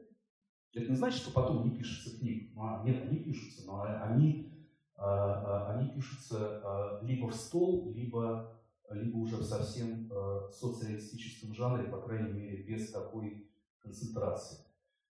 Это 0.72 0.90
не 0.90 0.96
значит, 0.96 1.22
что 1.22 1.32
потом 1.32 1.64
не 1.64 1.76
пишется 1.76 2.18
книг. 2.18 2.52
Ну, 2.54 2.62
а, 2.62 2.82
нет, 2.84 3.02
они 3.02 3.18
пишутся, 3.18 3.66
но 3.66 3.82
они, 3.82 4.52
а, 4.94 5.66
а, 5.66 5.74
они 5.74 5.90
пишутся 5.90 7.00
либо 7.02 7.26
в 7.26 7.34
стол, 7.34 7.92
либо, 7.92 8.56
либо 8.90 9.16
уже 9.16 9.36
в 9.36 9.42
совсем 9.42 10.10
социалистическом 10.52 11.54
жанре, 11.54 11.90
по 11.90 12.00
крайней 12.00 12.32
мере, 12.32 12.62
без 12.62 12.90
такой 12.92 13.50
концентрации. 13.80 14.58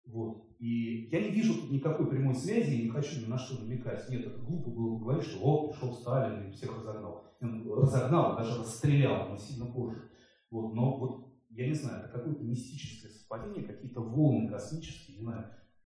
Вот. 0.06 0.46
И 0.58 1.08
я 1.10 1.20
не 1.20 1.30
вижу 1.30 1.54
тут 1.54 1.70
никакой 1.70 2.06
прямой 2.06 2.34
связи 2.34 2.74
и 2.74 2.84
не 2.84 2.88
хочу 2.90 3.20
ни 3.20 3.26
на 3.26 3.38
что 3.38 3.62
намекать. 3.62 4.08
Нет, 4.08 4.26
это 4.26 4.38
глупо 4.38 4.70
было 4.70 4.96
бы 4.96 5.04
говорить, 5.04 5.24
что 5.24 5.38
вот 5.40 5.72
пришел 5.72 5.92
Сталин 5.92 6.48
и 6.48 6.52
всех 6.52 6.76
разогнал. 6.76 7.24
Он 7.40 7.72
разогнал, 7.72 8.36
даже 8.36 8.60
расстрелял, 8.60 9.28
но 9.28 9.36
сильно 9.36 9.66
позже. 9.66 10.10
Вот. 10.50 10.74
Но 10.74 10.96
вот 10.98 11.32
я 11.50 11.66
не 11.66 11.74
знаю, 11.74 12.04
это 12.04 12.18
какое-то 12.18 12.42
мистическое 12.42 13.10
совпадение, 13.10 13.64
какие-то 13.64 14.00
волны 14.00 14.48
космические, 14.48 15.18
не 15.18 15.22
знаю, 15.22 15.50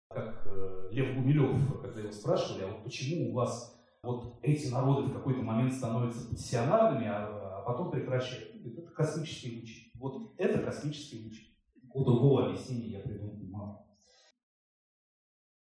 как 0.09 0.43
э, 0.45 0.89
Лев 0.91 1.15
Гумилев, 1.15 1.81
когда 1.81 1.99
его 1.99 2.11
спрашивали, 2.11 2.63
а 2.63 2.67
вот 2.67 2.83
почему 2.83 3.29
у 3.29 3.33
вас 3.33 3.79
вот 4.03 4.39
эти 4.41 4.71
народы 4.71 5.07
в 5.07 5.13
какой-то 5.13 5.41
момент 5.41 5.73
становятся 5.73 6.29
пассионарными, 6.29 7.07
а, 7.07 7.59
а 7.59 7.61
потом 7.61 7.91
прекращают. 7.91 8.55
Это 8.65 8.81
космические 8.91 9.59
лучи. 9.59 9.91
Вот 9.95 10.33
это 10.37 10.59
космические 10.59 11.25
лучи. 11.25 11.55
У 11.93 12.03
другого 12.03 12.47
объяснения 12.47 12.91
я 12.91 12.99
придумать 12.99 13.41
не 13.41 13.49
могу. 13.49 13.79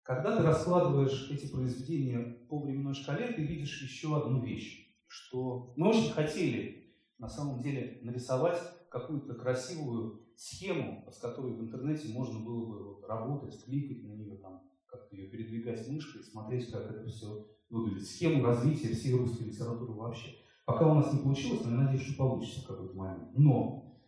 Когда 0.07 0.37
ты 0.37 0.45
раскладываешь 0.45 1.29
эти 1.33 1.51
произведения 1.51 2.21
по 2.49 2.61
временной 2.61 2.95
шкале, 2.95 3.33
ты 3.33 3.43
видишь 3.43 3.83
еще 3.83 4.17
одну 4.17 4.41
вещь, 4.41 4.97
что 5.09 5.73
мы 5.77 5.89
очень 5.89 6.13
хотели 6.13 6.95
на 7.19 7.29
самом 7.29 7.61
деле 7.61 7.99
нарисовать 8.03 8.61
какую-то 8.89 9.35
красивую 9.35 10.23
схему, 10.37 11.05
с 11.11 11.19
которой 11.19 11.55
в 11.55 11.61
интернете 11.61 12.13
можно 12.13 12.39
было 12.39 12.67
бы 12.67 13.07
работать, 13.09 13.65
кликать 13.65 14.05
на 14.05 14.13
нее, 14.13 14.37
там, 14.37 14.63
как-то 14.87 15.17
ее 15.17 15.29
передвигать 15.29 15.89
мышкой, 15.89 16.23
смотреть, 16.23 16.71
как 16.71 16.89
это 16.89 17.05
все 17.09 17.45
выглядит. 17.69 18.07
Схему 18.07 18.45
развития 18.45 18.95
всей 18.95 19.13
русской 19.13 19.49
литературы 19.49 19.93
вообще. 19.93 20.37
Пока 20.67 20.87
у 20.87 20.95
нас 20.95 21.13
не 21.13 21.19
получилось, 21.19 21.65
но 21.65 21.73
я 21.73 21.77
надеюсь, 21.79 22.07
что 22.07 22.19
получится 22.19 22.61
в 22.61 22.69
какой-то 22.69 22.97
момент. 22.97 23.31
Но, 23.37 23.99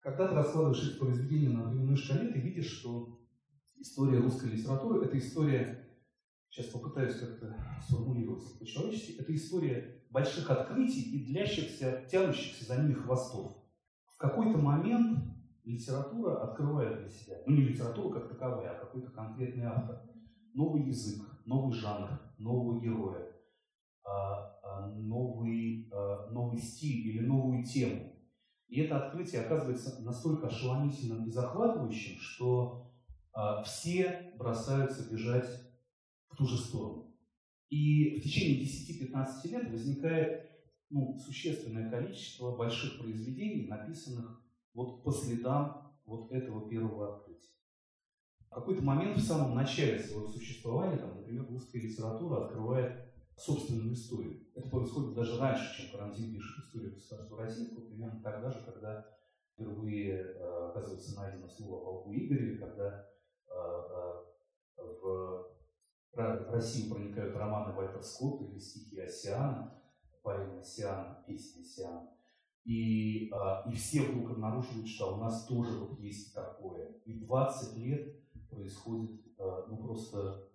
когда 0.00 0.28
ты 0.28 0.34
раскладываешь 0.34 0.88
эти 0.88 0.98
произведения 0.98 1.50
на 1.50 1.64
временной 1.64 1.96
шкале, 1.96 2.32
ты 2.32 2.38
видишь, 2.38 2.70
что 2.70 3.18
история 3.78 4.18
русской 4.18 4.50
литературы– 4.50 5.04
это 5.06 5.18
история, 5.18 5.88
сейчас 6.48 6.66
попытаюсь 6.66 7.18
как-то 7.18 7.56
сформулироваться 7.86 8.58
по-человечески, 8.58 9.20
это 9.20 9.34
история 9.34 10.02
больших 10.10 10.50
открытий 10.50 11.02
и 11.02 11.26
длящихся, 11.26 12.04
тянущихся 12.10 12.64
за 12.64 12.82
ними 12.82 12.94
хвостов. 12.94 13.56
В 14.06 14.18
какой-то 14.18 14.58
момент 14.58 15.18
литература 15.64 16.42
открывает 16.42 17.00
для 17.00 17.10
себя, 17.10 17.36
ну 17.46 17.54
не 17.54 17.62
литература 17.62 18.20
как 18.20 18.28
таковая, 18.28 18.70
а 18.70 18.80
какой-то 18.80 19.10
конкретный 19.10 19.64
автор, 19.64 20.02
новый 20.54 20.84
язык, 20.84 21.22
новый 21.44 21.74
жанр, 21.74 22.08
нового 22.38 22.80
героя, 22.80 23.32
а, 24.04 24.58
а, 24.62 24.86
новый, 24.94 25.90
а, 25.92 26.30
новый 26.30 26.58
стиль 26.58 27.08
или 27.08 27.26
новую 27.26 27.64
тему. 27.64 28.12
И 28.68 28.80
это 28.80 29.06
открытие 29.06 29.42
оказывается 29.42 30.02
настолько 30.02 30.46
ошеломительным 30.46 31.26
и 31.26 31.30
захватывающим, 31.30 32.18
что 32.18 32.85
все 33.64 34.32
бросаются 34.38 35.10
бежать 35.10 35.48
в 36.28 36.36
ту 36.36 36.46
же 36.46 36.56
сторону. 36.56 37.14
И 37.68 38.18
в 38.18 38.22
течение 38.22 38.64
10-15 38.64 39.48
лет 39.48 39.70
возникает 39.70 40.50
ну, 40.90 41.18
существенное 41.18 41.90
количество 41.90 42.56
больших 42.56 42.98
произведений, 42.98 43.66
написанных 43.66 44.42
вот 44.72 45.02
по 45.02 45.12
следам 45.12 45.92
вот 46.04 46.30
этого 46.32 46.68
первого 46.68 47.16
открытия. 47.16 47.50
В 48.48 48.54
какой-то 48.54 48.82
момент 48.82 49.18
в 49.18 49.26
самом 49.26 49.54
начале 49.54 49.98
своего 49.98 50.28
существования, 50.28 50.98
там, 50.98 51.16
например, 51.16 51.46
русская 51.48 51.80
литература 51.80 52.44
открывает 52.44 53.12
собственную 53.36 53.92
историю. 53.92 54.46
Это 54.54 54.70
происходит 54.70 55.14
даже 55.14 55.38
раньше, 55.38 55.76
чем 55.76 55.90
Карантин 55.90 56.32
пишет 56.32 56.64
историю 56.64 56.94
государства 56.94 57.38
российского, 57.38 57.86
примерно 57.86 58.22
тогда 58.22 58.50
же, 58.50 58.64
когда 58.64 59.06
впервые 59.52 60.12
э, 60.12 60.68
оказывается 60.70 61.16
найдено 61.16 61.48
слово 61.48 61.76
о 61.76 61.84
полку 61.84 62.14
Игореве, 62.14 62.58
когда 62.58 63.06
э, 63.48 64.24
э, 64.78 64.82
в 66.12 66.50
Россию 66.50 66.94
проникают 66.94 67.36
романы 67.36 67.74
Вальтер 67.74 68.02
Скотта 68.02 68.44
или 68.44 68.58
стихи 68.58 69.00
Осиана, 69.00 69.80
поэма 70.22 70.60
Осиана, 70.60 71.22
песня 71.26 71.60
Осиана. 71.60 72.10
И, 72.64 73.26
и 73.26 73.72
все 73.74 74.02
вдруг 74.02 74.30
обнаруживают, 74.30 74.88
что 74.88 75.14
у 75.14 75.18
нас 75.18 75.46
тоже 75.46 75.78
вот 75.78 76.00
есть 76.00 76.34
такое. 76.34 76.94
И 77.04 77.20
20 77.20 77.76
лет 77.76 78.16
происходит 78.48 79.20
ну, 79.38 79.76
просто 79.76 80.48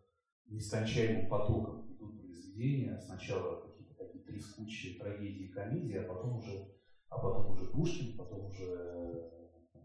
нескончаемым 0.48 1.30
потоком 1.30 1.94
идут 1.94 2.20
произведения. 2.20 3.00
Сначала 3.00 3.62
какие-то 3.62 3.94
такие 3.94 4.24
трескучие 4.24 5.00
трагедии, 5.00 5.48
комедии, 5.48 5.98
а 5.98 6.08
потом 6.08 6.38
уже, 6.38 6.68
а 7.10 7.20
потом 7.20 7.52
уже 7.52 7.66
Пушкин, 7.66 8.18
потом 8.18 8.46
уже 8.46 9.32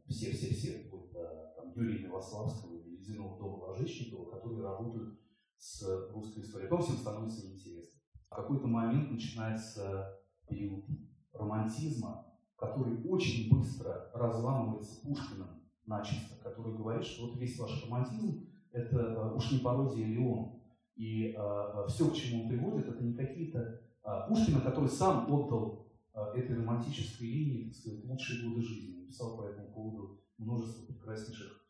все-все-все, 0.09 0.85
вплоть 0.85 1.11
до 1.13 1.53
там, 1.57 1.73
Юрия 1.75 2.07
Милославского 2.07 2.77
или 3.07 3.13
Ледяного 3.13 3.39
дома 3.39 3.65
Ложечникова, 3.65 4.31
которые 4.31 4.63
работают 4.63 5.19
с 5.57 5.83
русской 6.13 6.41
историей. 6.41 6.69
Потом 6.69 6.85
всем 6.85 6.97
становится 6.97 7.47
неинтересно. 7.47 8.01
В 8.31 8.35
какой-то 8.35 8.67
момент 8.67 9.11
начинается 9.11 10.21
период 10.49 10.85
романтизма, 11.33 12.27
который 12.57 13.03
очень 13.09 13.51
быстро 13.51 14.11
разламывается 14.15 15.01
Пушкиным 15.03 15.63
начисто, 15.87 16.37
который 16.43 16.77
говорит, 16.77 17.07
что 17.07 17.27
вот 17.27 17.37
весь 17.39 17.59
ваш 17.59 17.85
романтизм– 17.85 18.47
это 18.73 18.99
э, 18.99 19.35
уж 19.35 19.53
не 19.53 19.59
пародия 19.59 20.07
Леон. 20.07 20.61
И 20.97 21.35
э, 21.37 21.87
все, 21.89 22.11
к 22.11 22.15
чему 22.15 22.43
он 22.43 22.49
приводит, 22.49 22.89
это 22.89 23.05
не 23.05 23.15
какие-то 23.15 23.81
э, 24.05 24.29
Пушкина, 24.29 24.61
который 24.61 24.89
сам 24.89 25.33
отдал 25.33 25.87
э, 26.13 26.21
этой 26.39 26.57
романтической 26.57 27.29
линии, 27.29 27.69
так 27.69 27.75
сказать, 27.77 28.05
лучшие 28.05 28.49
годы 28.49 28.63
жизни. 28.63 29.03
Написал 29.03 29.37
по 29.37 29.43
этому 29.43 29.73
поводу 29.73 30.21
множество 30.39 30.93
прекраснейших 30.93 31.66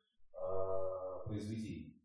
произведений. 1.27 1.97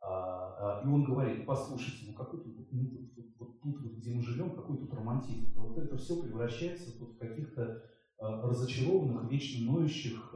А, 0.00 0.80
а, 0.80 0.82
и 0.84 0.86
он 0.86 1.04
говорит, 1.04 1.46
послушайте, 1.46 2.06
ну 2.08 2.14
какой 2.14 2.40
тут, 2.40 2.70
ну, 2.72 3.08
вот, 3.16 3.26
вот, 3.38 3.60
тут, 3.62 3.80
вот, 3.80 3.92
где 3.94 4.14
мы 4.14 4.22
живем, 4.22 4.50
какой 4.50 4.76
тут 4.76 4.92
романтизм. 4.92 5.54
Вот 5.56 5.78
это 5.78 5.96
все 5.96 6.22
превращается 6.22 6.90
вот 7.00 7.14
в 7.14 7.18
каких-то 7.18 7.82
а, 8.18 8.42
разочарованных, 8.42 9.30
вечно 9.30 9.72
ноющих, 9.72 10.34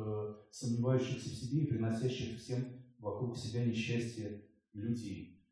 сомневающихся 0.50 1.28
в 1.28 1.34
себе 1.34 1.64
и 1.64 1.66
приносящих 1.66 2.38
всем 2.38 2.64
вокруг 2.98 3.36
себя 3.36 3.64
несчастье 3.64 4.44
людей. 4.72 5.44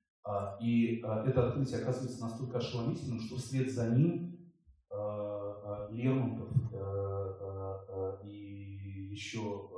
И 0.61 0.97
это 1.05 1.49
открытие 1.49 1.81
оказывается 1.81 2.21
настолько 2.21 2.59
ошеломительным, 2.59 3.21
что 3.21 3.37
вслед 3.37 3.71
за 3.71 3.91
ним 3.91 4.37
Лермонтов 5.91 6.49
и 8.25 9.09
еще 9.13 9.71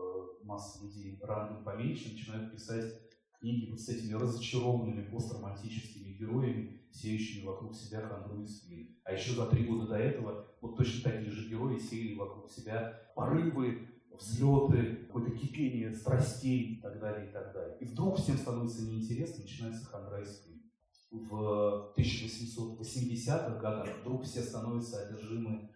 масса 0.49 0.85
людей 0.85 1.19
рангом 1.23 1.63
поменьше 1.63 2.13
начинают 2.13 2.53
писать 2.53 2.93
книги 3.39 3.71
вот 3.71 3.79
с 3.79 3.89
этими 3.89 4.15
разочарованными 4.15 5.09
постромантическими 5.11 6.15
героями, 6.15 6.81
сеющими 6.91 7.45
вокруг 7.45 7.77
себя 7.77 8.01
хандру 8.01 8.43
и 8.43 8.47
сплин. 8.47 8.97
А 9.05 9.13
еще 9.13 9.35
за 9.35 9.47
три 9.47 9.65
года 9.65 9.87
до 9.87 9.97
этого 9.97 10.47
вот 10.61 10.77
точно 10.77 11.13
такие 11.13 11.31
же 11.31 11.49
герои 11.49 11.79
сеяли 11.79 12.17
вокруг 12.17 12.51
себя 12.51 13.01
порывы, 13.15 13.89
взлеты, 14.11 15.07
какое-то 15.07 15.31
кипение 15.37 15.95
страстей 15.95 16.75
и 16.75 16.81
так 16.81 16.99
далее, 16.99 17.29
и 17.29 17.33
так 17.33 17.53
далее. 17.53 17.77
И 17.81 17.85
вдруг 17.85 18.19
всем 18.19 18.37
становится 18.37 18.83
неинтересно, 18.83 19.43
начинается 19.43 19.87
хандра 19.87 20.21
и 20.21 20.25
сплин. 20.25 20.63
В 21.11 21.95
1880-х 21.97 23.59
годах 23.61 23.89
вдруг 24.01 24.25
все 24.25 24.43
становятся 24.43 25.07
одержимы 25.07 25.71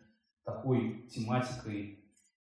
такой 0.44 1.08
тематикой 1.08 2.01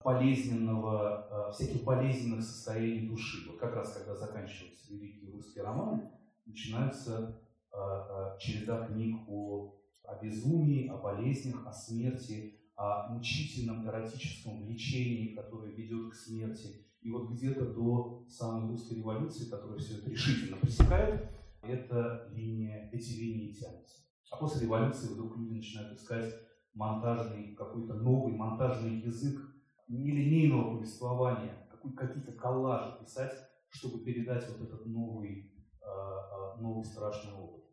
болезненного, 0.04 1.50
э, 1.50 1.52
всяких 1.54 1.84
болезненных 1.84 2.44
состояний 2.44 3.08
души. 3.08 3.48
Вот 3.48 3.58
как 3.58 3.76
раз 3.76 3.94
когда 3.94 4.16
заканчиваются 4.16 4.94
великие 4.94 5.32
русские 5.32 5.64
романы, 5.64 6.10
начинается 6.46 7.40
э, 7.72 7.78
э, 7.78 8.38
череда 8.40 8.88
книг 8.88 9.20
о, 9.28 9.76
о 10.04 10.24
безумии, 10.24 10.88
о 10.88 10.98
болезнях, 10.98 11.66
о 11.66 11.74
смерти, 11.74 12.56
о 12.76 13.10
мучительном 13.10 13.86
эротическом 13.88 14.64
влечении, 14.64 15.36
которое 15.36 15.72
ведет 15.72 16.12
к 16.12 16.16
смерти. 16.16 16.86
И 17.02 17.12
вот 17.12 17.32
где-то 17.32 17.74
до 17.74 18.26
самой 18.30 18.70
русской 18.70 18.96
революции, 18.96 19.50
которая 19.50 19.80
все 19.80 19.98
это 19.98 20.10
решительно 20.10 20.58
пресекает, 20.58 21.30
эта 21.62 22.30
линия, 22.34 22.90
эти 22.92 23.14
линии 23.20 23.52
тянутся. 23.52 24.02
А 24.30 24.38
после 24.38 24.64
революции 24.64 25.08
вдруг 25.08 25.38
люди 25.38 25.56
начинают 25.56 25.98
искать 25.98 26.34
монтажный, 26.74 27.56
какой-то 27.56 27.96
новый 27.96 28.34
монтажный 28.34 29.00
язык, 29.00 29.40
нелинейного 29.88 30.76
повествования, 30.76 31.68
какие-то 31.96 32.34
коллажи 32.34 33.00
писать, 33.00 33.34
чтобы 33.70 34.04
передать 34.04 34.46
вот 34.50 34.68
этот 34.68 34.86
новый, 34.86 35.54
а, 35.82 36.56
а, 36.56 36.62
новый 36.62 36.84
страшный 36.84 37.34
опыт. 37.34 37.64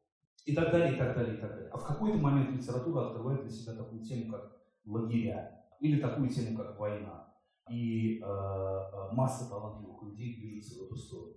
И 0.44 0.54
так 0.54 0.70
далее, 0.70 0.94
и 0.94 0.98
так 0.98 1.16
далее, 1.16 1.36
и 1.36 1.40
так 1.40 1.50
далее. 1.50 1.70
А 1.70 1.78
в 1.78 1.86
какой-то 1.86 2.18
момент 2.18 2.50
литература 2.50 3.06
открывает 3.06 3.42
для 3.42 3.50
себя 3.50 3.74
такую 3.74 4.02
тему, 4.02 4.32
как 4.32 4.60
лагеря, 4.84 5.64
или 5.80 6.00
такую 6.00 6.28
тему, 6.28 6.58
как 6.58 6.78
война. 6.78 7.34
И 7.70 8.20
э, 8.20 9.12
масса 9.12 9.48
талантливых 9.48 10.02
людей 10.02 10.36
движется 10.36 10.80
в 10.80 10.86
эту 10.86 10.96
сторону. 10.96 11.36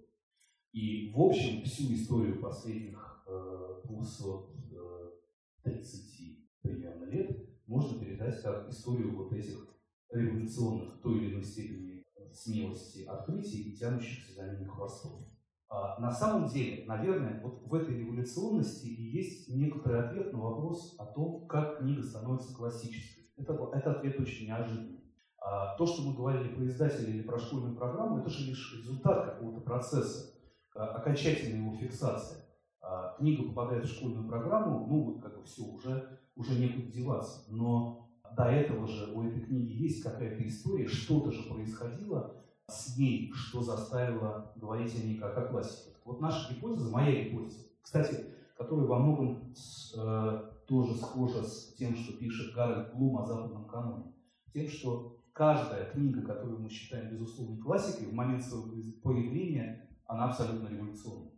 И, 0.73 1.13
в 1.15 1.21
общем, 1.21 1.63
всю 1.63 1.93
историю 1.93 2.41
последних 2.41 3.23
э, 3.27 3.81
230 3.85 6.61
примерно 6.61 7.05
лет 7.05 7.47
можно 7.65 7.97
передать 7.99 8.41
как 8.41 8.67
историю 8.69 9.15
вот 9.15 9.31
этих 9.31 9.76
революционных 10.12 10.96
в 10.96 11.02
той 11.02 11.17
или 11.17 11.34
иной 11.34 11.43
степени 11.43 12.06
смелости 12.34 13.04
открытий 13.06 13.76
тянущихся 13.76 14.34
за 14.34 14.54
ними 14.54 14.65
хвостов. 14.65 15.22
А, 15.70 16.00
на 16.00 16.12
самом 16.12 16.48
деле, 16.48 16.86
наверное, 16.86 17.41
вот 17.43 17.62
в 17.65 17.74
этой 17.74 17.98
революционности 17.98 18.88
и 18.88 19.17
есть 19.17 19.50
некоторый 19.50 20.06
ответ 20.06 20.32
на 20.32 20.39
вопрос 20.39 20.96
о 20.98 21.06
том, 21.06 21.46
как 21.48 21.80
книга 21.80 22.04
становится 22.04 22.56
классической. 22.56 23.30
Это, 23.36 23.54
это 23.74 23.91
ответ 23.91 24.20
очень 24.20 24.48
неожиданный. 24.48 25.04
А 25.39 25.76
то, 25.78 25.86
что 25.86 26.04
мы 26.04 26.15
говорили 26.15 26.54
про 26.54 26.65
издателя 26.65 27.10
или 27.10 27.22
про 27.22 27.38
школьную 27.38 27.76
программу, 27.76 28.20
это 28.20 28.30
же 28.30 28.50
лишь 28.50 28.76
результат 28.80 29.26
какого-то 29.26 29.62
процесса, 29.62 30.34
а, 30.74 30.96
окончательная 30.96 31.60
его 31.60 31.76
фиксация. 31.76 32.46
А 32.82 33.15
книга 33.17 33.43
попадает 33.43 33.86
в 33.86 33.93
школьную 33.93 34.28
программу, 34.28 34.88
ну 34.88 35.04
вот 35.04 35.22
как 35.22 35.38
бы 35.38 35.43
все, 35.43 35.63
уже, 35.63 36.20
уже 36.36 36.58
некуда 36.58 36.89
деваться. 36.91 37.43
Но 37.50 38.07
до 38.35 38.45
этого 38.45 38.87
же 38.87 39.11
у 39.13 39.23
этой 39.23 39.41
книги 39.41 39.71
есть 39.83 40.03
какая-то 40.03 40.47
история, 40.47 40.87
что-то 40.87 41.31
же 41.31 41.43
происходило, 41.43 42.35
с 42.67 42.97
ней, 42.97 43.31
что 43.33 43.61
заставило 43.61 44.51
говорить 44.55 44.93
о 44.95 45.05
ней 45.05 45.17
как 45.17 45.37
о 45.37 45.45
классике. 45.45 45.95
Вот 46.03 46.19
наша 46.19 46.53
гипотеза, 46.53 46.91
моя 46.91 47.23
гипотеза, 47.23 47.65
кстати, 47.81 48.25
которая 48.57 48.87
во 48.87 48.99
многом 48.99 49.53
э, 49.97 50.41
тоже 50.67 50.95
схожа 50.95 51.43
с 51.43 51.73
тем, 51.75 51.95
что 51.95 52.17
пишет 52.17 52.53
Гарольд 52.53 52.93
Блум 52.93 53.19
о 53.19 53.25
западном 53.25 53.65
каноне, 53.65 54.13
тем, 54.53 54.67
что 54.67 55.17
каждая 55.31 55.91
книга, 55.91 56.21
которую 56.21 56.59
мы 56.59 56.69
считаем 56.69 57.11
безусловной 57.11 57.61
классикой, 57.61 58.07
в 58.07 58.13
момент 58.13 58.43
своего 58.43 58.67
появления, 59.01 59.87
она 60.05 60.25
абсолютно 60.25 60.67
революционна. 60.67 61.31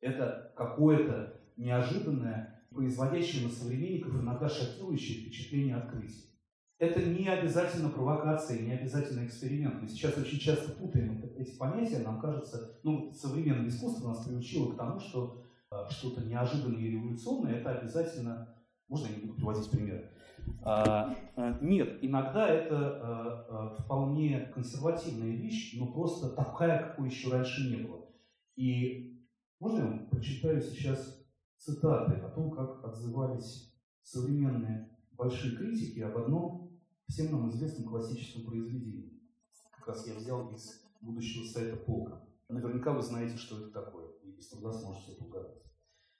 Это 0.00 0.52
какое-то 0.56 1.40
неожиданное, 1.56 2.59
производящее 2.74 3.46
на 3.46 3.52
современников 3.52 4.14
иногда 4.14 4.48
шокирующее 4.48 5.22
впечатление 5.22 5.76
открытия. 5.76 6.30
Это 6.78 7.02
не 7.02 7.28
обязательно 7.28 7.90
провокация, 7.90 8.60
не 8.60 8.72
обязательно 8.72 9.26
эксперимент. 9.26 9.82
Мы 9.82 9.88
сейчас 9.88 10.16
очень 10.16 10.38
часто 10.38 10.72
путаем 10.72 11.22
эти 11.36 11.56
понятия. 11.58 11.98
Нам 11.98 12.18
кажется, 12.20 12.78
ну, 12.82 13.12
современное 13.12 13.68
искусство 13.68 14.08
нас 14.08 14.24
приучило 14.24 14.72
к 14.72 14.78
тому, 14.78 14.98
что 14.98 15.44
э, 15.70 15.76
что-то 15.90 16.24
неожиданное 16.24 16.80
и 16.80 16.90
революционное, 16.90 17.56
это 17.56 17.78
обязательно... 17.78 18.56
Можно 18.88 19.06
я 19.08 19.16
не 19.16 19.22
буду 19.22 19.34
приводить 19.34 19.70
примеры? 19.70 20.10
А, 20.62 21.14
а, 21.36 21.58
нет, 21.60 21.98
иногда 22.02 22.48
это 22.48 22.76
а, 22.76 23.46
а, 23.48 23.82
вполне 23.82 24.50
консервативная 24.54 25.36
вещь, 25.36 25.74
но 25.78 25.86
просто 25.86 26.30
такая, 26.30 26.88
какой 26.88 27.08
еще 27.08 27.30
раньше 27.30 27.68
не 27.68 27.82
было. 27.82 28.06
И 28.56 29.26
можно 29.58 29.78
я 29.78 29.84
вам 29.84 30.06
прочитаю 30.08 30.60
сейчас 30.60 31.19
цитаты 31.60 32.14
о 32.14 32.30
том, 32.30 32.50
как 32.50 32.82
отзывались 32.84 33.72
современные 34.02 34.90
большие 35.12 35.56
критики 35.56 36.00
об 36.00 36.16
одном 36.16 36.80
всем 37.06 37.32
нам 37.32 37.50
известном 37.50 37.86
классическом 37.86 38.46
произведении. 38.46 39.20
Как 39.70 39.88
раз 39.88 40.06
я 40.06 40.14
взял 40.14 40.50
из 40.52 40.82
будущего 41.00 41.44
сайта 41.44 41.76
Полка. 41.76 42.24
Наверняка 42.48 42.92
вы 42.92 43.02
знаете, 43.02 43.36
что 43.36 43.58
это 43.58 43.70
такое, 43.70 44.08
и 44.24 44.30
без 44.32 44.48
труда 44.48 44.72
сможете 44.72 45.12
это 45.12 45.24
угадать. 45.24 45.62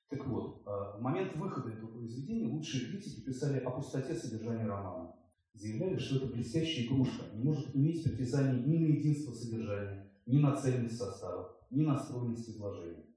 Так 0.09 0.27
вот, 0.27 0.63
а, 0.67 0.99
в 0.99 1.01
момент 1.01 1.35
выхода 1.37 1.71
этого 1.71 1.91
произведения 1.91 2.53
лучшие 2.53 2.91
критики 2.91 3.25
писали 3.25 3.61
о 3.61 3.71
пустоте 3.71 4.15
содержания 4.15 4.67
романа. 4.67 5.15
Заявляли, 5.55 5.99
что 5.99 6.17
это 6.17 6.27
блестящая 6.27 6.87
игрушка, 6.87 7.25
не 7.33 7.43
может 7.43 7.75
иметь 7.75 8.05
притязаний 8.05 8.63
ни 8.63 8.79
на 8.79 8.87
единство 8.97 9.33
содержания, 9.33 10.11
ни 10.27 10.39
на 10.39 10.55
цельность 10.57 10.99
состава, 10.99 11.57
ни 11.71 11.83
на 11.83 11.99
стройность 11.99 12.49
изложения. 12.49 13.10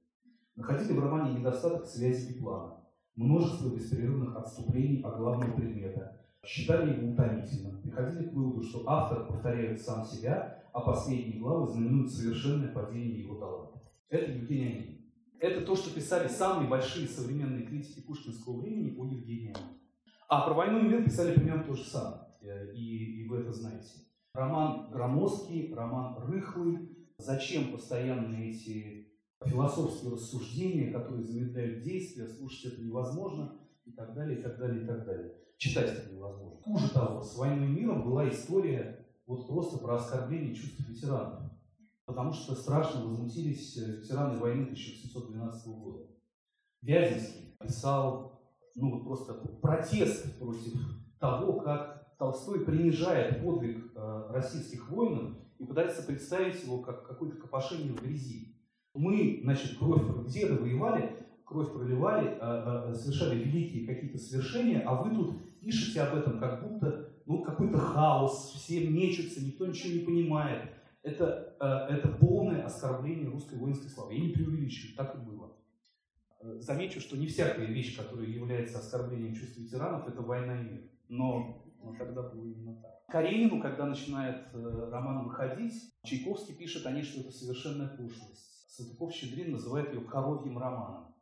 Находили 0.56 0.94
в 0.94 1.00
романе 1.00 1.40
недостаток 1.40 1.86
связи 1.86 2.34
и 2.34 2.40
плана, 2.40 2.78
множество 3.16 3.70
беспрерывных 3.70 4.36
отступлений 4.36 5.02
от 5.02 5.18
главного 5.18 5.52
предмета, 5.56 6.22
считали 6.46 6.96
его 6.96 7.12
утомительным, 7.12 7.82
приходили 7.82 8.30
к 8.30 8.34
выводу, 8.34 8.62
что 8.62 8.84
автор 8.88 9.26
повторяет 9.26 9.82
сам 9.82 10.06
себя, 10.06 10.64
а 10.72 10.82
последние 10.82 11.40
главы 11.40 11.72
знаменуют 11.72 12.12
совершенное 12.12 12.72
падение 12.72 13.24
его 13.24 13.36
таланта. 13.36 13.82
Это 14.10 14.32
Евгений 14.32 14.66
Онегин. 14.66 15.00
Это 15.40 15.66
то, 15.66 15.76
что 15.76 15.94
писали 15.94 16.28
самые 16.28 16.70
большие 16.70 17.08
современные 17.08 17.66
критики 17.66 18.02
пушкинского 18.02 18.62
времени 18.62 18.96
о 18.98 19.06
Евгении 19.06 19.50
Онегине. 19.50 19.56
А 20.30 20.42
про 20.42 20.54
«Войну 20.54 20.80
и 20.80 20.88
мир» 20.88 21.04
писали 21.04 21.34
примерно 21.34 21.64
то 21.64 21.76
же 21.76 21.84
самое, 21.84 22.22
и, 22.74 23.22
и 23.22 23.28
вы 23.28 23.40
это 23.40 23.52
знаете. 23.52 24.04
Роман 24.34 24.92
громоздкий, 24.92 25.74
роман 25.74 26.18
рыхлый. 26.28 26.90
Зачем 27.18 27.72
постоянно 27.72 28.36
эти 28.36 29.03
философские 29.46 30.12
рассуждения, 30.12 30.92
которые 30.92 31.24
замедляют 31.24 31.84
действия, 31.84 32.28
слушать 32.28 32.74
это 32.74 32.82
невозможно, 32.82 33.56
и 33.86 33.92
так 33.92 34.14
далее, 34.14 34.40
и 34.40 34.42
так 34.42 34.58
далее, 34.58 34.84
и 34.84 34.88
так 34.88 35.06
далее 35.06 35.34
читать 35.64 35.98
это 35.98 36.14
невозможно. 36.14 36.62
Хуже 36.64 36.90
того, 36.90 37.22
с 37.22 37.38
«Войной 37.38 37.68
миром» 37.68 38.04
была 38.04 38.30
история 38.30 39.06
вот 39.26 39.48
просто 39.48 39.78
про 39.78 39.96
оскорбление 39.96 40.54
чувств 40.54 40.80
ветеранов. 40.88 41.52
Потому 42.06 42.34
что 42.34 42.54
страшно 42.54 43.06
возмутились 43.06 43.78
э, 43.78 43.98
ветераны 43.98 44.38
войны 44.38 44.64
1712 44.64 45.68
года. 45.68 46.06
Вяземский 46.82 47.56
писал 47.62 48.42
ну, 48.76 48.92
вот 48.92 49.04
просто 49.06 49.36
протест 49.62 50.38
против 50.38 50.74
того, 51.20 51.62
как 51.62 52.18
Толстой 52.18 52.66
принижает 52.66 53.42
подвиг 53.42 53.94
э, 53.96 54.28
российских 54.32 54.90
воинов 54.90 55.38
и 55.60 55.66
пытается 55.66 56.04
представить 56.04 56.62
его 56.62 56.80
как 56.80 57.08
какое-то 57.08 57.38
копошение 57.38 57.94
в 57.94 58.02
грязи. 58.02 58.53
Мы, 58.94 59.40
значит, 59.44 59.78
кровь 59.78 60.28
деда 60.28 60.56
воевали, 60.56 61.16
кровь 61.46 61.74
проливали, 61.74 62.38
э, 62.40 62.92
э, 62.92 62.94
совершали 62.94 63.40
великие 63.44 63.88
какие-то 63.88 64.18
свершения, 64.18 64.82
а 64.82 65.02
вы 65.02 65.16
тут 65.16 65.60
пишете 65.60 66.02
об 66.02 66.16
этом, 66.16 66.40
как 66.40 66.68
будто 66.68 67.10
ну, 67.26 67.42
какой-то 67.44 67.78
хаос, 67.78 68.54
все 68.56 68.88
мечутся, 68.88 69.44
никто 69.44 69.66
ничего 69.66 69.94
не 69.94 70.00
понимает. 70.00 70.70
Это, 71.02 71.56
э, 71.60 71.96
это 71.96 72.08
полное 72.08 72.64
оскорбление 72.66 73.30
русской 73.30 73.58
воинской 73.58 73.90
славы. 73.90 74.14
Я 74.14 74.22
не 74.22 74.30
преувеличиваю, 74.30 74.96
так 74.96 75.16
и 75.16 75.18
было. 75.20 75.52
Замечу, 76.60 77.00
что 77.00 77.16
не 77.18 77.28
всякая 77.28 77.66
вещь, 77.68 77.98
которая 77.98 78.28
является 78.28 78.80
оскорблением 78.80 79.34
чувств 79.34 79.58
ветеранов, 79.58 80.08
это 80.10 80.22
война 80.22 80.60
и 80.60 80.64
мир. 80.66 80.82
Но, 81.08 81.64
но 81.82 81.96
тогда 81.96 82.22
было 82.22 82.46
именно 82.46 82.76
так. 82.82 82.94
Каренину, 83.08 83.62
когда 83.62 83.86
начинает 83.86 84.48
э, 84.54 84.90
роман 84.92 85.26
выходить, 85.26 85.74
Чайковский 86.04 86.56
пишет 86.56 86.86
о 86.86 86.92
ней, 86.92 87.04
что 87.04 87.22
это 87.22 87.32
совершенная 87.32 87.88
пошлость. 87.88 88.53
Салтыков-Щедрин 88.74 89.52
называет 89.52 89.94
ее 89.94 90.02
коровьим 90.02 90.58
романом. 90.58 91.14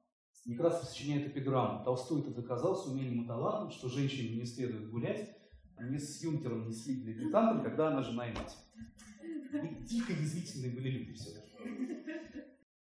Некрасов 0.46 0.88
сочиняет 0.88 1.28
эпиграмму. 1.28 1.84
Толстой 1.84 2.22
это 2.22 2.32
доказал 2.32 2.76
с 2.76 2.88
умением 2.88 3.24
и 3.24 3.28
талантом, 3.28 3.72
что 3.72 3.90
женщине 3.90 4.38
не 4.40 4.46
следует 4.46 4.90
гулять 4.90 5.38
не 5.80 5.98
с 5.98 6.22
юнкером, 6.24 6.68
не 6.68 6.74
с 6.74 6.86
дилетантом, 6.86 7.64
когда 7.64 7.90
она 7.90 8.02
жена 8.04 8.30
и 8.30 8.34
мать. 8.34 8.58
И 8.74 9.84
дико 9.84 10.14
язвительные 10.14 10.72
были 10.72 10.90
люди 10.90 11.14
все. 11.14 11.32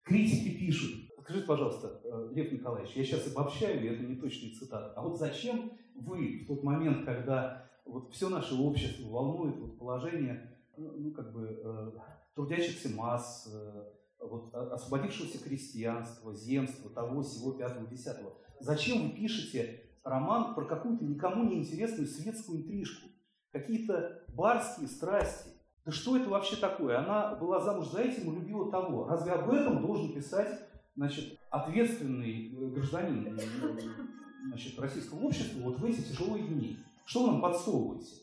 Критики 0.05 0.59
пишут. 0.59 1.11
Скажите, 1.23 1.47
пожалуйста, 1.47 2.01
э, 2.05 2.31
Лев 2.35 2.53
Николаевич, 2.53 2.95
я 2.95 3.05
сейчас 3.05 3.29
обобщаю, 3.29 3.83
и 3.83 3.89
это 3.89 4.03
не 4.03 4.17
точные 4.17 4.53
цитаты. 4.53 4.93
А 4.97 5.03
вот 5.03 5.19
зачем 5.19 5.73
вы 5.95 6.41
в 6.45 6.47
тот 6.47 6.63
момент, 6.63 7.05
когда 7.05 7.71
вот 7.85 8.13
все 8.13 8.29
наше 8.29 8.55
общество 8.55 9.09
волнует 9.09 9.57
вот 9.59 9.79
положение, 9.79 10.57
ну, 10.77 10.93
ну 10.99 11.11
как 11.13 11.33
бы, 11.33 11.61
э, 11.65 11.93
трудящихся 12.35 12.89
масс, 12.91 13.49
э, 13.53 13.85
вот, 14.23 14.55
освободившегося 14.55 15.43
крестьянства, 15.43 16.35
земства, 16.35 16.91
того, 16.91 17.23
всего, 17.23 17.53
пятого, 17.53 17.87
десятого. 17.87 18.35
Зачем 18.61 19.03
вы 19.03 19.17
пишете 19.17 19.83
роман 20.05 20.55
про 20.55 20.65
какую-то 20.65 21.05
никому 21.05 21.45
не 21.45 21.59
интересную 21.59 22.07
светскую 22.07 22.61
интрижку? 22.61 23.09
Какие-то 23.51 24.25
барские 24.29 24.89
страсти? 24.89 25.51
Да 25.85 25.91
что 25.91 26.17
это 26.17 26.29
вообще 26.29 26.57
такое? 26.57 26.99
Она 26.99 27.35
была 27.35 27.61
замуж 27.61 27.89
за 27.89 28.03
этим 28.03 28.33
и 28.33 28.37
любила 28.37 28.71
того. 28.71 29.07
Разве 29.09 29.33
об 29.33 29.51
этом 29.51 29.83
должен 29.83 30.15
писать 30.15 30.61
значит, 30.95 31.39
ответственный 31.51 32.53
э, 32.53 32.67
гражданин 32.71 33.37
э, 33.37 33.81
значит, 34.49 34.79
российского 34.79 35.21
общества 35.21 35.61
вот 35.61 35.81
в 35.81 35.85
эти 35.85 36.01
тяжелые 36.01 36.47
дни? 36.47 36.79
Что 37.05 37.25
вы 37.25 37.33
нам 37.33 37.43
подсовываете? 37.43 38.15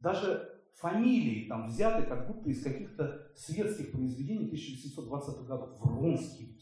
Даже 0.00 0.51
фамилии 0.74 1.48
там 1.48 1.68
взяты 1.68 2.06
как 2.06 2.26
будто 2.26 2.50
из 2.50 2.62
каких-то 2.62 3.28
светских 3.34 3.92
произведений 3.92 4.50
1820-х 4.50 5.44
годов. 5.44 5.70
Вронский. 5.80 6.58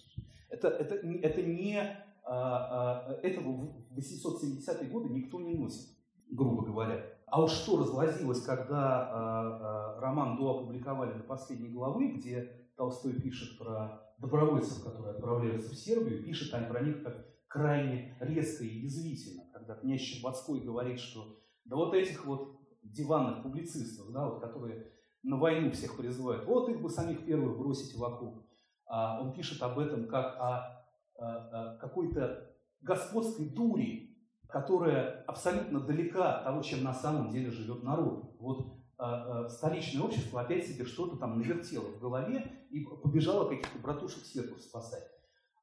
Это, 0.49 0.69
это, 0.69 0.95
это 0.97 1.43
не... 1.43 1.79
А, 2.23 3.09
а, 3.09 3.21
этого 3.23 3.51
в 3.51 3.99
870-е 3.99 4.91
годы 4.91 5.09
никто 5.09 5.41
не 5.41 5.55
носит, 5.55 5.89
грубо 6.31 6.65
говоря. 6.65 7.05
А 7.27 7.43
уж 7.43 7.53
что 7.53 7.79
разлазилось, 7.79 8.43
когда 8.43 8.77
а, 8.77 9.97
а, 9.97 10.01
роман 10.01 10.37
до 10.37 10.59
опубликовали 10.59 11.17
до 11.17 11.25
последней 11.25 11.71
главы, 11.71 12.13
где 12.13 12.69
Толстой 12.77 13.15
пишет 13.21 13.59
про 13.59 14.03
добровольцев, 14.19 14.83
которые 14.85 15.15
отправляются 15.15 15.71
в 15.71 15.77
Сербию, 15.77 16.23
пишет 16.23 16.53
они 16.55 16.67
про 16.67 16.81
них 16.81 17.03
как 17.03 17.27
крайне 17.49 18.17
резко 18.21 18.65
и 18.65 18.81
язвительно, 18.81 19.45
когда 19.53 19.75
князь 19.75 20.01
Щербацкой 20.01 20.61
говорит, 20.61 20.99
что 20.99 21.41
да 21.65 21.77
вот 21.77 21.95
этих 21.95 22.27
вот 22.27 22.60
диванных 22.83 23.43
публицистов, 23.43 24.13
да, 24.13 24.29
вот, 24.29 24.41
которые 24.41 24.93
на 25.23 25.37
войну 25.37 25.71
всех 25.71 25.97
призывают. 25.97 26.47
Вот 26.47 26.69
их 26.69 26.81
бы 26.81 26.89
самих 26.89 27.25
первых 27.27 27.59
бросить 27.59 27.97
в 27.97 28.05
окоп. 28.05 28.47
А 28.87 29.21
он 29.21 29.33
пишет 29.33 29.63
об 29.63 29.79
этом 29.79 30.09
как 30.09 30.37
о, 30.37 30.87
о, 31.15 31.27
о 31.27 31.77
какой-то 31.79 32.51
господской 32.81 33.49
дури, 33.51 34.17
которая 34.49 35.23
абсолютно 35.25 35.81
далека 35.81 36.39
от 36.39 36.45
того, 36.45 36.63
чем 36.63 36.83
на 36.83 36.95
самом 36.95 37.31
деле 37.31 37.51
живет 37.51 37.83
народ. 37.83 38.35
Вот 38.41 38.79
э, 38.99 39.49
столичное 39.49 40.03
общество 40.03 40.41
опять 40.41 40.67
себе 40.67 40.85
что-то 40.85 41.17
там 41.17 41.39
навертело 41.39 41.85
в 41.85 42.01
голове 42.01 42.67
и 42.71 42.81
побежало 42.85 43.49
каких-то 43.49 43.79
братушек 43.79 44.25
сверху 44.25 44.59
спасать. 44.59 45.05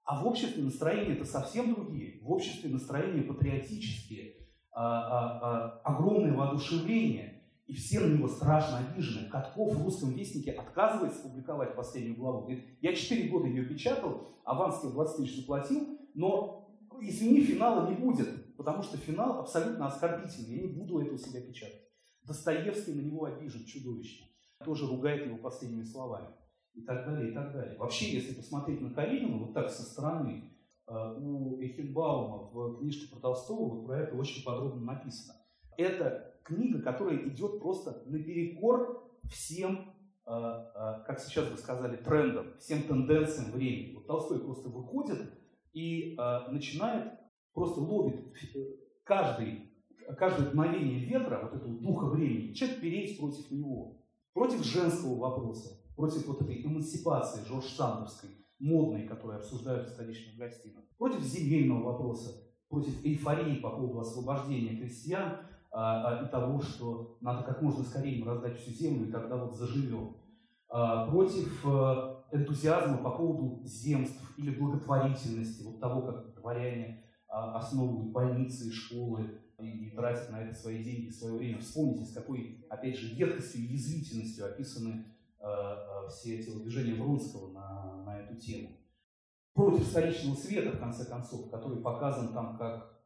А 0.05 0.23
в 0.23 0.27
обществе 0.27 0.63
настроения 0.63 1.15
это 1.15 1.25
совсем 1.25 1.73
другие. 1.73 2.21
В 2.23 2.31
обществе 2.31 2.69
настроения 2.69 3.23
патриотические, 3.23 4.46
огромное 4.77 6.33
воодушевление, 6.33 7.41
и 7.65 7.73
все 7.73 7.99
на 7.99 8.13
него 8.13 8.27
страшно 8.27 8.77
обижены. 8.77 9.27
Катков 9.29 9.73
в 9.73 9.83
русском 9.83 10.11
вестнике 10.11 10.51
отказывается 10.51 11.23
публиковать 11.23 11.75
последнюю 11.75 12.15
главу. 12.15 12.41
Говорит, 12.41 12.65
я 12.81 12.93
4 12.95 13.29
года 13.29 13.47
ее 13.47 13.65
печатал, 13.65 14.35
аванс 14.45 14.81
тебе 14.81 14.91
20 14.91 15.17
тысяч 15.17 15.41
заплатил, 15.41 15.99
но, 16.13 16.69
извини, 17.01 17.41
финала 17.41 17.89
не 17.89 17.95
будет, 17.95 18.55
потому 18.55 18.83
что 18.83 18.97
финал 18.97 19.39
абсолютно 19.39 19.87
оскорбительный, 19.87 20.55
я 20.57 20.61
не 20.67 20.73
буду 20.73 20.99
это 20.99 21.15
у 21.15 21.17
себя 21.17 21.41
печатать. 21.41 21.81
Достоевский 22.23 22.93
на 22.93 23.01
него 23.01 23.25
обижен 23.25 23.65
чудовищно, 23.65 24.27
тоже 24.63 24.85
ругает 24.87 25.25
его 25.25 25.37
последними 25.37 25.83
словами 25.83 26.29
и 26.75 26.81
так 26.83 27.05
далее, 27.05 27.31
и 27.31 27.33
так 27.33 27.51
далее. 27.51 27.77
Вообще, 27.77 28.11
если 28.13 28.35
посмотреть 28.35 28.81
на 28.81 28.91
Каренина 28.91 29.37
вот 29.37 29.53
так 29.53 29.69
со 29.69 29.81
стороны, 29.83 30.53
у 30.87 31.59
Эхенбаума 31.61 32.49
в 32.51 32.79
книжке 32.79 33.09
про 33.11 33.19
Толстого 33.19 33.75
вот 33.75 33.85
про 33.87 33.99
это 33.99 34.15
очень 34.15 34.43
подробно 34.43 34.93
написано. 34.93 35.35
Это 35.77 36.35
книга, 36.43 36.81
которая 36.81 37.27
идет 37.27 37.59
просто 37.59 38.03
наперекор 38.05 39.03
всем, 39.29 39.93
э, 40.25 40.31
э, 40.31 41.03
как 41.05 41.19
сейчас 41.19 41.49
бы 41.49 41.57
сказали, 41.57 41.97
трендам, 41.97 42.57
всем 42.59 42.83
тенденциям 42.83 43.51
времени. 43.51 43.95
Вот 43.95 44.07
Толстой 44.07 44.39
просто 44.39 44.69
выходит 44.69 45.33
и 45.73 46.17
начинает, 46.49 47.19
просто 47.53 47.81
ловит 47.81 48.33
каждый, 49.03 49.71
каждое 50.17 50.47
мгновение 50.47 50.99
ветра, 51.05 51.39
вот 51.43 51.53
этого 51.53 51.77
духа 51.79 52.05
времени, 52.05 52.53
человек 52.53 52.81
переть 52.81 53.19
против 53.19 53.51
него, 53.51 54.01
против 54.33 54.63
женского 54.63 55.19
вопроса, 55.19 55.79
против 55.95 56.25
вот 56.27 56.41
этой 56.41 56.65
эмансипации 56.65 57.45
Жорж 57.47 57.65
Сандерской, 57.65 58.31
модной, 58.59 59.07
которую 59.07 59.39
обсуждают 59.39 59.87
в 59.87 59.91
столичных 59.91 60.37
гостинах, 60.37 60.83
против 60.97 61.21
земельного 61.21 61.91
вопроса, 61.91 62.43
против 62.69 63.03
эйфории 63.05 63.59
по 63.59 63.69
поводу 63.69 63.99
освобождения 63.99 64.77
крестьян 64.77 65.37
а, 65.71 66.21
а, 66.21 66.25
и 66.25 66.31
того, 66.31 66.61
что 66.61 67.17
надо 67.21 67.43
как 67.43 67.61
можно 67.61 67.83
скорее 67.83 68.23
раздать 68.25 68.59
всю 68.59 68.71
землю, 68.71 69.07
и 69.07 69.11
тогда 69.11 69.37
вот 69.37 69.55
заживем. 69.55 70.17
А, 70.69 71.07
против 71.07 71.65
а, 71.65 72.25
энтузиазма 72.31 72.97
по 72.97 73.11
поводу 73.11 73.61
земств 73.63 74.21
или 74.37 74.51
благотворительности, 74.51 75.63
вот 75.63 75.79
того, 75.79 76.01
как 76.01 76.33
дворяне 76.35 77.03
а, 77.27 77.57
основывают 77.57 78.11
больницы 78.11 78.67
и 78.67 78.71
школы, 78.71 79.39
и, 79.59 79.87
и 79.87 79.89
тратят 79.91 80.29
на 80.29 80.41
это 80.41 80.53
свои 80.53 80.83
деньги, 80.83 81.09
свое 81.09 81.37
время. 81.37 81.59
Вспомните, 81.59 82.05
с 82.05 82.13
какой, 82.13 82.65
опять 82.69 82.97
же, 82.97 83.15
едкостью 83.15 83.61
и 83.61 83.73
язвительностью 83.73 84.45
описаны 84.45 85.05
Э, 85.39 85.45
э, 85.45 85.86
все 86.09 86.41
телодвижения 86.41 86.95
Врунского 86.95 87.51
на, 87.51 88.03
на 88.03 88.19
эту 88.19 88.35
тему. 88.35 88.77
Против 89.53 89.85
столичного 89.85 90.35
света, 90.35 90.71
в 90.71 90.79
конце 90.79 91.05
концов, 91.05 91.49
который 91.49 91.81
показан 91.81 92.33
там 92.33 92.57
как 92.57 93.01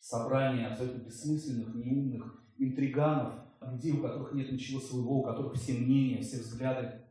собрание 0.00 0.68
абсолютно 0.68 1.02
бессмысленных, 1.02 1.74
неумных 1.74 2.44
интриганов, 2.56 3.34
людей, 3.60 3.92
у 3.92 4.02
которых 4.02 4.32
нет 4.32 4.50
ничего 4.50 4.80
своего, 4.80 5.20
у 5.20 5.24
которых 5.24 5.54
все 5.54 5.74
мнения, 5.74 6.22
все 6.22 6.38
взгляды 6.38 7.04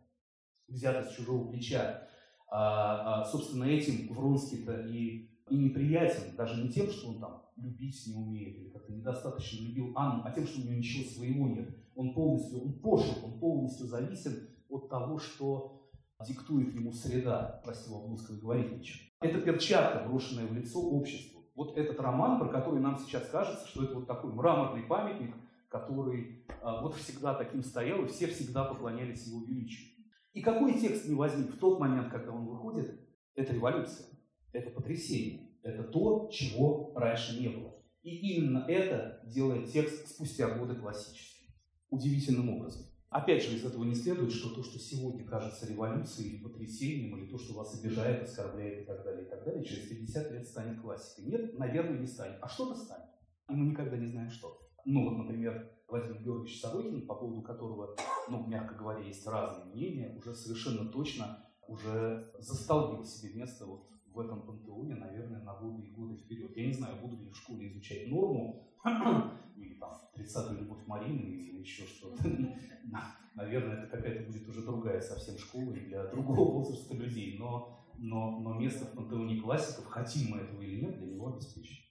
взяты 0.68 1.08
с 1.08 1.14
чужого 1.14 1.50
плеча. 1.50 2.08
А, 2.50 3.22
а, 3.22 3.26
собственно, 3.26 3.66
этим 3.66 4.14
Вронский-то 4.14 4.88
и, 4.88 5.30
и 5.50 5.58
неприятен, 5.58 6.36
даже 6.36 6.62
не 6.62 6.70
тем, 6.70 6.90
что 6.90 7.10
он 7.10 7.20
там 7.20 7.44
любить 7.58 8.08
не 8.08 8.16
умеет 8.16 8.58
или 8.58 8.70
как-то 8.70 8.94
недостаточно 8.94 9.66
любил 9.66 9.94
Анну, 9.96 10.24
а 10.26 10.32
тем, 10.32 10.48
что 10.48 10.62
у 10.62 10.64
него 10.64 10.78
ничего 10.78 11.10
своего 11.10 11.48
нет 11.48 11.70
он 11.98 12.14
полностью, 12.14 12.62
он 12.62 12.74
пошел, 12.74 13.26
он 13.26 13.40
полностью 13.40 13.88
зависим 13.88 14.34
от 14.70 14.90
того, 14.90 15.20
что 15.20 15.90
диктует 16.26 16.74
ему 16.74 16.92
среда, 16.92 17.62
прости 17.64 17.90
Лобнуского 17.90 18.38
говорить 18.38 19.14
Это 19.22 19.40
перчатка, 19.42 20.08
брошенная 20.08 20.48
в 20.48 20.54
лицо 20.54 20.80
обществу. 20.80 21.42
Вот 21.56 21.78
этот 21.78 22.00
роман, 22.00 22.40
про 22.40 22.50
который 22.50 22.80
нам 22.80 22.98
сейчас 22.98 23.28
кажется, 23.30 23.68
что 23.68 23.84
это 23.84 23.96
вот 23.96 24.08
такой 24.08 24.32
мраморный 24.32 24.84
памятник, 24.84 25.36
который 25.70 26.46
а, 26.62 26.82
вот 26.82 26.96
всегда 26.96 27.34
таким 27.34 27.64
стоял, 27.64 28.04
и 28.04 28.08
все 28.08 28.28
всегда 28.28 28.64
поклонялись 28.64 29.28
его 29.28 29.44
величию. 29.44 29.90
И 30.34 30.42
какой 30.42 30.80
текст 30.80 31.08
не 31.08 31.16
возник 31.16 31.52
в 31.52 31.58
тот 31.58 31.80
момент, 31.80 32.12
когда 32.12 32.32
он 32.32 32.46
выходит, 32.46 33.00
это 33.36 33.54
революция, 33.54 34.08
это 34.54 34.70
потрясение, 34.70 35.50
это 35.64 35.84
то, 35.84 36.30
чего 36.32 36.94
раньше 36.96 37.40
не 37.40 37.50
было. 37.50 37.74
И 38.04 38.36
именно 38.36 38.60
это 38.68 39.22
делает 39.26 39.72
текст 39.72 40.08
спустя 40.08 40.58
годы 40.58 40.76
классическим 40.76 41.54
удивительным 41.90 42.50
образом. 42.50 42.86
Опять 43.10 43.44
же, 43.44 43.56
из 43.56 43.64
этого 43.64 43.86
не 43.86 43.96
следует, 43.96 44.34
что 44.34 44.54
то, 44.54 44.64
что 44.64 44.78
сегодня 44.80 45.26
кажется 45.26 45.66
революцией 45.66 46.32
или 46.32 46.44
потрясением, 46.44 47.18
или 47.18 47.30
то, 47.30 47.38
что 47.38 47.54
вас 47.54 47.80
обижает, 47.80 48.24
оскорбляет 48.24 48.84
и 48.84 48.86
так 48.86 49.04
далее, 49.04 49.26
и 49.26 49.30
так 49.30 49.46
далее, 49.46 49.64
через 49.64 49.88
50 49.88 50.32
лет 50.32 50.48
станет 50.48 50.82
классикой. 50.82 51.26
Нет, 51.26 51.58
наверное, 51.58 52.00
не 52.00 52.08
станет. 52.08 52.38
А 52.42 52.50
что-то 52.50 52.76
станет. 52.76 53.10
И 53.50 53.54
мы 53.54 53.68
никогда 53.68 53.96
не 53.96 54.08
знаем, 54.08 54.30
что. 54.30 54.60
Ну 54.84 55.06
вот, 55.06 55.18
например, 55.18 55.72
Владимир 55.88 56.22
Георгиевич 56.22 56.60
Сорокин, 56.60 57.08
по 57.08 57.16
поводу 57.16 57.42
которого, 57.42 57.96
ну, 58.30 58.46
мягко 58.46 58.76
говоря, 58.76 59.00
есть 59.00 59.26
разные 59.26 59.74
мнения, 59.74 60.14
уже 60.18 60.34
совершенно 60.34 60.90
точно 60.92 61.46
уже 61.68 62.32
застолбил 62.40 63.04
себе 63.06 63.34
место 63.34 63.66
вот 63.66 63.88
в 64.14 64.20
этом 64.20 64.42
пантеоне, 64.42 64.96
наверное, 64.96 65.42
на 65.44 65.56
годы 65.56 65.84
и 65.84 65.92
годы 65.92 66.16
вперед. 66.18 66.56
Я 66.58 66.68
не 66.68 66.74
знаю, 66.74 67.00
буду 67.02 67.24
ли 67.24 67.30
в 67.30 67.38
школе 67.38 67.68
изучать 67.68 68.08
норму, 68.08 68.67
или 69.58 69.74
там 69.80 69.92
30-ю 70.16 70.60
любовь 70.60 70.86
Марины, 70.88 71.22
или 71.22 71.60
еще 71.60 71.84
что-то. 71.84 72.24
Наверное, 73.36 73.84
это 73.84 73.96
какая-то 73.96 74.32
будет 74.32 74.48
уже 74.48 74.64
другая 74.64 75.00
совсем 75.00 75.38
школа 75.38 75.74
для 75.74 76.08
другого 76.08 76.54
возраста 76.54 76.96
людей, 76.96 77.38
но, 77.38 77.86
но, 77.98 78.40
но 78.40 78.54
место 78.56 78.86
в 78.86 78.96
пантеоне 78.96 79.40
классиков, 79.40 79.86
хотим 79.86 80.32
мы 80.32 80.40
этого 80.40 80.62
или 80.62 80.82
нет, 80.82 80.98
для 80.98 81.14
него 81.14 81.34
обеспечено. 81.34 81.86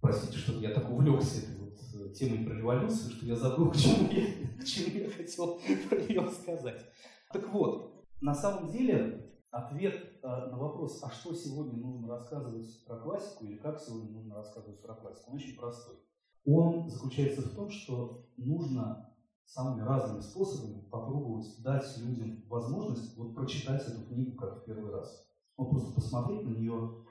Простите, 0.00 0.38
что 0.38 0.60
я 0.60 0.70
так 0.70 0.90
увлекся 0.90 1.40
этой 1.40 1.56
вот 1.58 1.78
э, 1.94 2.12
темой 2.14 2.44
про 2.46 2.54
революцию, 2.54 3.12
что 3.12 3.26
я 3.26 3.36
забыл, 3.36 3.70
к 3.70 3.76
чему 3.76 4.10
я, 4.10 4.58
к 4.58 4.64
чему 4.64 4.98
я 4.98 5.10
хотел 5.10 5.58
про 5.88 5.96
нее 5.96 6.30
сказать. 6.30 6.86
Так 7.32 7.48
вот, 7.52 8.06
на 8.20 8.34
самом 8.34 8.70
деле 8.70 9.30
ответ 9.50 9.94
э, 10.22 10.26
на 10.26 10.56
вопрос, 10.56 11.02
а 11.02 11.10
что 11.10 11.34
сегодня 11.34 11.78
нужно 11.78 12.08
рассказывать 12.08 12.84
про 12.86 12.98
классику 12.98 13.44
или 13.44 13.56
как 13.56 13.78
сегодня 13.80 14.10
нужно 14.10 14.36
рассказывать 14.36 14.80
про 14.80 14.94
классику, 14.94 15.30
он 15.30 15.36
очень 15.36 15.56
простой. 15.56 15.96
Он 16.44 16.88
заключается 16.88 17.42
в 17.42 17.54
том, 17.54 17.70
что 17.70 18.26
нужно 18.36 19.10
самыми 19.44 19.82
разными 19.82 20.20
способами 20.20 20.82
попробовать 20.90 21.46
дать 21.62 21.84
людям 21.98 22.44
возможность 22.48 23.16
вот 23.16 23.34
прочитать 23.34 23.86
эту 23.86 24.06
книгу 24.06 24.36
как 24.36 24.62
в 24.62 24.64
первый 24.64 24.92
раз. 24.92 25.26
Вот 25.56 25.70
просто 25.70 25.92
посмотреть 25.94 26.44
на 26.44 26.50
нее 26.50 27.04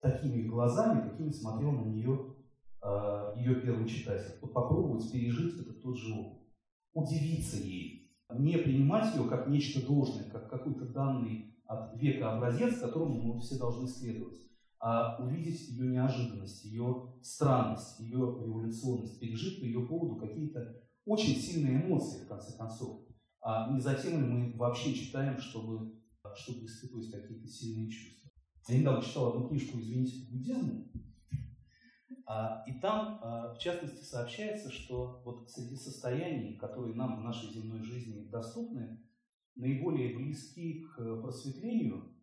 такими 0.00 0.46
глазами, 0.46 1.08
какими 1.08 1.30
смотрел 1.30 1.72
на 1.72 1.86
нее 1.86 2.34
э, 2.82 3.32
ее 3.36 3.60
первый 3.62 3.88
читатель. 3.88 4.38
Вот 4.40 4.52
попробовать 4.52 5.10
пережить 5.10 5.60
этот 5.60 5.82
тот 5.82 5.96
же 5.96 6.14
опыт. 6.14 6.42
Удивиться 6.92 7.56
ей. 7.56 8.12
Не 8.30 8.58
принимать 8.58 9.14
ее 9.14 9.28
как 9.28 9.48
нечто 9.48 9.84
должное, 9.84 10.28
как 10.30 10.50
какой-то 10.50 10.84
данный 10.86 11.56
от 11.64 11.96
века 12.00 12.36
образец, 12.36 12.78
которому 12.78 13.20
мы 13.20 13.40
все 13.40 13.58
должны 13.58 13.88
следовать, 13.88 14.38
а 14.80 15.22
увидеть 15.22 15.68
ее 15.70 15.88
неожиданность, 15.88 16.64
ее 16.64 17.14
странность, 17.22 17.98
ее 18.00 18.18
революционность, 18.18 19.18
пережить 19.18 19.60
по 19.60 19.64
ее 19.64 19.86
поводу 19.86 20.16
какие-то 20.16 20.80
очень 21.04 21.36
сильные 21.36 21.84
эмоции, 21.84 22.24
в 22.24 22.28
конце 22.28 22.56
концов. 22.56 23.00
А 23.40 23.72
не 23.72 23.80
затем 23.80 24.30
мы 24.30 24.56
вообще 24.56 24.94
читаем, 24.94 25.38
чтобы, 25.38 25.94
чтобы 26.36 26.66
испытывать 26.66 27.10
какие-то 27.10 27.48
сильные 27.48 27.90
чувства. 27.90 28.30
Я 28.68 28.78
недавно 28.78 29.02
читал 29.02 29.28
одну 29.28 29.48
книжку 29.48 29.80
«Извините, 29.80 30.26
по 30.26 30.32
буддизму», 30.32 30.88
а, 32.26 32.62
и 32.66 32.78
там, 32.78 33.18
а, 33.22 33.54
в 33.54 33.58
частности, 33.58 34.04
сообщается, 34.04 34.70
что 34.70 35.22
вот 35.24 35.50
среди 35.50 35.76
состояний, 35.76 36.56
которые 36.56 36.94
нам 36.94 37.20
в 37.20 37.24
нашей 37.24 37.50
земной 37.50 37.82
жизни 37.82 38.28
доступны, 38.28 39.02
наиболее 39.56 40.14
близки 40.14 40.82
к 40.82 41.22
просветлению, 41.22 42.14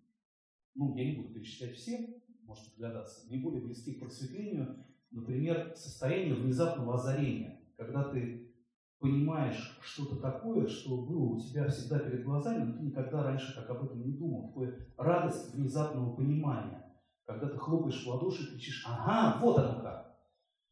ну, 0.76 0.96
я 0.96 1.06
не 1.06 1.18
буду 1.18 1.34
перечислять 1.34 1.76
все, 1.76 2.15
можете 2.46 2.72
догадаться, 2.78 3.28
наиболее 3.30 3.62
близки 3.62 3.94
к 3.94 4.00
просветлению, 4.00 4.86
например, 5.12 5.74
состояние 5.76 6.36
внезапного 6.36 6.96
озарения, 6.96 7.60
когда 7.78 8.04
ты 8.04 8.52
понимаешь 9.00 9.78
что-то 9.82 10.18
такое, 10.18 10.68
что 10.68 10.98
было 10.98 11.36
у 11.36 11.40
тебя 11.40 11.68
всегда 11.68 12.00
перед 12.00 12.24
глазами, 12.24 12.64
но 12.64 12.74
ты 12.78 12.84
никогда 12.84 13.24
раньше 13.24 13.54
так 13.54 13.70
об 13.70 13.86
этом 13.86 14.02
не 14.02 14.14
думал. 14.14 14.48
Такое 14.48 14.88
радость 14.98 15.54
внезапного 15.54 16.16
понимания, 16.16 16.94
когда 17.26 17.48
ты 17.50 17.58
хлопаешь 17.58 18.04
в 18.04 18.08
ладоши 18.08 18.44
и 18.44 18.48
кричишь 18.48 18.84
«Ага, 18.88 19.40
вот 19.42 19.58
оно 19.58 19.82
как!» 19.82 20.16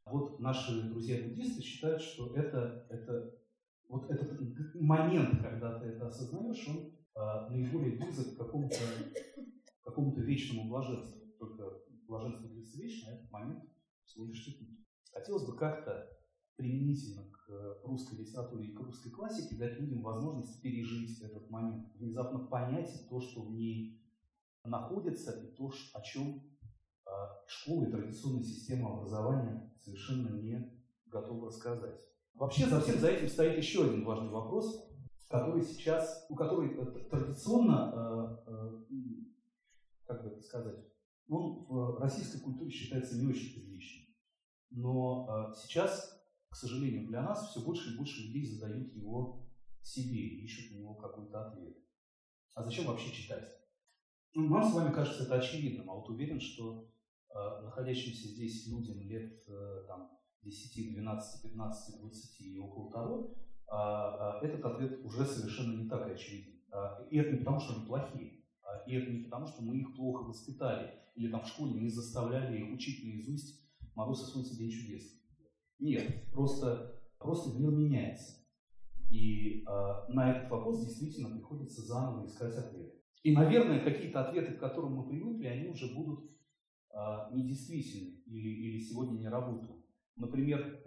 Вот 0.06 0.40
наши 0.40 0.90
друзья-буддисты 0.90 1.62
считают, 1.62 2.02
что 2.02 2.34
это, 2.36 2.86
это 2.90 3.36
вот 3.88 4.10
этот 4.10 4.40
момент, 4.76 5.42
когда 5.42 5.80
ты 5.80 5.88
это 5.88 6.08
осознаешь, 6.08 6.68
он 6.68 6.92
э, 7.16 7.50
наиболее 7.50 7.98
близок 7.98 8.36
к 8.36 8.38
какому-то 8.38 8.76
какому 9.84 10.16
вечному 10.16 10.70
блаженству. 10.70 11.23
Только 11.48 11.82
блаженство 12.08 12.50
длится 12.50 12.78
вечно, 12.78 13.12
а 13.12 13.16
этот 13.16 13.32
момент 13.32 13.64
всего 14.06 14.26
лишь 14.26 14.44
секунду. 14.44 14.78
Хотелось 15.12 15.46
бы 15.46 15.56
как-то 15.58 16.10
применительно 16.56 17.24
к 17.32 17.44
к 17.46 17.84
русской 17.84 18.16
литературе 18.16 18.68
и 18.68 18.74
к 18.74 18.80
русской 18.80 19.10
классике, 19.10 19.56
дать 19.56 19.80
людям 19.80 20.02
возможность 20.02 20.62
пережить 20.62 21.22
этот 21.22 21.50
момент, 21.50 21.94
внезапно 21.96 22.40
понять 22.40 23.08
то, 23.10 23.20
что 23.20 23.42
в 23.42 23.52
ней 23.52 24.02
находится, 24.64 25.32
и 25.32 25.56
то, 25.56 25.72
о 25.94 26.02
чем 26.02 26.42
а, 27.06 27.44
школа 27.48 27.86
и 27.86 27.92
традиционная 27.92 28.44
система 28.44 28.94
образования 28.94 29.74
совершенно 29.82 30.30
не 30.42 30.72
готова 31.08 31.48
рассказать. 31.48 32.00
Вообще 32.34 32.68
за 32.68 32.82
всем 32.82 33.00
за 33.00 33.10
этим 33.10 33.28
стоит 33.28 33.58
еще 33.58 33.86
один 33.86 34.06
важный 34.06 34.30
вопрос, 34.30 34.90
который 35.28 35.64
сейчас, 35.64 36.26
у 36.30 36.36
который 36.36 36.76
э, 36.76 37.10
традиционно, 37.10 38.42
э, 38.48 38.52
э, 38.52 38.96
как 40.06 40.24
бы 40.24 40.30
это 40.30 40.42
сказать, 40.42 40.93
он 41.28 41.66
в 41.66 42.00
российской 42.00 42.40
культуре 42.40 42.72
считается 42.72 43.18
не 43.18 43.28
очень 43.28 43.54
приличным. 43.54 44.14
Но 44.72 45.54
сейчас, 45.56 46.22
к 46.50 46.56
сожалению, 46.56 47.08
для 47.08 47.22
нас 47.22 47.50
все 47.50 47.62
больше 47.62 47.94
и 47.94 47.98
больше 47.98 48.24
людей 48.24 48.46
задают 48.46 48.94
его 48.94 49.48
себе 49.82 50.20
ищут 50.44 50.72
на 50.72 50.80
него 50.80 50.96
какой-то 50.96 51.48
ответ. 51.48 51.78
А 52.56 52.64
зачем 52.64 52.86
вообще 52.86 53.12
читать? 53.12 53.48
Ну, 54.34 54.50
нам 54.50 54.64
с 54.64 54.74
вами 54.74 54.94
кажется 54.94 55.24
это 55.24 55.36
очевидным, 55.36 55.90
а 55.90 55.96
вот 55.96 56.10
уверен, 56.10 56.40
что 56.40 56.90
находящимся 57.64 58.28
здесь 58.28 58.68
людям 58.68 59.02
лет 59.02 59.46
там, 59.88 60.10
10, 60.44 60.94
12, 60.94 61.42
15, 61.44 62.00
20 62.00 62.42
и 62.42 62.60
около 62.60 62.92
того, 62.92 63.36
а, 63.68 64.38
а, 64.40 64.46
этот 64.46 64.64
ответ 64.66 65.04
уже 65.04 65.26
совершенно 65.26 65.82
не 65.82 65.90
так 65.90 66.06
очевиден. 66.08 66.60
А, 66.72 67.08
и 67.10 67.18
это 67.18 67.32
не 67.32 67.40
потому, 67.40 67.60
что 67.60 67.76
они 67.76 67.86
плохие, 67.86 68.44
и 68.88 68.96
это 68.96 69.12
не 69.12 69.24
потому, 69.24 69.48
что 69.48 69.64
мы 69.64 69.78
их 69.78 69.96
плохо 69.96 70.24
воспитали, 70.24 70.94
или 71.16 71.32
там 71.32 71.44
в 71.44 71.48
школе 71.48 71.80
не 71.80 71.90
заставляли 71.90 72.58
их 72.58 72.74
учить 72.74 73.04
наизусть 73.04 73.62
«Мороз 73.96 74.28
и 74.28 74.32
солнце, 74.32 74.58
день 74.58 74.72
чудес». 74.72 75.04
Нет, 75.80 76.32
просто, 76.32 77.02
просто 77.18 77.58
мир 77.60 77.72
меняется. 77.72 78.44
И 79.12 79.62
э, 79.62 79.64
на 80.10 80.32
этот 80.32 80.50
вопрос 80.50 80.86
действительно 80.86 81.30
приходится 81.30 81.82
заново 81.82 82.26
искать 82.26 82.56
ответы. 82.56 83.00
И, 83.22 83.32
наверное, 83.32 83.84
какие-то 83.84 84.28
ответы, 84.28 84.54
к 84.54 84.60
которым 84.60 84.96
мы 84.96 85.08
привыкли, 85.08 85.48
они 85.48 85.68
уже 85.68 85.94
будут 85.94 86.32
э, 86.92 86.96
недействительны 87.34 88.22
или, 88.26 88.50
или 88.50 88.80
сегодня 88.80 89.20
не 89.20 89.28
работают. 89.28 89.86
Например, 90.16 90.84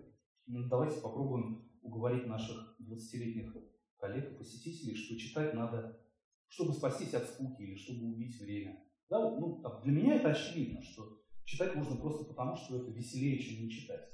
давайте 0.47 1.01
попробуем 1.01 1.69
уговорить 1.83 2.27
наших 2.27 2.77
20-летних 2.81 3.57
коллег 3.99 4.33
и 4.33 4.37
посетителей, 4.37 4.97
что 4.97 5.17
читать 5.17 5.55
надо, 5.55 6.01
чтобы 6.49 6.73
спастись 6.73 7.15
от 7.15 7.29
скуки 7.29 7.63
или 7.63 7.77
чтобы 7.77 8.07
убить 8.07 8.39
время. 8.41 8.86
Да, 9.09 9.31
ну, 9.31 9.63
для 9.85 9.93
меня 9.93 10.15
это 10.17 10.31
очевидно, 10.31 10.83
что 10.83 11.23
читать 11.45 11.75
можно 11.77 11.97
просто 11.97 12.25
потому, 12.25 12.57
что 12.57 12.77
это 12.77 12.91
веселее, 12.91 13.39
чем 13.39 13.65
не 13.65 13.71
читать. 13.71 14.09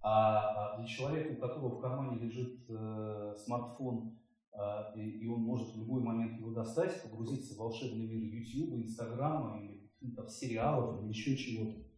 А, 0.00 0.74
а 0.74 0.78
для 0.78 0.86
человека, 0.86 1.32
у 1.32 1.36
которого 1.36 1.76
в 1.76 1.80
кармане 1.80 2.18
лежит 2.18 2.60
э, 2.68 3.34
смартфон, 3.44 4.18
э, 4.52 4.58
и, 4.96 5.00
и 5.00 5.26
он 5.26 5.40
может 5.40 5.74
в 5.74 5.78
любой 5.78 6.02
момент 6.02 6.38
его 6.38 6.52
достать, 6.52 7.02
погрузиться 7.02 7.54
в 7.54 7.58
волшебный 7.58 8.06
мир 8.06 8.22
YouTube, 8.22 8.74
Инстаграма 8.74 9.60
или 9.60 10.14
там, 10.14 10.28
сериалов 10.28 11.02
или 11.02 11.08
еще 11.08 11.36
чего-то, 11.36 11.88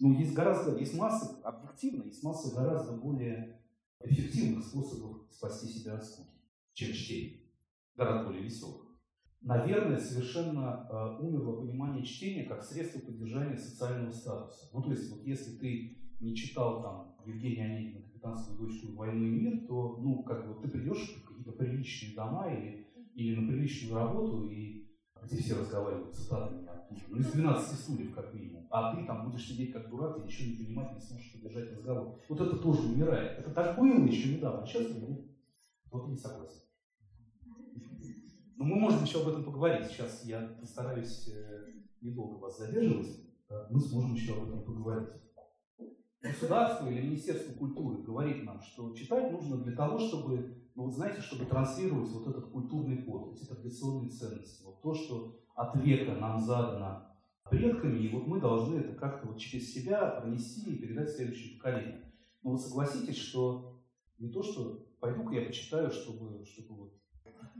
ну, 0.00 0.12
есть 0.12 0.34
гораздо, 0.34 0.76
есть 0.76 0.96
масса, 0.96 1.40
объективно, 1.44 2.04
есть 2.04 2.22
масса 2.22 2.54
гораздо 2.54 2.92
более 2.96 3.60
эффективных 4.00 4.64
способов 4.64 5.22
спасти 5.30 5.68
себя 5.68 5.94
от 5.94 6.04
скуки, 6.04 6.36
чем 6.72 6.92
чтение. 6.92 7.40
Гораздо 7.94 8.26
более 8.26 8.42
веселых. 8.42 8.83
Наверное, 9.44 9.98
совершенно 9.98 10.88
э, 10.90 11.22
умерло 11.22 11.60
понимание 11.60 12.02
чтения 12.02 12.44
как 12.44 12.64
средство 12.64 13.00
поддержания 13.00 13.56
социального 13.56 14.10
статуса. 14.10 14.70
Ну, 14.72 14.82
то 14.82 14.90
есть, 14.90 15.10
вот 15.10 15.22
если 15.26 15.58
ты 15.58 15.98
не 16.20 16.34
читал 16.34 16.82
там 16.82 17.14
Евгения 17.26 17.66
Онегина 17.66 18.02
«Капитанскую 18.02 18.58
дочку» 18.58 18.92
«Войну 18.94 19.26
и 19.26 19.30
мир», 19.30 19.66
то, 19.66 19.98
ну, 20.00 20.22
как 20.22 20.48
бы 20.48 20.62
ты 20.62 20.68
придешь 20.68 21.10
в 21.10 21.26
какие-то 21.26 21.52
приличные 21.52 22.14
дома 22.14 22.50
или, 22.54 22.86
или 23.14 23.38
на 23.38 23.46
приличную 23.46 23.96
работу, 23.96 24.48
и 24.48 24.88
где 25.22 25.36
все 25.36 25.58
разговаривают 25.58 26.14
цитатами 26.14 26.66
ну, 27.08 27.18
из 27.18 27.32
12 27.32 27.78
стульев, 27.78 28.14
как 28.14 28.32
минимум, 28.34 28.66
а 28.70 28.94
ты 28.94 29.04
там 29.04 29.28
будешь 29.28 29.46
сидеть 29.46 29.72
как 29.72 29.88
дурак 29.88 30.18
и 30.18 30.22
ничего 30.22 30.50
не 30.50 30.56
понимать, 30.56 30.94
не 30.94 31.00
сможешь 31.00 31.32
поддержать 31.32 31.72
разговор. 31.72 32.18
Вот 32.28 32.40
это 32.40 32.56
тоже 32.56 32.88
умирает. 32.88 33.38
Это 33.38 33.50
так 33.50 33.78
было 33.78 34.04
еще 34.06 34.34
недавно, 34.36 34.66
сейчас 34.66 34.88
ну, 35.00 35.28
вот 35.90 36.08
не 36.08 36.16
согласен. 36.16 36.60
Но 38.56 38.64
мы 38.64 38.76
можем 38.76 39.04
еще 39.04 39.22
об 39.22 39.28
этом 39.28 39.44
поговорить. 39.44 39.88
Сейчас 39.88 40.24
я 40.24 40.40
постараюсь 40.60 41.28
э, 41.28 41.72
недолго 42.00 42.38
вас 42.38 42.58
задерживать. 42.58 43.08
Мы 43.70 43.80
сможем 43.80 44.14
еще 44.14 44.34
об 44.34 44.48
этом 44.48 44.62
поговорить. 44.62 45.10
Государство 46.22 46.88
или 46.88 47.06
Министерство 47.06 47.52
культуры 47.52 48.02
говорит 48.02 48.44
нам, 48.44 48.60
что 48.62 48.94
читать 48.94 49.30
нужно 49.30 49.58
для 49.58 49.76
того, 49.76 49.98
чтобы 49.98 50.64
ну, 50.74 50.84
вот 50.84 50.94
знаете, 50.94 51.20
чтобы 51.20 51.44
транслировать 51.44 52.10
вот 52.10 52.26
этот 52.26 52.50
культурный 52.50 53.02
код, 53.02 53.34
эти 53.34 53.44
традиционные 53.44 54.10
ценности, 54.10 54.64
вот 54.64 54.82
то, 54.82 54.94
что 54.94 55.38
от 55.54 55.76
века 55.76 56.16
нам 56.16 56.40
задано 56.40 57.06
предками, 57.48 57.98
и 57.98 58.08
вот 58.08 58.26
мы 58.26 58.40
должны 58.40 58.78
это 58.78 58.94
как-то 58.94 59.28
вот 59.28 59.38
через 59.38 59.72
себя 59.72 60.06
пронести 60.06 60.74
и 60.74 60.78
передать 60.78 61.10
следующему 61.10 61.58
поколению. 61.58 62.00
Но 62.42 62.52
вот 62.52 62.60
согласитесь, 62.60 63.18
что 63.18 63.80
не 64.18 64.30
то, 64.30 64.42
что 64.42 64.84
пойду-ка 64.98 65.34
я 65.34 65.46
почитаю, 65.46 65.90
чтобы, 65.90 66.44
чтобы, 66.44 66.74
вот, 66.74 66.92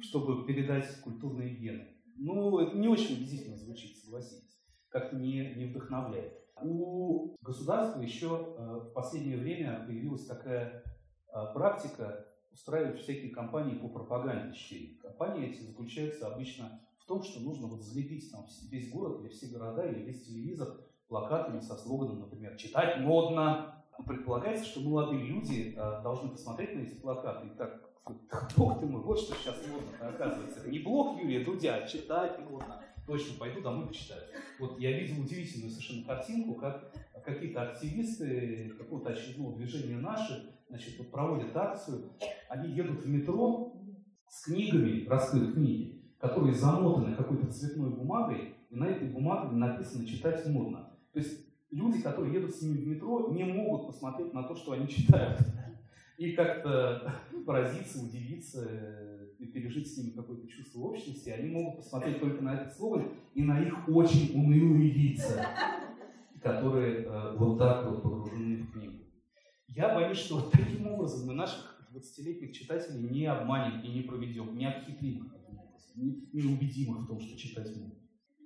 чтобы 0.01 0.47
передать 0.47 1.01
культурные 1.03 1.55
гены. 1.55 1.89
Ну, 2.17 2.59
это 2.59 2.77
не 2.77 2.89
очень 2.89 3.17
убедительно 3.17 3.57
звучит, 3.57 3.97
согласитесь. 3.99 4.61
Как-то 4.89 5.17
не, 5.17 5.55
не 5.55 5.67
вдохновляет. 5.67 6.45
У 6.63 7.37
государства 7.43 8.01
еще 8.01 8.55
э, 8.57 8.81
в 8.85 8.93
последнее 8.93 9.37
время 9.37 9.85
появилась 9.87 10.25
такая 10.25 10.85
э, 11.29 11.53
практика 11.53 12.27
устраивать 12.53 13.01
всякие 13.01 13.33
кампании 13.33 13.75
по 13.75 13.89
пропаганде 13.89 14.57
чтения. 14.57 14.97
Кампании 15.01 15.49
эти 15.49 15.63
заключаются 15.63 16.29
обычно 16.29 16.81
в 16.99 17.07
том, 17.07 17.23
что 17.23 17.41
нужно 17.41 17.67
вот 17.67 17.83
залепить 17.83 18.31
там 18.31 18.47
весь 18.71 18.91
город 18.91 19.21
или 19.21 19.29
все 19.29 19.49
города 19.49 19.85
или 19.85 20.05
весь 20.05 20.25
телевизор 20.25 20.69
плакатами 21.09 21.61
со 21.61 21.77
слоганом, 21.77 22.21
например, 22.21 22.57
«Читать 22.57 23.01
модно». 23.01 23.71
Предполагается, 24.07 24.65
что 24.65 24.81
молодые 24.81 25.25
люди 25.25 25.73
э, 25.77 26.03
должны 26.03 26.31
посмотреть 26.31 26.75
на 26.75 26.81
эти 26.81 26.95
плакаты 26.95 27.47
и 27.47 27.51
так, 27.51 27.84
бог 28.57 28.81
ты 28.81 28.87
мой, 28.87 29.03
вот 29.03 29.19
что 29.19 29.35
сейчас 29.35 29.57
модно 29.67 30.09
оказывается. 30.09 30.69
Не 30.69 30.81
блог 30.81 31.21
Юрия 31.21 31.45
Дудя, 31.45 31.77
а 31.77 31.87
читать 31.87 32.39
модно. 32.49 32.83
Точно, 33.07 33.39
пойду 33.39 33.61
домой 33.61 33.89
почитаю. 33.89 34.23
Вот 34.59 34.79
я 34.79 34.99
видел 34.99 35.23
удивительную 35.23 35.71
совершенно 35.71 36.05
картинку, 36.05 36.55
как 36.55 36.93
какие-то 37.25 37.63
активисты 37.63 38.75
какого-то 38.79 39.11
очередного 39.11 39.57
движения 39.57 39.97
«Наши» 39.97 40.55
значит, 40.69 40.99
вот 40.99 41.11
проводят 41.11 41.57
акцию, 41.57 42.11
они 42.49 42.75
едут 42.75 43.05
в 43.05 43.09
метро 43.09 43.75
с 44.29 44.45
книгами, 44.45 45.07
раскрыв 45.07 45.55
книги, 45.55 46.03
которые 46.19 46.55
замотаны 46.55 47.15
какой-то 47.15 47.51
цветной 47.53 47.91
бумагой, 47.91 48.55
и 48.71 48.77
на 48.77 48.87
этой 48.87 49.09
бумаге 49.09 49.53
написано 49.53 50.07
«читать 50.07 50.47
модно». 50.47 50.91
То 51.13 51.21
есть 51.21 51.47
люди, 51.71 52.01
которые 52.01 52.35
едут 52.35 52.55
с 52.55 52.63
ними 52.63 52.79
в 52.79 52.87
метро, 52.87 53.31
не 53.31 53.45
могут 53.45 53.87
посмотреть 53.87 54.33
на 54.33 54.43
то, 54.43 54.55
что 54.57 54.73
они 54.73 54.89
читают. 54.89 55.39
И 56.19 56.33
как-то 56.33 57.13
поразиться, 57.47 58.03
удивиться, 58.03 58.69
и 59.39 59.47
пережить 59.47 59.93
с 59.93 59.99
ними 59.99 60.11
какое-то 60.11 60.47
чувство 60.47 60.81
общности, 60.81 61.31
они 61.31 61.51
могут 61.51 61.79
посмотреть 61.79 62.21
только 62.21 62.43
на 62.43 62.55
этот 62.55 62.75
слоган 62.75 63.13
и 63.35 63.43
на 63.43 63.61
их 63.61 63.89
очень 63.89 64.33
унылые 64.35 64.93
лица, 64.93 65.47
которые 66.41 67.05
э, 67.05 67.37
вот 67.37 67.59
так 67.59 67.91
вот 67.91 68.03
погружены 68.03 68.63
в 68.63 68.73
книгу. 68.73 68.99
Я 69.69 69.95
боюсь, 69.95 70.19
что 70.19 70.37
вот 70.37 70.53
таким 70.53 70.87
образом 70.87 71.27
мы 71.27 71.35
наших 71.35 71.85
20-летних 71.93 72.53
читателей 72.53 73.09
не 73.09 73.27
обманем 73.27 73.81
и 73.81 73.89
не 73.89 74.03
проведем, 74.03 74.57
не 74.57 74.67
обхитрим 74.67 75.33
не, 75.95 76.29
не 76.33 76.53
убедим 76.53 76.95
их 76.95 77.03
в 77.03 77.07
том, 77.07 77.21
что 77.21 77.39
читать 77.39 77.69
можно. 77.77 77.95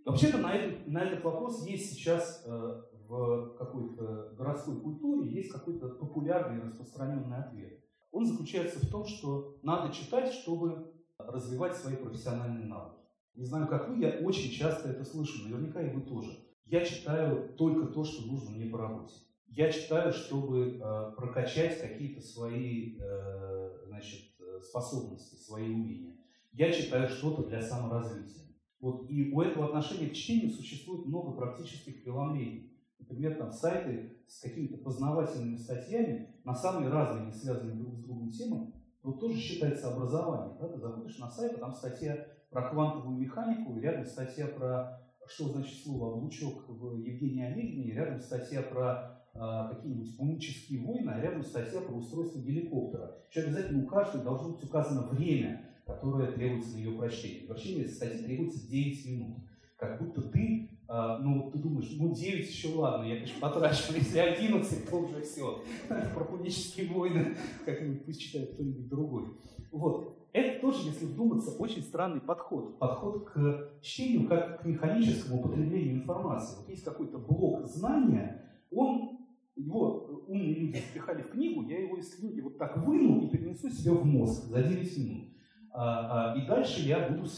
Вообще-то 0.05 0.39
на 0.39 0.55
этот, 0.55 0.87
на 0.87 1.03
этот 1.03 1.25
вопрос 1.25 1.67
есть 1.67 1.93
сейчас 1.93 2.43
э, 2.47 2.83
в 3.09 3.57
какой-то 3.59 4.35
городской 4.37 4.81
культуре 4.81 5.31
есть 5.31 5.51
какой-то 5.51 5.89
популярный 5.89 6.63
распространенный 6.63 7.39
ответ. 7.39 7.83
Он 8.13 8.27
заключается 8.27 8.85
в 8.85 8.91
том, 8.91 9.07
что 9.07 9.59
надо 9.63 9.93
читать, 9.93 10.33
чтобы 10.33 10.93
развивать 11.19 11.77
свои 11.77 11.97
профессиональные 11.97 12.67
навыки. 12.67 12.99
Не 13.35 13.45
знаю, 13.45 13.67
как 13.69 13.89
вы, 13.89 13.99
я 13.99 14.19
очень 14.25 14.51
часто 14.51 14.91
это 14.91 15.05
слышу, 15.05 15.45
наверняка 15.45 15.81
и 15.81 15.95
вы 15.95 16.03
тоже. 16.03 16.31
Я 16.67 16.85
читаю 16.85 17.55
только 17.57 17.87
то, 17.87 18.05
что 18.05 18.27
нужно 18.27 18.51
мне 18.51 18.67
по 18.71 18.79
работе. 18.79 19.15
Я 19.47 19.73
читаю, 19.73 20.13
чтобы 20.13 20.79
э, 20.79 21.13
прокачать 21.17 21.81
какие-то 21.81 22.21
свои 22.21 22.99
э, 23.01 23.87
значит, 23.87 24.21
способности, 24.63 25.37
свои 25.37 25.73
умения. 25.73 26.17
Я 26.53 26.73
читаю 26.73 27.09
что-то 27.09 27.45
для 27.45 27.63
саморазвития. 27.63 28.45
Вот, 28.81 29.11
и 29.11 29.33
у 29.33 29.41
этого 29.41 29.67
отношения 29.67 30.09
к 30.09 30.15
чтению 30.15 30.51
существует 30.51 31.07
много 31.07 31.33
практических 31.33 32.03
преломлений. 32.03 32.73
Например, 32.99 33.37
там 33.37 33.53
сайты 33.53 34.19
с 34.27 34.41
какими-то 34.41 34.79
познавательными 34.79 35.57
статьями 35.57 36.35
на 36.45 36.55
самые 36.55 36.91
разные, 36.91 37.27
не 37.27 37.33
связанные 37.33 37.77
друг 37.77 37.97
с 37.97 38.05
другом 38.05 38.31
темы, 38.31 38.73
вот 39.03 39.21
тоже 39.21 39.39
считается 39.39 39.93
образование. 39.93 40.57
Да? 40.61 40.69
Ты 40.69 40.79
заходишь 40.79 41.19
на 41.19 41.31
сайт, 41.31 41.55
а 41.55 41.61
там 41.61 41.75
статья 41.75 42.27
про 42.51 42.71
квантовую 42.71 43.19
механику, 43.19 43.77
и 43.77 43.81
рядом 43.81 44.05
статья 44.05 44.47
про, 44.47 45.01
что 45.27 45.49
значит 45.49 45.83
слово 45.83 46.15
облучок 46.15 46.69
в 46.69 46.97
Евгении 46.99 47.45
Онегине, 47.45 47.93
рядом 47.93 48.21
статья 48.21 48.63
про 48.63 49.19
а, 49.35 49.73
какие-нибудь 49.75 50.17
пунические 50.17 50.85
войны, 50.85 51.11
а 51.11 51.21
рядом 51.21 51.45
статья 51.45 51.81
про 51.81 51.95
устройство 51.95 52.41
геликоптера. 52.41 53.17
Еще 53.31 53.43
обязательно 53.43 53.85
у 53.85 53.87
каждой 53.87 54.23
должно 54.23 54.55
быть 54.55 54.65
указано 54.65 55.09
время, 55.09 55.65
которое 55.87 56.33
требуется 56.33 56.73
на 56.73 56.79
ее 56.79 56.99
прочтение. 56.99 57.47
Прочтение 57.47 57.89
статьи 57.89 58.25
требуется 58.25 58.69
9 58.69 59.07
минут. 59.07 59.39
Как 59.77 60.01
будто 60.01 60.23
ты, 60.23 60.78
ну, 60.89 61.51
ты 61.53 61.59
думаешь, 61.59 61.91
ну, 61.99 62.15
9 62.15 62.49
еще 62.49 62.75
ладно, 62.75 63.05
я, 63.05 63.17
конечно, 63.17 63.41
потрачу, 63.41 63.93
если 63.95 64.19
11, 64.19 64.89
то 64.89 64.97
уже 64.97 65.21
все. 65.21 65.63
Про 66.15 66.25
пунические 66.25 66.91
войны 66.91 67.37
как-нибудь 67.67 68.07
пусть 68.07 68.23
читает 68.23 68.55
кто-нибудь 68.55 68.89
другой. 68.89 69.25
Вот. 69.71 70.19
Это 70.33 70.61
тоже, 70.61 70.87
если 70.89 71.07
вдуматься, 71.07 71.51
очень 71.59 71.83
странный 71.83 72.21
подход. 72.21 72.79
Подход 72.79 73.31
к 73.31 73.71
чтению 73.81 74.29
как 74.29 74.61
к 74.61 74.65
механическому 74.65 75.41
употреблению 75.41 75.97
информации. 75.97 76.59
Вот 76.59 76.69
есть 76.69 76.85
какой-то 76.85 77.19
блок 77.19 77.67
знания, 77.67 78.45
он, 78.71 79.19
его 79.57 80.25
умные 80.29 80.55
люди 80.55 80.79
впихали 80.79 81.23
в 81.23 81.31
книгу, 81.31 81.63
я 81.63 81.81
его 81.81 81.97
из 81.97 82.15
книги 82.15 82.41
вот 82.41 82.59
так 82.59 82.77
выну 82.77 83.23
и 83.23 83.29
перенесу 83.29 83.71
себе 83.71 83.93
в 83.93 84.05
мозг 84.05 84.45
за 84.45 84.63
9 84.63 84.99
минут. 84.99 85.29
А, 85.71 86.33
а, 86.33 86.39
и 86.39 86.47
дальше 86.47 86.83
я 86.83 87.09
буду, 87.09 87.29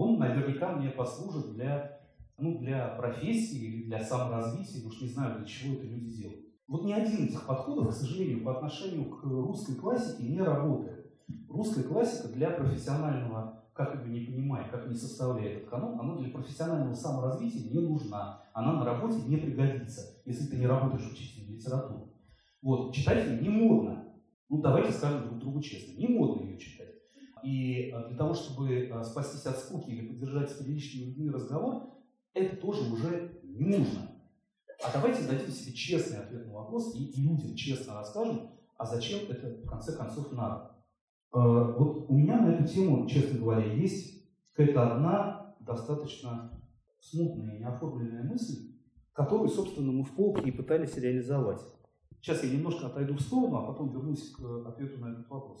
он 0.00 0.18
наверняка 0.18 0.72
мне 0.72 0.90
послужит 0.90 1.54
для, 1.54 1.97
ну, 2.38 2.58
для 2.58 2.88
профессии 2.88 3.58
или 3.58 3.84
для 3.84 4.02
саморазвития, 4.02 4.86
уж 4.86 5.00
не 5.02 5.08
знаю, 5.08 5.38
для 5.38 5.46
чего 5.46 5.74
это 5.74 5.86
люди 5.86 6.10
делают. 6.10 6.44
Вот 6.68 6.84
ни 6.84 6.92
один 6.92 7.24
из 7.24 7.30
этих 7.30 7.46
подходов, 7.46 7.88
к 7.88 7.92
сожалению, 7.96 8.44
по 8.44 8.56
отношению 8.56 9.10
к 9.10 9.24
русской 9.24 9.74
классике 9.74 10.28
не 10.28 10.40
работает. 10.40 11.10
Русская 11.48 11.82
классика 11.82 12.28
для 12.28 12.50
профессионального, 12.50 13.64
как 13.72 14.02
бы 14.02 14.08
не 14.08 14.20
понимая, 14.20 14.68
как 14.70 14.86
не 14.86 14.94
составляя 14.94 15.56
этот 15.56 15.68
канон, 15.68 15.98
она 15.98 16.16
для 16.16 16.30
профессионального 16.30 16.94
саморазвития 16.94 17.70
не 17.70 17.80
нужна. 17.80 18.42
Она 18.52 18.74
на 18.74 18.84
работе 18.84 19.22
не 19.26 19.36
пригодится, 19.36 20.20
если 20.24 20.46
ты 20.46 20.56
не 20.58 20.66
работаешь 20.66 21.10
учителем 21.10 21.54
литературы. 21.54 22.04
Вот, 22.62 22.94
читать 22.94 23.40
не 23.40 23.48
модно. 23.48 24.04
Ну, 24.48 24.60
давайте 24.60 24.92
скажем 24.92 25.28
друг 25.28 25.38
другу 25.38 25.60
честно, 25.60 25.98
не 25.98 26.08
модно 26.08 26.42
ее 26.42 26.58
читать. 26.58 26.88
И 27.42 27.92
э, 27.92 28.08
для 28.08 28.16
того, 28.16 28.34
чтобы 28.34 28.74
э, 28.74 29.04
спастись 29.04 29.46
от 29.46 29.56
скуки 29.58 29.90
или 29.90 30.08
поддержать 30.08 30.50
с 30.50 30.60
разговор, 31.32 31.97
это 32.38 32.56
тоже 32.56 32.92
уже 32.92 33.40
не 33.42 33.76
нужно. 33.76 34.10
А 34.84 34.92
давайте 34.92 35.26
дадим 35.26 35.50
себе 35.50 35.74
честный 35.74 36.18
ответ 36.18 36.46
на 36.46 36.52
вопрос 36.52 36.94
и 36.94 37.20
людям 37.20 37.54
честно 37.56 37.94
расскажем, 37.94 38.50
а 38.76 38.86
зачем 38.86 39.28
это 39.28 39.48
в 39.48 39.66
конце 39.66 39.96
концов 39.96 40.32
надо. 40.32 40.76
Э, 41.32 41.74
вот 41.76 42.06
у 42.08 42.14
меня 42.14 42.40
на 42.40 42.54
эту 42.54 42.66
тему, 42.66 43.08
честно 43.08 43.40
говоря, 43.40 43.72
есть 43.72 44.24
какая-то 44.52 44.92
одна 44.92 45.56
достаточно 45.60 46.62
смутная 47.00 47.56
и 47.56 47.58
неоформленная 47.58 48.22
мысль, 48.22 48.72
которую, 49.12 49.48
собственно, 49.48 49.92
мы 49.92 50.04
в 50.04 50.14
полке 50.14 50.48
и 50.48 50.52
пытались 50.52 50.96
реализовать. 50.96 51.60
Сейчас 52.20 52.42
я 52.44 52.50
немножко 52.50 52.86
отойду 52.86 53.14
в 53.14 53.20
сторону, 53.20 53.56
а 53.58 53.66
потом 53.66 53.90
вернусь 53.90 54.30
к 54.30 54.66
ответу 54.66 54.98
на 54.98 55.12
этот 55.12 55.28
вопрос. 55.28 55.60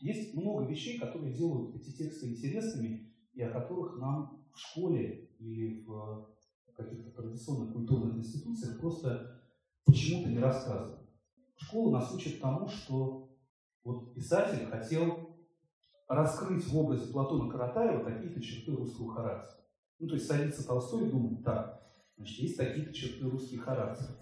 Есть 0.00 0.34
много 0.34 0.64
вещей, 0.64 0.98
которые 0.98 1.32
делают 1.32 1.74
эти 1.74 1.90
тексты 1.96 2.28
интересными 2.28 3.12
и 3.34 3.42
о 3.42 3.50
которых 3.50 3.98
нам 3.98 4.37
в 4.58 4.60
школе 4.60 5.30
или 5.38 5.84
в 5.84 6.28
каких-то 6.76 7.10
традиционных 7.10 7.72
культурных 7.72 8.16
институциях 8.16 8.80
просто 8.80 9.40
почему-то 9.84 10.30
не 10.30 10.38
рассказывают. 10.38 11.08
Школа 11.56 11.98
нас 11.98 12.12
учит 12.12 12.40
тому, 12.40 12.68
что 12.68 13.36
вот 13.84 14.14
писатель 14.14 14.66
хотел 14.66 15.36
раскрыть 16.08 16.66
в 16.66 16.76
образе 16.76 17.12
Платона 17.12 17.50
Каратаева 17.50 18.04
какие-то 18.04 18.40
черты 18.40 18.74
русского 18.74 19.14
характера. 19.14 19.64
Ну, 20.00 20.08
то 20.08 20.14
есть 20.14 20.26
садится 20.26 20.66
Толстой 20.66 21.06
и 21.06 21.10
думает, 21.10 21.44
так, 21.44 21.80
значит, 22.16 22.38
есть 22.38 22.56
такие-то 22.56 22.92
черты 22.92 23.28
русских 23.28 23.62
характера. 23.62 24.16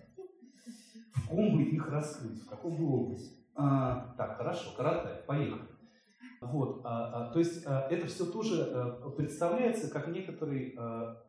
В 1.15 1.29
ком 1.29 1.57
бы 1.57 1.63
их 1.63 1.89
раскрыть, 1.89 2.43
в 2.43 2.47
каком 2.47 2.77
бы 2.77 2.87
образе? 2.87 3.31
А, 3.55 4.15
так, 4.17 4.37
хорошо, 4.37 4.75
Каратаев, 4.77 5.25
поехали. 5.25 5.76
Вот, 6.53 6.83
а, 6.85 7.29
а, 7.29 7.33
то 7.33 7.39
есть 7.39 7.67
а, 7.67 7.89
это 7.91 8.07
все 8.07 8.27
тоже 8.27 8.63
а, 8.63 9.11
представляется 9.11 9.91
как 9.91 10.09
некоторый, 10.09 10.75
а, 10.79 11.23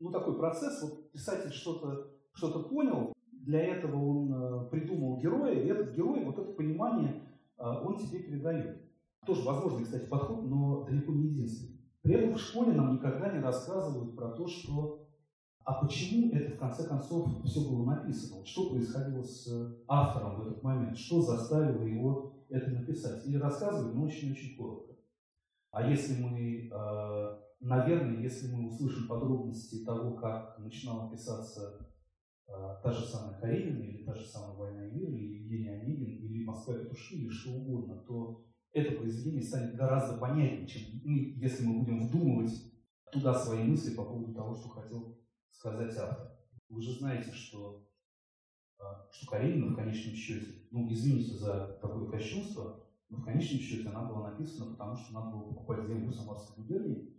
ну, 0.00 0.10
такой 0.10 0.36
процесс, 0.38 0.82
вот 0.82 1.10
писатель 1.12 1.52
что-то 1.52 2.14
что 2.34 2.64
понял, 2.64 3.12
для 3.30 3.60
этого 3.60 3.96
он 3.96 4.32
а, 4.32 4.64
придумал 4.64 5.18
героя, 5.18 5.54
и 5.54 5.68
этот 5.68 5.94
герой, 5.94 6.24
вот 6.24 6.38
это 6.38 6.52
понимание 6.52 7.22
а, 7.56 7.82
он 7.82 7.98
тебе 7.98 8.20
передает. 8.20 8.80
Тоже 9.26 9.42
возможный, 9.42 9.84
кстати, 9.84 10.08
подход, 10.08 10.44
но 10.44 10.84
далеко 10.84 11.12
не 11.12 11.28
единственный. 11.28 11.80
При 12.02 12.14
этом 12.14 12.34
в 12.34 12.40
школе 12.40 12.72
нам 12.72 12.94
никогда 12.94 13.32
не 13.32 13.40
рассказывают 13.40 14.14
про 14.16 14.30
то, 14.30 14.46
что 14.46 15.00
а 15.64 15.72
почему 15.82 16.30
это 16.34 16.54
в 16.54 16.58
конце 16.58 16.86
концов 16.86 17.42
все 17.44 17.60
было 17.60 17.86
написано? 17.86 18.44
Что 18.44 18.68
происходило 18.68 19.22
с 19.22 19.48
автором 19.88 20.36
в 20.36 20.42
этот 20.42 20.62
момент? 20.62 20.98
Что 20.98 21.22
заставило 21.22 21.82
его 21.82 22.43
это 22.54 22.70
написать? 22.70 23.26
Или 23.26 23.36
рассказывают, 23.36 23.94
но 23.94 24.04
очень-очень 24.04 24.56
коротко. 24.56 24.94
А 25.70 25.88
если 25.88 26.22
мы, 26.22 26.70
а, 26.72 27.40
наверное, 27.60 28.22
если 28.22 28.52
мы 28.52 28.68
услышим 28.68 29.08
подробности 29.08 29.84
того, 29.84 30.14
как 30.14 30.58
начинала 30.58 31.10
писаться 31.10 31.88
а, 32.46 32.76
та 32.82 32.92
же 32.92 33.04
самая 33.04 33.40
Каренина, 33.40 33.82
или 33.82 34.04
та 34.04 34.14
же 34.14 34.24
самая 34.24 34.56
«Война 34.56 34.86
и 34.86 34.92
мир», 34.92 35.08
или 35.10 35.38
Евгений 35.38 35.68
Онегин, 35.68 36.16
или 36.26 36.44
«Москва 36.44 36.74
петушки», 36.74 37.14
или 37.14 37.28
что 37.28 37.52
угодно, 37.52 37.96
то 38.06 38.44
это 38.72 38.96
произведение 38.96 39.42
станет 39.42 39.76
гораздо 39.76 40.18
понятнее, 40.18 40.66
чем 40.66 41.00
мы, 41.04 41.34
если 41.36 41.64
мы 41.64 41.80
будем 41.80 42.06
вдумывать 42.06 42.52
туда 43.12 43.34
свои 43.34 43.64
мысли 43.64 43.94
по 43.94 44.04
поводу 44.04 44.34
того, 44.34 44.54
что 44.54 44.68
хотел 44.68 45.18
сказать 45.50 45.96
автор. 45.96 46.36
Вы 46.68 46.82
же 46.82 46.98
знаете, 46.98 47.30
что, 47.32 47.86
что 49.12 49.30
Каренина 49.30 49.72
в 49.72 49.76
конечном 49.76 50.14
счете, 50.14 50.46
ну, 50.70 50.90
извините 50.90 51.34
за 51.34 51.78
такое 51.80 52.10
кощунство, 52.10 52.80
но 53.08 53.18
в 53.18 53.24
конечном 53.24 53.60
счете 53.60 53.88
она 53.88 54.04
была 54.04 54.30
написана, 54.30 54.72
потому 54.72 54.96
что 54.96 55.14
надо 55.14 55.36
было 55.36 55.48
покупать 55.50 55.86
землю 55.86 56.12
Самарской 56.12 56.56
губернии, 56.56 57.14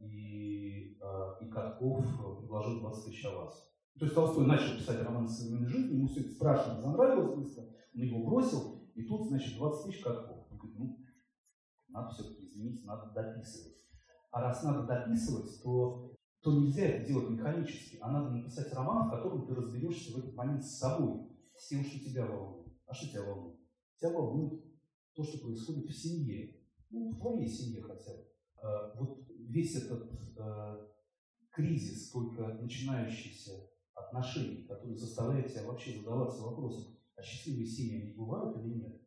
и, 0.00 0.98
а, 1.00 1.38
и 1.40 1.48
Катков 1.48 2.04
предложил 2.38 2.80
20 2.80 3.04
тысяч 3.04 3.24
авансов. 3.24 3.64
То 3.98 4.04
есть 4.06 4.14
Толстой 4.14 4.46
начал 4.46 4.76
писать 4.78 5.02
роман 5.02 5.28
современной 5.28 5.68
жизни, 5.68 5.96
ему 5.96 6.08
все 6.08 6.20
это 6.20 6.30
страшно 6.30 6.76
разонравилось 6.76 7.34
быстро, 7.34 7.64
он 7.94 8.00
его 8.00 8.24
бросил, 8.24 8.88
и 8.94 9.04
тут, 9.04 9.28
значит, 9.28 9.56
20 9.56 9.84
тысяч 9.84 10.02
катков. 10.02 10.46
Он 10.50 10.58
говорит, 10.58 10.78
ну, 10.78 11.06
надо 11.88 12.14
все-таки, 12.14 12.46
извините, 12.46 12.84
надо 12.86 13.12
дописывать. 13.12 13.76
А 14.30 14.40
раз 14.40 14.62
надо 14.62 14.84
дописывать, 14.84 15.62
то, 15.62 16.16
то 16.42 16.52
нельзя 16.52 16.86
это 16.86 17.06
делать 17.06 17.30
механически, 17.30 17.98
а 18.00 18.10
надо 18.10 18.30
написать 18.30 18.72
роман, 18.72 19.08
в 19.08 19.10
котором 19.10 19.46
ты 19.46 19.54
разберешься 19.54 20.12
в 20.12 20.18
этот 20.18 20.34
момент 20.34 20.64
с 20.64 20.78
собой, 20.78 21.28
с 21.56 21.68
тем, 21.68 21.84
что 21.84 21.98
тебя 22.00 22.26
волнует. 22.26 22.72
А 22.86 22.94
что 22.94 23.08
тебя 23.08 23.22
волнует? 23.22 23.58
Тебя 23.98 24.10
волнует 24.10 24.64
то, 25.14 25.22
что 25.22 25.38
происходит 25.38 25.86
в 25.86 25.92
семье. 25.92 26.56
Ну, 26.90 27.10
в 27.10 27.18
твоей 27.18 27.46
семье 27.46 27.82
хотя 27.82 28.12
бы. 28.12 28.24
А, 28.62 28.94
вот 28.98 29.28
весь 29.28 29.76
этот 29.76 30.10
э, 30.38 30.86
кризис, 31.50 32.10
только 32.10 32.54
начинающийся 32.54 33.70
отношений, 33.94 34.64
которые 34.66 34.96
заставляют 34.96 35.52
тебя 35.52 35.64
вообще 35.64 35.98
задаваться 35.98 36.42
вопросом, 36.42 36.96
а 37.16 37.22
счастливые 37.22 37.66
семьи 37.66 38.02
они 38.02 38.12
бывают 38.14 38.56
или 38.58 38.74
нет? 38.74 39.00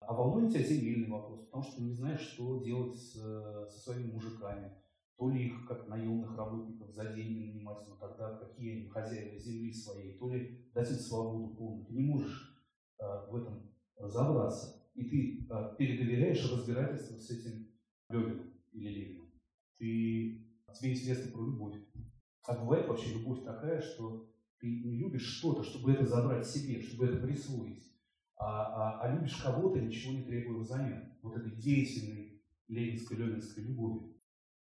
А 0.00 0.12
волнует 0.12 0.52
тебя 0.52 0.64
земельный 0.64 1.08
вопрос, 1.08 1.44
потому 1.44 1.62
что 1.62 1.76
ты 1.76 1.82
не 1.82 1.92
знаешь, 1.92 2.20
что 2.20 2.62
делать 2.62 2.96
с, 2.96 3.12
со 3.12 3.78
своими 3.78 4.12
мужиками. 4.12 4.72
То 5.20 5.28
ли 5.28 5.48
их, 5.48 5.66
как 5.66 5.86
наемных 5.86 6.34
работников, 6.34 6.94
за 6.94 7.12
деньги 7.12 7.52
нанимать, 7.52 7.86
но 7.86 7.94
тогда 7.96 8.38
какие 8.38 8.78
они 8.78 8.88
хозяева 8.88 9.38
земли 9.38 9.70
своей, 9.70 10.16
то 10.16 10.30
ли 10.30 10.66
дать 10.72 10.90
им 10.90 10.96
свободу 10.96 11.54
полную. 11.54 11.84
Ты 11.84 11.92
не 11.92 12.04
можешь 12.04 12.58
э, 12.98 13.04
в 13.30 13.36
этом 13.36 13.70
разобраться. 13.98 14.82
И 14.94 15.04
ты 15.04 15.46
э, 15.46 15.74
передоверяешь 15.76 16.50
разбирательство 16.50 17.18
с 17.18 17.28
этим 17.28 17.68
Левиным 18.08 18.50
или 18.72 18.88
Левиным. 18.88 19.30
Ты, 19.76 20.46
тебе 20.72 20.92
интересно 20.94 21.30
про 21.32 21.44
любовь. 21.44 21.76
А 22.44 22.58
бывает 22.58 22.88
вообще 22.88 23.12
любовь 23.12 23.44
такая, 23.44 23.82
что 23.82 24.26
ты 24.58 24.68
не 24.68 24.96
любишь 24.96 25.36
что-то, 25.36 25.62
чтобы 25.62 25.92
это 25.92 26.06
забрать 26.06 26.46
себе, 26.46 26.80
чтобы 26.80 27.04
это 27.04 27.18
присвоить, 27.18 27.92
а, 28.38 28.46
а, 28.46 29.00
а 29.02 29.14
любишь 29.14 29.36
кого-то, 29.36 29.80
ничего 29.80 30.14
не 30.14 30.22
требуя 30.22 30.60
взамен. 30.60 31.12
Вот 31.20 31.36
этой 31.36 31.52
деятельной 31.56 32.42
ленинской, 32.68 33.18
ленинской 33.18 33.64
любовью. 33.64 34.16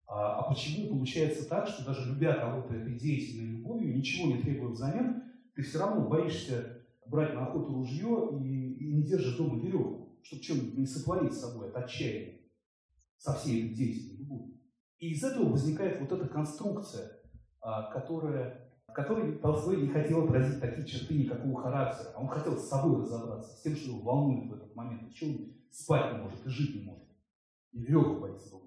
А, 0.08 0.40
а 0.40 0.50
почему 0.50 0.90
получается 0.90 1.48
так, 1.48 1.68
что 1.68 1.86
даже 1.86 2.10
любя 2.10 2.34
кого-то 2.34 2.74
этой 2.74 2.98
деятельной 2.98 3.58
любовью, 3.58 3.96
ничего 3.96 4.28
не 4.28 4.42
требуя 4.42 4.70
взамен, 4.70 5.24
ты 5.54 5.62
все 5.64 5.80
равно 5.80 6.08
боишься 6.08 6.86
брать 7.06 7.34
на 7.34 7.48
охоту 7.48 7.74
ружье 7.74 8.30
и, 8.42 8.74
и 8.74 8.94
не 8.94 9.04
держишь 9.04 9.38
дома 9.38 9.60
веревку, 9.60 10.18
чтобы 10.24 10.42
чем-нибудь 10.42 10.78
не 10.78 10.86
сотворить 10.86 11.34
с 11.34 11.42
собой 11.42 11.70
от 11.70 11.76
отчаяния 11.76 12.40
со 13.18 13.34
всей 13.34 13.66
этой 13.66 13.76
деятельной 13.76 14.18
любовью. 14.18 14.58
И 15.00 15.12
из 15.12 15.24
этого 15.24 15.50
возникает 15.50 16.00
вот 16.00 16.12
эта 16.12 16.28
конструкция, 16.28 17.12
а, 17.62 17.92
которая 17.92 18.68
которой 18.98 19.38
Толстой 19.38 19.80
не 19.80 19.90
хотел 19.90 20.24
отразить 20.24 20.60
такие 20.60 20.84
черты 20.88 21.14
никакого 21.14 21.62
характера, 21.62 22.14
а 22.16 22.20
он 22.20 22.28
хотел 22.28 22.58
с 22.58 22.68
собой 22.68 23.04
разобраться, 23.04 23.56
с 23.56 23.62
тем, 23.62 23.76
что 23.76 23.92
его 23.92 24.00
волнует 24.00 24.50
в 24.50 24.56
этот 24.56 24.76
момент, 24.76 25.08
почему 25.08 25.38
он 25.38 25.54
спать 25.70 26.14
не 26.14 26.24
может 26.24 26.44
и 26.44 26.50
жить 26.50 26.76
не 26.76 26.82
может, 26.82 27.08
и 27.74 27.80
веревку 27.80 28.22
боится 28.22 28.50
дома. 28.50 28.67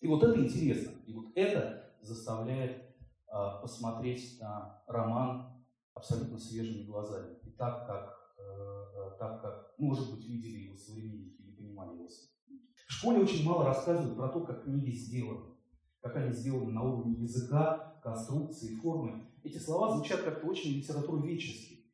И 0.00 0.06
вот 0.06 0.22
это 0.22 0.40
интересно, 0.40 0.92
и 1.06 1.12
вот 1.12 1.26
это 1.34 1.92
заставляет 2.00 2.82
а, 3.28 3.60
посмотреть 3.60 4.38
на 4.40 4.82
роман 4.86 5.62
абсолютно 5.94 6.38
свежими 6.38 6.84
глазами. 6.84 7.36
И 7.42 7.50
так, 7.50 7.86
как, 7.86 8.34
э, 8.38 9.10
так, 9.18 9.42
как 9.42 9.74
может 9.78 10.10
быть, 10.14 10.26
видели 10.26 10.64
его 10.64 10.76
современники 10.76 11.42
или 11.42 11.52
понимали 11.52 11.94
его 11.94 12.08
В 12.08 12.92
школе 12.92 13.20
очень 13.20 13.44
мало 13.46 13.64
рассказывают 13.64 14.16
про 14.16 14.28
то, 14.28 14.40
как 14.40 14.64
книги 14.64 14.92
сделаны, 14.92 15.54
как 16.00 16.16
они 16.16 16.32
сделаны 16.32 16.72
на 16.72 16.82
уровне 16.82 17.22
языка, 17.22 18.00
конструкции, 18.02 18.76
формы. 18.76 19.26
Эти 19.42 19.58
слова 19.58 19.94
звучат 19.94 20.22
как-то 20.22 20.46
очень 20.46 20.78
литературоведчески, 20.78 21.84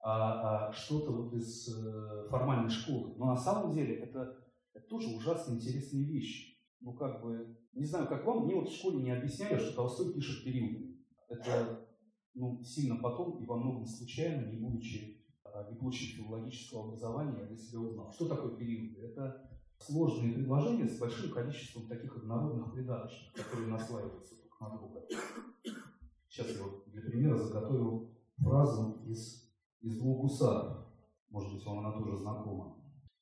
а, 0.00 0.68
а 0.68 0.72
что-то 0.72 1.10
вот 1.10 1.34
из 1.34 1.68
э, 1.68 2.28
формальной 2.30 2.70
школы. 2.70 3.14
Но 3.16 3.26
на 3.26 3.36
самом 3.36 3.74
деле 3.74 3.96
это, 3.96 4.38
это 4.72 4.86
тоже 4.86 5.08
ужасно 5.08 5.54
интересные 5.54 6.04
вещи. 6.04 6.55
Ну, 6.80 6.92
как 6.92 7.22
бы, 7.22 7.56
не 7.72 7.84
знаю, 7.84 8.06
как 8.06 8.24
вам, 8.24 8.44
мне 8.44 8.54
вот 8.54 8.68
в 8.68 8.76
школе 8.76 9.02
не 9.02 9.10
объясняли, 9.10 9.58
что 9.58 9.74
Толстой 9.74 10.12
пишет 10.12 10.44
периодами. 10.44 10.96
Это 11.28 11.86
ну, 12.34 12.62
сильно 12.62 12.96
потом 12.96 13.42
и 13.42 13.46
во 13.46 13.56
многом 13.56 13.86
случайно, 13.86 14.46
не 14.46 14.58
будучи, 14.58 15.24
а, 15.44 15.70
не 15.70 15.76
получив 15.76 16.16
филологического 16.16 16.88
образования, 16.88 17.40
я 17.40 17.46
для 17.46 17.56
себя 17.56 17.80
узнал. 17.80 18.12
Что 18.12 18.28
такое 18.28 18.56
периоды? 18.56 19.00
Это 19.00 19.50
сложные 19.78 20.34
предложения 20.34 20.86
с 20.86 20.98
большим 20.98 21.32
количеством 21.32 21.88
таких 21.88 22.16
однородных 22.16 22.72
придаточных, 22.72 23.32
которые 23.32 23.68
наслаиваются 23.68 24.36
друг 24.36 24.60
на 24.60 24.76
друга. 24.76 25.02
Сейчас 26.28 26.54
я 26.54 26.62
вот 26.62 26.84
для 26.90 27.02
примера 27.02 27.36
заготовил 27.36 28.10
фразу 28.36 29.02
из, 29.06 29.50
из 29.80 29.98
двух 29.98 30.22
гусаров. 30.22 30.86
Может 31.30 31.54
быть, 31.54 31.64
вам 31.64 31.78
она 31.80 31.92
тоже 31.92 32.18
знакома. 32.18 32.75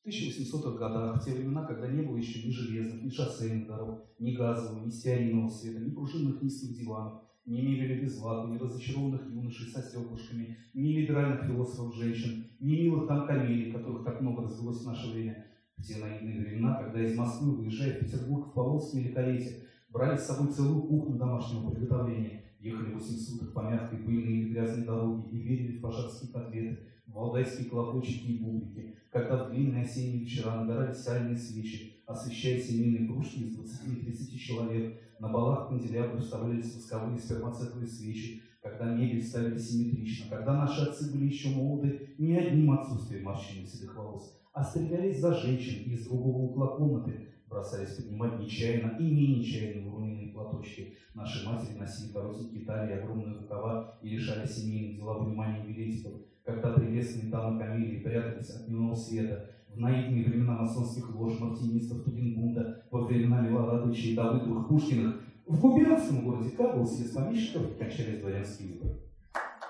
В 0.04 0.08
1800-х 0.08 0.76
годах, 0.76 1.18
в 1.18 1.24
те 1.24 1.32
времена, 1.32 1.64
когда 1.64 1.88
не 1.88 2.02
было 2.02 2.18
еще 2.18 2.46
ни 2.46 2.52
железных, 2.52 3.02
ни 3.04 3.08
шоссейных 3.08 3.66
дорог, 3.66 4.04
ни 4.18 4.32
газового, 4.32 4.84
ни 4.84 4.90
стеаринового 4.90 5.48
света, 5.48 5.80
ни 5.80 5.88
пружинных 5.88 6.42
низких 6.42 6.76
диванов, 6.76 7.22
ни 7.46 7.62
мебели 7.62 8.02
без 8.02 8.20
лаку, 8.20 8.52
ни 8.52 8.58
разочарованных 8.58 9.26
юношей 9.30 9.72
со 9.72 9.80
стеклышками, 9.80 10.58
ни 10.74 10.92
либеральных 10.92 11.46
философов 11.46 11.96
женщин, 11.96 12.44
ни 12.60 12.82
милых 12.82 13.08
там 13.08 13.26
камелий, 13.26 13.72
которых 13.72 14.04
так 14.04 14.20
много 14.20 14.42
развелось 14.42 14.82
в 14.82 14.86
наше 14.86 15.10
время, 15.10 15.46
в 15.78 15.82
те 15.82 15.96
наивные 15.96 16.38
времена, 16.38 16.74
когда 16.74 17.02
из 17.02 17.16
Москвы, 17.16 17.56
выезжая 17.56 17.94
в 17.94 18.00
Петербург 18.00 18.48
в 18.48 18.52
Поволжске 18.52 19.00
или 19.00 19.12
карете, 19.14 19.62
брали 19.88 20.18
с 20.18 20.26
собой 20.26 20.52
целую 20.52 20.82
кухню 20.82 21.16
домашнего 21.16 21.70
приготовления, 21.70 22.44
ехали 22.60 22.92
8 22.92 23.06
суток 23.06 23.54
по 23.54 23.60
мягкой, 23.60 24.00
пыльной 24.00 24.40
или 24.40 24.52
грязной 24.52 24.84
дороге 24.84 25.30
и 25.30 25.38
верили 25.38 25.78
в 25.78 25.80
пожарские 25.80 26.30
котлеты, 26.30 26.78
валдайские 27.06 27.70
колокольчики 27.70 28.32
и 28.32 28.44
бублики, 28.44 28.98
когда 29.14 29.44
в 29.44 29.50
длинные 29.50 29.84
осенние 29.84 30.24
вечера 30.24 30.56
нагорали 30.56 30.92
сальные 30.92 31.36
свечи, 31.36 32.02
освещая 32.04 32.58
семейные 32.58 33.06
кружки 33.06 33.44
из 33.44 33.56
20-30 33.56 34.36
человек, 34.36 35.00
на 35.20 35.28
балах 35.28 35.68
канделябры 35.68 36.18
вставлялись 36.18 36.74
восковые 36.74 37.20
спермацетовые 37.20 37.86
свечи, 37.86 38.42
когда 38.60 38.86
мебель 38.86 39.22
ставили 39.22 39.56
симметрично, 39.56 40.36
когда 40.36 40.54
наши 40.54 40.82
отцы 40.82 41.12
были 41.12 41.26
еще 41.26 41.50
молоды 41.50 42.08
не 42.18 42.36
одним 42.36 42.72
отсутствием 42.72 43.22
морщин 43.22 43.64
седых 43.64 43.96
волос, 43.96 44.36
а 44.52 44.64
стрелялись 44.64 45.20
за 45.20 45.32
женщин 45.32 45.88
из 45.92 46.06
другого 46.06 46.50
угла 46.50 46.76
комнаты, 46.76 47.28
бросались 47.48 47.94
поднимать 47.94 48.40
нечаянно 48.40 48.98
и 48.98 49.04
не 49.04 49.38
нечаянно 49.38 49.90
выроненные 49.90 50.32
платочки. 50.32 50.94
Наши 51.14 51.46
матери 51.46 51.78
носили 51.78 52.12
коротенькие 52.12 52.64
талии, 52.64 52.98
огромные 52.98 53.38
рукава 53.38 53.96
и 54.02 54.08
решали 54.08 54.44
семейные 54.44 54.96
дела 54.96 55.20
внимания 55.20 55.64
билетиков, 55.64 56.14
когда 56.44 56.72
прелестные 56.72 57.30
дамы 57.30 57.58
Камилии 57.58 58.00
прятались 58.00 58.50
от 58.50 58.66
дневного 58.66 58.94
света, 58.94 59.50
в 59.68 59.78
наивные 59.78 60.24
времена 60.24 60.58
масонских 60.60 61.14
лож, 61.16 61.40
мартинистов, 61.40 62.04
Тугенбунда, 62.04 62.84
во 62.90 63.06
времена 63.06 63.46
Льва 63.46 63.66
Радовича 63.66 64.08
и 64.08 64.14
Давыдовых 64.14 64.68
Пушкиных, 64.68 65.20
в 65.46 65.60
губернском 65.60 66.24
городе 66.24 66.50
Кабул 66.50 66.86
съезд 66.86 67.14
помещиков 67.14 67.76
кончались 67.76 68.20
дворянские 68.20 68.74
выборы. 68.74 69.00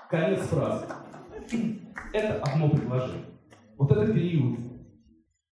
Конец 0.09 0.39
фразы. 0.41 0.85
Это 2.13 2.41
одно 2.41 2.69
предложение. 2.69 3.25
Вот 3.77 3.91
это 3.91 4.13
период. 4.13 4.59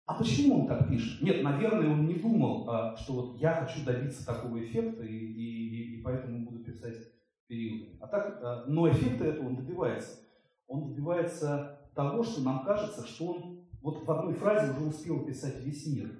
А 0.05 0.15
почему 0.15 0.61
он 0.61 0.67
так 0.67 0.89
пишет? 0.89 1.21
Нет, 1.21 1.43
наверное, 1.43 1.89
он 1.89 2.07
не 2.07 2.15
думал, 2.15 2.67
а, 2.69 2.97
что 2.97 3.13
вот 3.13 3.39
я 3.39 3.53
хочу 3.53 3.85
добиться 3.85 4.25
такого 4.25 4.59
эффекта, 4.59 5.03
и, 5.03 5.15
и, 5.15 5.99
и 5.99 6.01
поэтому 6.01 6.45
буду 6.45 6.63
писать 6.63 6.97
периоды. 7.47 7.95
А 8.01 8.07
так, 8.07 8.39
а, 8.41 8.65
но 8.67 8.89
эффекта 8.89 9.25
этого 9.25 9.49
он 9.49 9.57
добивается. 9.57 10.17
Он 10.69 10.87
добивается 10.87 11.79
того, 11.95 12.23
что 12.23 12.41
нам 12.41 12.63
кажется, 12.63 13.05
что 13.05 13.27
он 13.27 13.67
вот 13.81 14.05
в 14.05 14.11
одной 14.11 14.33
фразе 14.35 14.71
уже 14.71 14.85
успел 14.89 15.21
описать 15.21 15.61
весь 15.65 15.85
мир. 15.87 16.17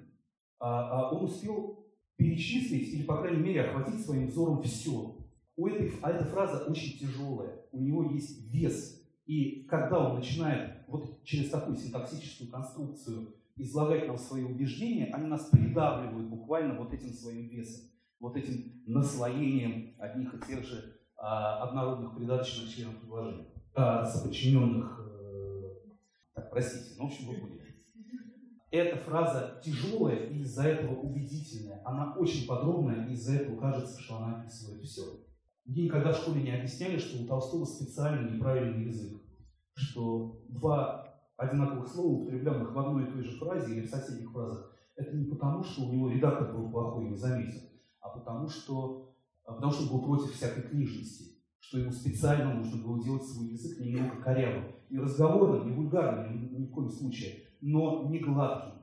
А, 0.58 1.08
а 1.08 1.14
он 1.14 1.24
успел 1.24 1.86
перечислить 2.16 2.92
или, 2.92 3.04
по 3.04 3.16
крайней 3.16 3.42
мере, 3.42 3.62
охватить 3.62 4.04
своим 4.04 4.26
взором 4.26 4.62
все. 4.62 5.16
У 5.56 5.66
этой, 5.66 5.92
а 6.02 6.10
эта 6.10 6.24
фраза 6.24 6.64
очень 6.64 6.98
тяжелая, 6.98 7.64
у 7.72 7.80
него 7.80 8.10
есть 8.10 8.52
вес. 8.52 9.00
И 9.24 9.64
когда 9.64 10.10
он 10.10 10.16
начинает 10.16 10.84
вот 10.88 11.22
через 11.24 11.50
такую 11.50 11.76
синтаксическую 11.76 12.50
конструкцию 12.50 13.34
излагать 13.56 14.08
нам 14.08 14.18
свои 14.18 14.42
убеждения, 14.42 15.06
они 15.12 15.28
нас 15.28 15.48
придавливают 15.50 16.28
буквально 16.28 16.74
вот 16.74 16.92
этим 16.92 17.10
своим 17.10 17.48
весом, 17.48 17.90
вот 18.18 18.36
этим 18.36 18.82
наслоением 18.86 19.94
одних 19.98 20.34
и 20.34 20.46
тех 20.46 20.64
же 20.64 20.96
а, 21.16 21.62
однородных 21.62 22.16
придаточных 22.16 22.74
членов 22.74 22.96
предложения, 22.96 23.46
а, 23.74 24.04
соподчиненных 24.04 25.00
так, 26.40 26.50
простите, 26.50 26.94
ну, 26.96 27.04
в 27.04 27.06
общем, 27.08 27.28
вы 27.28 27.34
поняли. 27.34 27.60
Эта 28.70 28.96
фраза 28.96 29.60
тяжелая 29.62 30.26
и 30.26 30.38
из-за 30.38 30.62
этого 30.62 30.98
убедительная. 31.00 31.82
Она 31.84 32.14
очень 32.14 32.46
подробная, 32.46 33.06
и 33.06 33.12
из-за 33.12 33.34
этого 33.34 33.58
кажется, 33.58 34.00
что 34.00 34.16
она 34.16 34.40
описывает 34.40 34.82
все. 34.82 35.02
Мне 35.66 35.84
никогда 35.84 36.12
в 36.12 36.16
школе 36.16 36.42
не 36.42 36.52
объясняли, 36.52 36.98
что 36.98 37.22
у 37.22 37.26
Толстого 37.26 37.64
специальный 37.64 38.32
неправильный 38.32 38.86
язык. 38.86 39.20
Что 39.74 40.40
два 40.48 41.14
одинаковых 41.36 41.88
слова, 41.88 42.22
употребленных 42.22 42.72
в 42.72 42.78
одной 42.78 43.04
и 43.04 43.12
той 43.12 43.22
же 43.22 43.38
фразе 43.38 43.74
или 43.74 43.86
в 43.86 43.90
соседних 43.90 44.30
фразах, 44.30 44.72
это 44.96 45.16
не 45.16 45.26
потому, 45.26 45.62
что 45.62 45.82
у 45.82 45.92
него 45.92 46.10
редактор 46.10 46.54
был 46.54 46.70
плохой 46.70 47.06
и 47.06 47.10
не 47.10 47.16
заметил, 47.16 47.60
а 48.00 48.10
потому 48.10 48.48
что, 48.48 49.14
а 49.44 49.52
потому 49.52 49.72
что 49.72 49.82
он 49.84 49.88
был 49.90 50.04
против 50.04 50.34
всякой 50.34 50.62
книжности 50.62 51.29
что 51.60 51.78
ему 51.78 51.92
специально 51.92 52.54
нужно 52.54 52.82
было 52.82 53.02
делать 53.02 53.24
свой 53.24 53.48
язык 53.48 53.78
немного 53.78 54.20
корявым. 54.22 54.74
Не 54.88 54.98
разговорным, 54.98 55.66
не 55.66 55.76
вульгарным, 55.76 56.52
ни, 56.52 56.66
в 56.66 56.72
коем 56.72 56.88
случае, 56.88 57.44
но 57.60 58.08
не 58.08 58.18
гладким. 58.18 58.82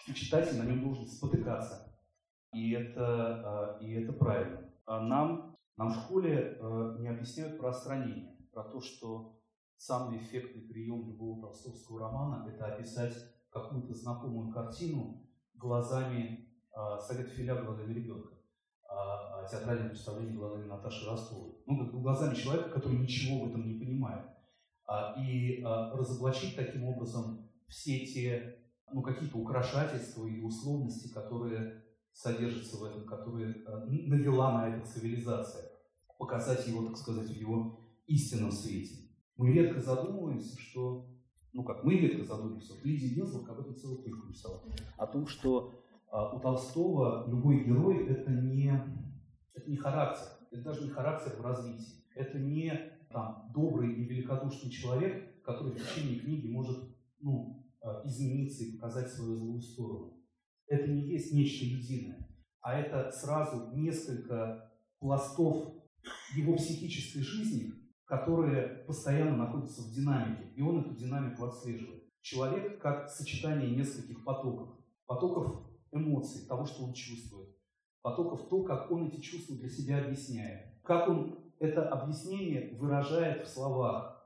Что 0.00 0.14
читатель 0.14 0.58
на 0.58 0.64
нем 0.64 0.82
должен 0.82 1.06
спотыкаться. 1.06 1.94
И 2.52 2.70
это, 2.70 3.04
а, 3.04 3.78
и 3.80 3.92
это 3.92 4.12
правильно. 4.12 4.70
А 4.86 5.00
нам, 5.00 5.56
нам 5.76 5.90
в 5.90 5.96
школе 5.96 6.56
а, 6.60 6.96
не 6.98 7.08
объясняют 7.08 7.58
про 7.58 7.70
остранение, 7.70 8.36
про 8.52 8.62
то, 8.64 8.80
что 8.80 9.40
самый 9.76 10.18
эффектный 10.18 10.62
прием 10.62 11.06
любого 11.06 11.42
толстовского 11.42 12.00
романа– 12.00 12.48
это 12.48 12.66
описать 12.66 13.14
какую-то 13.50 13.94
знакомую 13.94 14.52
картину 14.52 15.22
глазами 15.54 16.46
Совет 17.00 17.28
Филя 17.30 17.54
глазами 17.54 17.94
ребенка 18.90 19.46
театральное 19.50 19.88
представление 19.88 20.36
глазами 20.36 20.66
Наташи 20.66 21.06
Ростовой. 21.06 21.54
Ну, 21.66 21.78
как 21.78 21.94
бы 21.94 22.00
глазами 22.00 22.34
человека, 22.34 22.70
который 22.70 22.98
ничего 22.98 23.44
в 23.44 23.48
этом 23.48 23.66
не 23.66 23.78
понимает. 23.78 24.26
А, 24.86 25.14
и 25.18 25.62
а, 25.62 25.92
разоблачить 25.92 26.56
таким 26.56 26.84
образом 26.84 27.48
все 27.68 28.06
те, 28.06 28.58
ну, 28.92 29.02
какие-то 29.02 29.38
украшательства 29.38 30.26
и 30.26 30.40
условности, 30.40 31.12
которые 31.12 31.82
содержатся 32.12 32.76
в 32.76 32.84
этом, 32.84 33.04
которые 33.04 33.64
а, 33.66 33.86
навела 33.86 34.52
на 34.52 34.76
это 34.76 34.86
цивилизация. 34.86 35.70
Показать 36.18 36.66
его, 36.66 36.86
так 36.86 36.96
сказать, 36.96 37.28
в 37.28 37.34
его 37.34 37.80
истинном 38.06 38.52
свете. 38.52 38.94
Мы 39.36 39.52
редко 39.52 39.80
задумываемся, 39.80 40.58
что 40.58 41.10
ну 41.52 41.64
как, 41.64 41.84
мы 41.84 41.94
редко 41.94 42.22
задумываемся, 42.22 42.74
вот 42.74 42.84
Лидия 42.84 43.14
Гензлок 43.14 43.48
об 43.48 43.60
этом 43.60 43.74
целую 43.76 44.02
книжку 44.02 44.26
написала, 44.26 44.62
о 44.98 45.06
том, 45.06 45.26
что 45.26 45.85
у 46.32 46.40
Толстого 46.40 47.28
любой 47.28 47.64
герой– 47.64 48.06
это 48.08 48.30
не 48.30 48.72
это 49.66 49.70
не 49.70 49.76
характер, 49.76 50.26
это 50.50 50.62
даже 50.62 50.84
не 50.84 50.90
характер 50.90 51.32
в 51.38 51.42
развитии. 51.42 52.04
Это 52.14 52.38
не 52.38 52.72
там, 53.10 53.50
добрый 53.54 53.92
и 53.92 54.04
великодушный 54.04 54.70
человек, 54.70 55.42
который 55.42 55.72
в 55.72 55.76
течение 55.76 56.20
книги 56.20 56.46
может 56.48 56.78
ну, 57.20 57.66
э, 57.82 57.86
измениться 58.04 58.64
и 58.64 58.72
показать 58.72 59.08
свою 59.08 59.36
злую 59.36 59.60
сторону. 59.60 60.22
Это 60.66 60.88
не 60.88 61.02
есть 61.02 61.32
нечто 61.32 61.64
единое, 61.64 62.28
а 62.60 62.78
это 62.78 63.10
сразу 63.12 63.70
несколько 63.76 64.72
пластов 64.98 65.74
его 66.34 66.56
психической 66.56 67.22
жизни, 67.22 67.72
которые 68.04 68.84
постоянно 68.86 69.36
находятся 69.36 69.82
в 69.82 69.92
динамике, 69.92 70.52
и 70.54 70.62
он 70.62 70.80
эту 70.80 70.94
динамику 70.96 71.44
отслеживает. 71.44 72.04
Человек 72.20 72.80
как 72.80 73.08
сочетание 73.08 73.70
нескольких 73.70 74.24
потоков. 74.24 74.78
Потоков 75.06 75.65
эмоций, 75.92 76.46
того, 76.46 76.64
что 76.66 76.84
он 76.84 76.92
чувствует, 76.92 77.48
потоков 78.02 78.48
то, 78.48 78.62
как 78.62 78.90
он 78.90 79.08
эти 79.08 79.20
чувства 79.20 79.56
для 79.56 79.68
себя 79.68 80.04
объясняет, 80.04 80.80
как 80.82 81.08
он 81.08 81.38
это 81.58 81.88
объяснение 81.88 82.76
выражает 82.78 83.46
в 83.46 83.48
словах, 83.48 84.16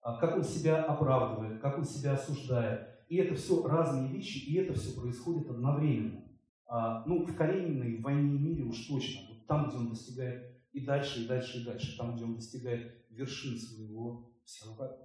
а, 0.00 0.18
как 0.18 0.36
он 0.36 0.44
себя 0.44 0.82
оправдывает, 0.82 1.60
как 1.60 1.78
он 1.78 1.84
себя 1.84 2.14
осуждает. 2.14 2.88
И 3.08 3.16
это 3.16 3.34
все 3.34 3.66
разные 3.66 4.08
вещи, 4.08 4.38
и 4.38 4.56
это 4.56 4.72
все 4.74 4.98
происходит 4.98 5.48
одновременно. 5.48 6.24
А, 6.66 7.04
ну, 7.06 7.24
в 7.24 7.36
Карениной, 7.36 7.98
в 7.98 8.02
«Войне 8.02 8.34
и 8.34 8.38
мире» 8.38 8.64
уж 8.64 8.86
точно. 8.86 9.28
Вот 9.28 9.46
там, 9.46 9.68
где 9.68 9.76
он 9.76 9.90
достигает 9.90 10.56
и 10.72 10.80
дальше, 10.80 11.22
и 11.22 11.28
дальше, 11.28 11.60
и 11.60 11.64
дальше. 11.64 11.96
Там, 11.98 12.16
где 12.16 12.24
он 12.24 12.34
достигает 12.34 13.04
вершин 13.10 13.58
своего 13.58 14.30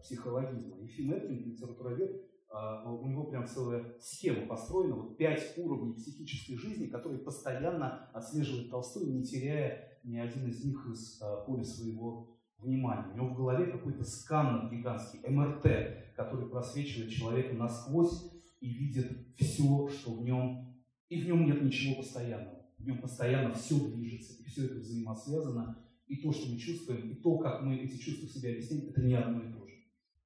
психологизма. 0.01 0.87
Финн 0.87 1.13
Эткин, 1.13 1.51
литературовед, 1.51 2.25
у 2.49 3.07
него 3.07 3.25
прям 3.25 3.45
целая 3.45 3.95
схема 3.99 4.47
построена, 4.47 4.95
вот 4.95 5.17
пять 5.17 5.53
уровней 5.57 5.93
психической 5.93 6.57
жизни, 6.57 6.87
которые 6.87 7.19
постоянно 7.19 8.09
отслеживает 8.13 8.69
Толстой, 8.69 9.05
не 9.05 9.23
теряя 9.23 9.99
ни 10.03 10.17
один 10.17 10.47
из 10.47 10.63
них 10.63 10.87
из 10.91 11.21
а, 11.21 11.41
поля 11.41 11.63
своего 11.63 12.37
внимания. 12.59 13.11
У 13.13 13.17
него 13.17 13.27
в 13.29 13.37
голове 13.37 13.67
какой-то 13.67 14.03
сканер 14.03 14.71
гигантский, 14.71 15.19
МРТ, 15.27 16.15
который 16.15 16.47
просвечивает 16.49 17.11
человека 17.11 17.53
насквозь 17.53 18.31
и 18.61 18.69
видит 18.69 19.35
все, 19.37 19.87
что 19.89 20.13
в 20.13 20.23
нем, 20.23 20.73
и 21.09 21.21
в 21.21 21.25
нем 21.25 21.45
нет 21.45 21.61
ничего 21.61 21.95
постоянного. 21.95 22.65
В 22.77 22.85
нем 22.85 22.99
постоянно 22.99 23.53
все 23.53 23.75
движется, 23.75 24.41
и 24.41 24.45
все 24.45 24.65
это 24.65 24.75
взаимосвязано, 24.75 25.83
и 26.07 26.17
то, 26.17 26.31
что 26.31 26.49
мы 26.49 26.57
чувствуем, 26.57 27.09
и 27.09 27.15
то, 27.15 27.37
как 27.37 27.61
мы 27.61 27.75
эти 27.75 27.97
чувства 27.97 28.27
себе 28.29 28.51
объясним, 28.51 28.89
это 28.89 29.01
не 29.01 29.13
одно 29.13 29.43
и 29.43 29.51
то 29.51 29.67
же. 29.67 29.75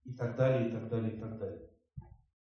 И 0.05 0.13
так 0.13 0.37
далее, 0.37 0.69
и 0.69 0.71
так 0.71 0.89
далее, 0.89 1.15
и 1.15 1.19
так 1.19 1.39
далее. 1.39 1.70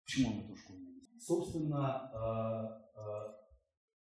Почему 0.07 0.29
он 0.29 0.45
эту 0.45 0.55
школу 0.55 0.79
не 0.79 1.19
Собственно, 1.19 2.09
а, 2.13 2.81
а, 2.95 3.35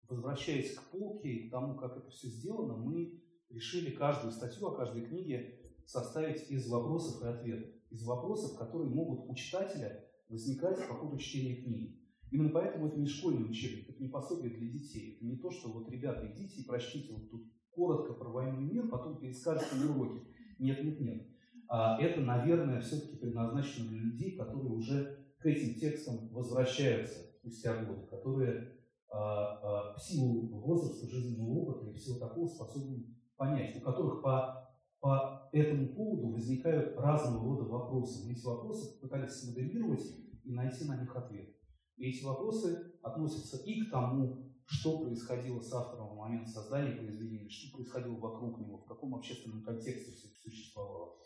возвращаясь 0.09 0.73
к 0.73 0.89
полке 0.89 1.29
и 1.29 1.47
к 1.47 1.51
тому, 1.51 1.75
как 1.75 1.97
это 1.97 2.09
все 2.09 2.29
сделано, 2.29 2.77
мы 2.77 3.21
решили 3.49 3.91
каждую 3.91 4.31
статью 4.31 4.67
о 4.67 4.75
каждой 4.75 5.05
книге 5.05 5.59
составить 5.85 6.49
из 6.49 6.67
вопросов 6.67 7.21
и 7.21 7.27
ответов. 7.27 7.69
Из 7.91 8.03
вопросов, 8.07 8.57
которые 8.57 8.89
могут 8.89 9.29
у 9.29 9.35
читателя 9.35 10.03
возникать 10.29 10.79
по 10.87 10.95
ходу 10.95 11.19
чтения 11.19 11.57
книги. 11.57 11.99
Именно 12.31 12.49
поэтому 12.49 12.87
это 12.87 12.99
не 12.99 13.05
школьный 13.05 13.47
учебник, 13.47 13.87
это 13.87 14.01
не 14.01 14.09
пособие 14.09 14.57
для 14.57 14.67
детей. 14.67 15.15
Это 15.15 15.25
не 15.25 15.37
то, 15.37 15.51
что 15.51 15.69
вот, 15.71 15.91
ребята, 15.91 16.25
идите 16.33 16.61
и 16.61 16.65
прочтите 16.65 17.13
вот 17.13 17.29
тут 17.29 17.45
коротко 17.69 18.13
про 18.13 18.49
и 18.49 18.51
мир, 18.51 18.89
потом 18.89 19.19
перескажете 19.19 19.75
на 19.75 19.95
уроке. 19.95 20.25
Нет, 20.57 20.83
нет, 20.83 20.99
нет. 20.99 21.27
А 21.67 22.01
это, 22.01 22.21
наверное, 22.21 22.81
все-таки 22.81 23.17
предназначено 23.17 23.89
для 23.89 23.99
людей, 23.99 24.35
которые 24.35 24.73
уже 24.73 25.22
к 25.43 25.45
этим 25.45 25.77
текстам 25.77 26.29
возвращаются 26.29 27.19
спустя 27.39 27.83
годы, 27.83 28.07
которые 28.07 28.71
а, 29.09 29.91
а, 29.91 29.93
в 29.93 30.01
силу 30.01 30.47
возраста, 30.61 31.05
жизненного 31.05 31.49
опыта 31.49 31.91
и 31.91 31.93
всего 31.95 32.17
такого 32.17 32.47
способны 32.47 33.05
понять, 33.35 33.75
у 33.75 33.81
которых 33.81 34.23
по, 34.23 34.71
по 35.01 35.49
этому 35.51 35.89
поводу 35.89 36.29
возникают 36.29 36.97
разного 36.97 37.43
рода 37.43 37.69
вопросы. 37.69 38.25
Мы 38.25 38.31
эти 38.31 38.45
вопросы 38.45 39.01
пытались 39.01 39.33
смоделировать 39.33 40.05
и 40.45 40.53
найти 40.53 40.85
на 40.85 41.01
них 41.01 41.13
ответ. 41.13 41.49
И 41.97 42.09
эти 42.09 42.23
вопросы 42.23 42.93
относятся 43.01 43.57
и 43.65 43.81
к 43.81 43.91
тому, 43.91 44.49
что 44.65 44.99
происходило 44.99 45.59
с 45.59 45.73
автором 45.73 46.15
в 46.15 46.15
момент 46.15 46.47
создания 46.47 46.95
произведения, 46.95 47.49
что 47.49 47.75
происходило 47.75 48.15
вокруг 48.15 48.59
него, 48.59 48.77
в 48.77 48.85
каком 48.85 49.13
общественном 49.13 49.61
контексте 49.61 50.13
все 50.13 50.29
существовало. 50.41 51.17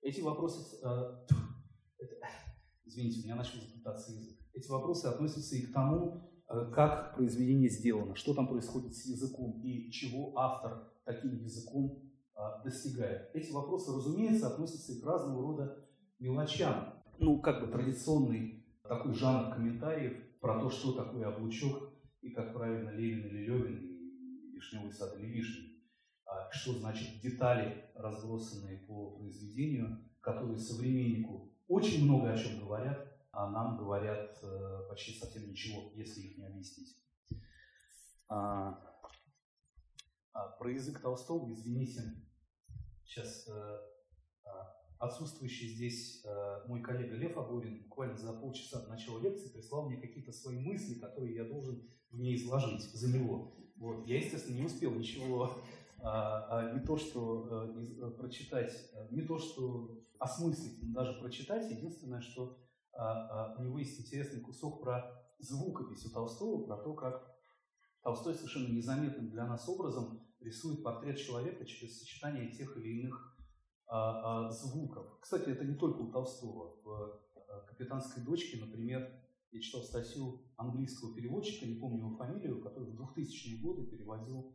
Эти 0.00 0.20
вопросы... 0.20 0.78
Э, 0.84 1.26
извините, 2.84 3.20
у 3.20 3.24
меня 3.24 3.36
начал 3.36 3.60
заплетаться 3.60 4.12
язык. 4.12 4.38
Эти 4.52 4.70
вопросы 4.70 5.06
относятся 5.06 5.56
и 5.56 5.66
к 5.66 5.72
тому, 5.72 6.30
э, 6.48 6.70
как 6.72 7.16
произведение 7.16 7.68
сделано, 7.68 8.14
что 8.14 8.34
там 8.34 8.48
происходит 8.48 8.94
с 8.94 9.06
языком 9.06 9.60
и 9.62 9.90
чего 9.90 10.38
автор 10.38 10.92
таким 11.04 11.36
языком 11.36 12.02
э, 12.34 12.40
достигает. 12.64 13.30
Эти 13.34 13.50
вопросы, 13.52 13.92
разумеется, 13.92 14.48
относятся 14.48 14.92
и 14.92 15.00
к 15.00 15.06
разного 15.06 15.42
рода 15.42 15.88
мелочам. 16.18 17.02
Ну, 17.18 17.40
как 17.40 17.60
бы 17.60 17.72
традиционный 17.72 18.64
такой 18.82 19.14
жанр 19.14 19.54
комментариев 19.54 20.16
про 20.40 20.60
то, 20.60 20.70
что 20.70 20.92
такое 20.92 21.26
облучок 21.26 21.92
и 22.20 22.30
как 22.30 22.52
правильно 22.52 22.90
Левин 22.90 23.26
или 23.26 23.46
Левин, 23.46 23.78
и 23.78 24.52
Вишневый 24.54 24.92
сад 24.92 25.16
или 25.18 25.26
Вишня. 25.26 25.70
А 26.26 26.50
что 26.50 26.72
значит 26.72 27.20
детали, 27.20 27.84
разбросанные 27.94 28.78
по 28.86 29.16
произведению, 29.16 29.98
которые 30.20 30.58
современнику 30.58 31.53
очень 31.68 32.04
много 32.04 32.32
о 32.32 32.38
чем 32.38 32.60
говорят, 32.60 33.06
а 33.32 33.50
нам 33.50 33.76
говорят 33.76 34.38
э, 34.42 34.88
почти 34.88 35.18
совсем 35.18 35.48
ничего, 35.48 35.90
если 35.94 36.20
их 36.20 36.38
не 36.38 36.46
объяснить. 36.46 36.96
А, 38.28 38.80
а, 40.32 40.48
про 40.58 40.70
язык 40.70 41.00
Толстого, 41.00 41.52
извините, 41.52 42.02
сейчас 43.04 43.48
э, 43.48 43.78
а, 44.44 44.74
отсутствующий 44.98 45.68
здесь 45.68 46.24
э, 46.24 46.66
мой 46.68 46.82
коллега 46.82 47.16
Лев 47.16 47.36
Аборин 47.36 47.82
буквально 47.82 48.16
за 48.16 48.32
полчаса 48.32 48.82
до 48.82 48.88
начала 48.88 49.20
лекции 49.20 49.48
прислал 49.48 49.88
мне 49.88 50.00
какие-то 50.00 50.32
свои 50.32 50.58
мысли, 50.58 50.98
которые 50.98 51.34
я 51.34 51.44
должен 51.44 51.88
в 52.10 52.18
ней 52.18 52.36
изложить 52.36 52.82
за 52.82 53.16
него. 53.16 53.56
Вот. 53.76 54.06
Я, 54.06 54.18
естественно, 54.18 54.56
не 54.56 54.64
успел 54.64 54.92
ничего 54.92 55.58
а, 56.04 56.46
а, 56.50 56.74
не 56.74 56.80
то 56.84 56.98
что 56.98 57.48
а, 57.50 58.10
прочитать, 58.10 58.72
не 59.10 59.22
то 59.22 59.38
что 59.38 60.04
осмыслить, 60.18 60.82
но 60.82 60.92
даже 60.92 61.18
прочитать. 61.18 61.70
Единственное, 61.70 62.20
что 62.20 62.58
а, 62.92 63.54
у 63.58 63.62
него 63.62 63.78
есть 63.78 63.98
интересный 63.98 64.42
кусок 64.42 64.82
про 64.82 65.02
звукопись 65.38 66.04
у 66.04 66.10
Толстого, 66.10 66.66
про 66.66 66.76
то, 66.76 66.92
как 66.92 67.34
Толстой 68.02 68.34
совершенно 68.34 68.68
незаметным 68.68 69.30
для 69.30 69.46
нас 69.46 69.66
образом 69.66 70.20
рисует 70.40 70.82
портрет 70.82 71.18
человека 71.18 71.64
через 71.64 71.98
сочетание 71.98 72.52
тех 72.52 72.76
или 72.76 73.00
иных 73.00 73.30
звуков. 74.50 75.18
Кстати, 75.20 75.50
это 75.50 75.64
не 75.64 75.74
только 75.76 75.98
у 75.98 76.10
Толстого. 76.10 76.76
В 76.82 77.20
«Капитанской 77.68 78.22
дочке», 78.22 78.58
например, 78.58 79.10
я 79.52 79.60
читал 79.60 79.82
статью 79.82 80.42
английского 80.56 81.14
переводчика, 81.14 81.66
не 81.66 81.76
помню 81.76 81.98
его 81.98 82.16
фамилию, 82.16 82.60
который 82.60 82.90
в 82.90 83.00
2000-е 83.00 83.60
годы 83.62 83.86
переводил 83.86 84.54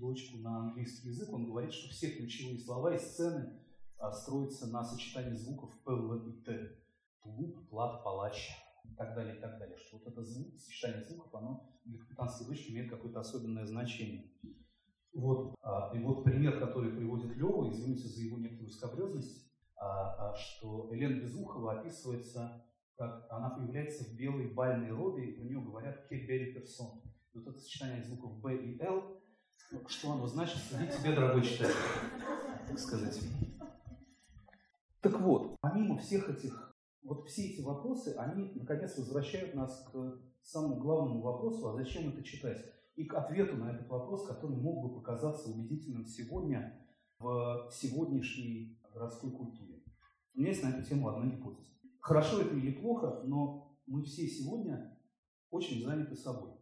дочку 0.00 0.38
на 0.38 0.58
английский 0.58 1.08
язык, 1.08 1.32
он 1.32 1.46
говорит, 1.46 1.72
что 1.72 1.90
все 1.90 2.10
ключевые 2.10 2.58
слова 2.58 2.94
и 2.94 2.98
сцены 2.98 3.60
а, 3.98 4.10
строятся 4.10 4.66
на 4.66 4.82
сочетании 4.82 5.36
звуков 5.36 5.70
П, 5.84 5.92
Л 5.92 6.26
и 6.26 6.32
Т. 6.42 6.78
Тулуп, 7.22 7.68
плат, 7.68 8.02
палач 8.02 8.50
и 8.84 8.94
так 8.94 9.14
далее, 9.14 9.36
и 9.36 9.40
так 9.40 9.58
далее. 9.58 9.76
Что 9.76 9.98
вот 9.98 10.06
это 10.08 10.24
звук, 10.24 10.58
сочетание 10.58 11.04
звуков, 11.04 11.34
оно 11.34 11.70
для 11.84 11.98
капитанской 11.98 12.46
дочки 12.46 12.72
имеет 12.72 12.90
какое-то 12.90 13.20
особенное 13.20 13.66
значение. 13.66 14.32
Вот, 15.12 15.54
а, 15.62 15.92
и 15.94 15.98
вот 15.98 16.24
пример, 16.24 16.58
который 16.58 16.92
приводит 16.92 17.36
Лева, 17.36 17.68
извините 17.68 18.08
за 18.08 18.22
его 18.22 18.38
некоторую 18.38 18.70
скобрезность, 18.70 19.50
а, 19.76 20.34
что 20.34 20.88
Елена 20.92 21.20
Безухова 21.20 21.80
описывается, 21.80 22.64
как 22.96 23.26
она 23.30 23.50
появляется 23.50 24.04
в 24.04 24.16
белой 24.16 24.52
бальной 24.52 24.90
робе, 24.90 25.30
и 25.30 25.40
у 25.40 25.44
нее 25.44 25.60
говорят 25.60 26.06
«кебери 26.08 26.52
персон». 26.52 27.02
Вот 27.34 27.46
это 27.46 27.58
сочетание 27.58 28.02
звуков 28.02 28.40
«б» 28.40 28.56
и 28.56 28.78
«л» 28.80 29.20
что 29.88 30.12
оно 30.12 30.26
значит, 30.26 30.58
суди 30.58 30.86
тебе, 30.86 31.14
дорогой 31.14 31.42
читатель, 31.42 31.74
так 32.66 32.78
сказать. 32.78 33.20
Так 35.00 35.20
вот, 35.20 35.56
помимо 35.60 35.98
всех 35.98 36.28
этих, 36.28 36.74
вот 37.02 37.28
все 37.28 37.48
эти 37.50 37.62
вопросы, 37.62 38.14
они, 38.18 38.52
наконец, 38.54 38.96
возвращают 38.98 39.54
нас 39.54 39.88
к 39.90 40.20
самому 40.42 40.76
главному 40.76 41.22
вопросу, 41.22 41.68
а 41.68 41.74
зачем 41.74 42.08
это 42.10 42.22
читать? 42.22 42.64
И 42.96 43.04
к 43.04 43.14
ответу 43.14 43.56
на 43.56 43.72
этот 43.72 43.88
вопрос, 43.88 44.26
который 44.26 44.56
мог 44.56 44.82
бы 44.82 44.94
показаться 44.94 45.50
убедительным 45.50 46.04
сегодня 46.04 46.86
в 47.18 47.70
сегодняшней 47.72 48.78
городской 48.92 49.30
культуре. 49.30 49.82
У 50.34 50.40
меня 50.40 50.50
есть 50.50 50.62
на 50.62 50.70
эту 50.70 50.82
тему 50.82 51.08
одна 51.08 51.26
гипотеза. 51.26 51.70
Хорошо 52.00 52.40
это 52.40 52.54
или 52.54 52.72
плохо, 52.72 53.22
но 53.24 53.78
мы 53.86 54.02
все 54.02 54.26
сегодня 54.26 54.98
очень 55.50 55.82
заняты 55.84 56.16
собой. 56.16 56.59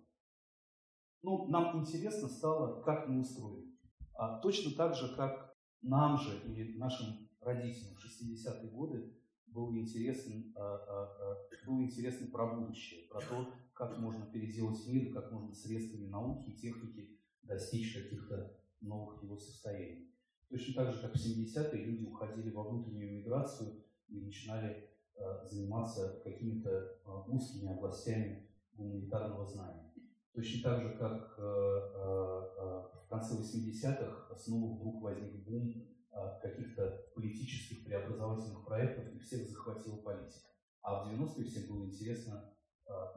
Ну, 1.22 1.48
нам 1.48 1.80
интересно 1.80 2.28
стало, 2.28 2.82
как 2.82 3.08
мы 3.08 3.20
устроены. 3.20 3.72
А 4.14 4.40
точно 4.40 4.76
так 4.76 4.94
же, 4.94 5.14
как 5.16 5.54
нам 5.82 6.18
же 6.18 6.38
и 6.52 6.76
нашим 6.78 7.28
родителям 7.40 7.94
в 7.94 8.04
60-е 8.04 8.70
годы 8.70 9.14
было 9.46 9.76
интересно, 9.76 10.34
а, 10.56 10.60
а, 10.60 11.32
а, 11.32 11.66
было 11.66 11.82
интересно 11.82 12.26
про 12.30 12.54
будущее, 12.54 13.08
про 13.08 13.20
то, 13.20 13.54
как 13.72 13.98
можно 13.98 14.26
переделать 14.26 14.86
мир, 14.86 15.12
как 15.12 15.32
можно 15.32 15.54
средствами 15.54 16.08
науки 16.08 16.50
и 16.50 16.56
техники 16.56 17.18
достичь 17.42 17.94
каких-то 17.94 18.56
новых 18.80 19.22
его 19.22 19.36
состояний. 19.36 20.12
Точно 20.50 20.74
так 20.74 20.94
же, 20.94 21.00
как 21.00 21.14
в 21.14 21.16
70-е 21.16 21.84
люди 21.84 22.04
уходили 22.04 22.50
во 22.50 22.68
внутреннюю 22.68 23.18
миграцию 23.18 23.84
и 24.08 24.20
начинали 24.20 24.88
заниматься 25.44 26.20
какими-то 26.22 27.00
узкими 27.26 27.72
областями 27.72 28.48
гуманитарного 28.74 29.46
знания. 29.46 29.87
Точно 30.38 30.70
так 30.70 30.82
же, 30.82 30.90
как 30.90 31.34
э, 31.36 31.42
э, 31.42 32.48
э, 32.58 32.82
в 33.04 33.08
конце 33.08 33.34
80-х 33.34 34.36
снова 34.36 34.76
вдруг 34.76 35.02
возник 35.02 35.44
бум 35.44 35.84
каких-то 36.40 37.10
политических 37.16 37.84
преобразовательных 37.84 38.64
проектов, 38.64 39.12
и 39.12 39.18
всех 39.18 39.48
захватила 39.48 39.96
политика. 39.96 40.46
А 40.80 41.02
в 41.02 41.12
90-е 41.12 41.44
всем 41.44 41.68
было 41.68 41.86
интересно, 41.86 42.54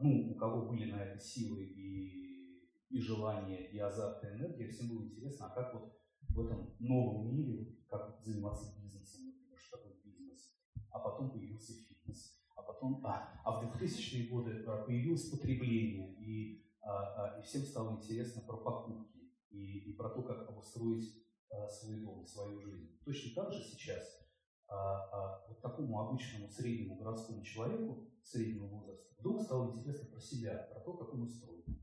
ну, 0.02 0.32
у 0.32 0.36
кого 0.36 0.68
были 0.68 0.92
на 0.92 1.04
это 1.04 1.20
силы 1.20 1.64
и, 1.64 2.68
и 2.90 3.00
желание, 3.00 3.70
и 3.70 3.78
азарт, 3.78 4.24
и 4.24 4.28
энергия, 4.28 4.68
всем 4.68 4.90
было 4.90 5.04
интересно, 5.04 5.46
а 5.46 5.56
как 5.56 5.76
вот 5.76 5.94
в 6.30 6.44
этом 6.44 6.76
новом 6.80 7.36
мире, 7.36 7.78
как 7.88 8.20
заниматься 8.24 8.76
бизнесом, 8.82 9.28
например, 9.28 9.60
что 9.60 9.78
такое 9.78 9.94
бизнес. 10.04 10.56
А 10.90 10.98
потом 10.98 11.30
появился 11.30 11.74
фитнес. 11.74 12.36
А 12.56 12.64
потом, 12.64 13.06
а, 13.06 13.40
а 13.44 13.62
в 13.62 13.76
2000-е 13.76 14.28
годы 14.28 14.64
появилось 14.64 15.30
потребление, 15.30 16.16
и 16.20 16.71
и 16.84 17.44
всем 17.44 17.62
стало 17.64 17.92
интересно 17.98 18.42
про 18.42 18.58
покупки 18.58 19.20
и, 19.50 19.90
и 19.90 19.94
про 19.94 20.10
то, 20.10 20.24
как 20.24 20.50
обустроить 20.50 21.14
а, 21.52 21.68
свой 21.68 22.00
дом, 22.00 22.26
свою 22.26 22.60
жизнь. 22.60 22.98
Точно 23.06 23.44
так 23.44 23.54
же 23.54 23.64
сейчас 23.64 24.22
а, 24.68 24.76
а, 25.12 25.46
вот 25.50 25.62
такому 25.62 26.00
обычному 26.00 26.50
среднему 26.50 26.96
городскому 26.96 27.44
человеку 27.44 28.08
среднего 28.24 28.68
возраста 28.68 29.14
вдруг 29.20 29.42
стало 29.42 29.72
интересно 29.72 30.10
про 30.10 30.20
себя, 30.20 30.70
про 30.72 30.80
то, 30.80 30.94
как 30.94 31.14
он 31.14 31.24
устроен. 31.24 31.82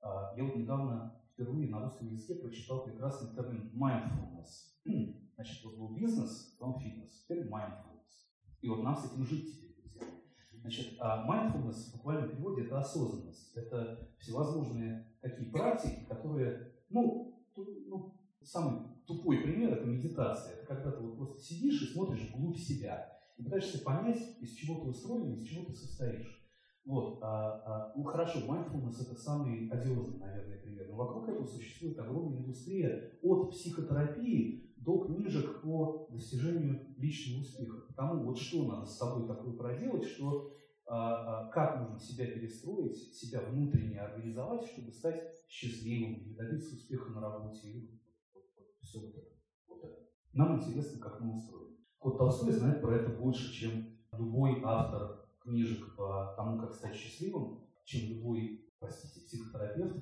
А, 0.00 0.34
я 0.36 0.44
вот 0.44 0.56
недавно 0.56 1.22
впервые 1.32 1.68
на 1.68 1.82
русском 1.82 2.08
языке 2.08 2.34
прочитал 2.34 2.84
прекрасный 2.84 3.34
термин 3.34 3.72
mindfulness. 3.74 4.74
Значит, 5.34 5.64
вот 5.64 5.76
был 5.76 5.94
бизнес, 5.94 6.56
потом 6.58 6.80
фитнес, 6.80 7.22
теперь 7.22 7.48
mindfulness. 7.48 8.26
И 8.60 8.68
вот 8.68 8.82
нам 8.82 8.96
с 8.96 9.10
этим 9.10 9.24
жить 9.24 9.54
теперь. 9.54 9.65
Значит, 10.66 10.96
а 10.98 11.24
mindfulness 11.24 11.90
в 11.90 11.92
буквальном 11.92 12.28
переводе 12.28 12.64
это 12.64 12.80
осознанность. 12.80 13.54
Это 13.54 14.10
всевозможные 14.18 15.06
такие 15.20 15.48
практики, 15.48 16.04
которые, 16.08 16.72
ну, 16.90 17.40
ну 17.56 18.18
самый 18.42 18.80
тупой 19.06 19.42
пример– 19.42 19.72
это 19.74 19.86
медитация. 19.86 20.56
Это 20.56 20.66
когда 20.66 20.90
ты 20.90 21.04
вот 21.04 21.18
просто 21.18 21.40
сидишь 21.40 21.80
и 21.82 21.92
смотришь 21.92 22.32
вглубь 22.32 22.58
себя. 22.58 23.16
И 23.38 23.44
пытаешься 23.44 23.84
понять, 23.84 24.20
из 24.40 24.54
чего 24.54 24.80
ты 24.80 24.88
устроен, 24.88 25.34
из 25.34 25.46
чего 25.46 25.66
ты 25.66 25.72
состоишь. 25.72 26.44
Вот, 26.84 27.20
а, 27.22 27.62
а, 27.64 27.92
ну 27.94 28.02
хорошо, 28.02 28.40
mindfulness 28.40 29.02
это 29.02 29.14
самый 29.14 29.68
одиозный, 29.68 30.18
наверное, 30.18 30.58
пример. 30.58 30.88
Но 30.90 30.96
вокруг 30.96 31.28
этого 31.28 31.46
существует 31.46 31.96
огромная 32.00 32.40
индустрия 32.40 33.12
от 33.22 33.52
психотерапии 33.52 34.65
до 34.86 35.04
книжек 35.04 35.60
по 35.62 36.06
достижению 36.10 36.94
личного 36.96 37.40
успеха. 37.40 37.80
Потому 37.88 38.24
вот 38.24 38.38
что 38.38 38.66
надо 38.66 38.86
с 38.86 38.96
собой 38.96 39.26
такое 39.26 39.52
проделать, 39.54 40.04
что 40.04 40.52
а, 40.86 41.48
а, 41.48 41.50
как 41.50 41.80
нужно 41.80 41.98
себя 41.98 42.26
перестроить, 42.26 42.96
себя 42.96 43.40
внутренне 43.40 44.00
организовать, 44.00 44.64
чтобы 44.64 44.92
стать 44.92 45.20
счастливым 45.48 46.14
или 46.14 46.34
добиться 46.34 46.76
успеха 46.76 47.10
на 47.10 47.20
работе. 47.20 47.68
И 47.68 48.00
все 48.80 49.00
вот 49.00 49.16
это, 49.16 49.34
вот 49.66 49.84
это. 49.84 49.98
Нам 50.32 50.60
интересно, 50.60 51.00
как 51.00 51.20
мы 51.20 51.36
устроены. 51.36 51.76
Вот 52.00 52.18
Толстой 52.18 52.52
знает 52.52 52.80
про 52.80 52.94
это 52.94 53.10
больше, 53.10 53.52
чем 53.52 53.98
любой 54.12 54.60
автор 54.62 55.26
книжек 55.40 55.96
по 55.96 56.32
тому, 56.36 56.60
как 56.60 56.72
стать 56.72 56.94
счастливым, 56.94 57.66
чем 57.84 58.16
любой, 58.16 58.70
простите, 58.78 59.26
психотерапевт, 59.26 59.96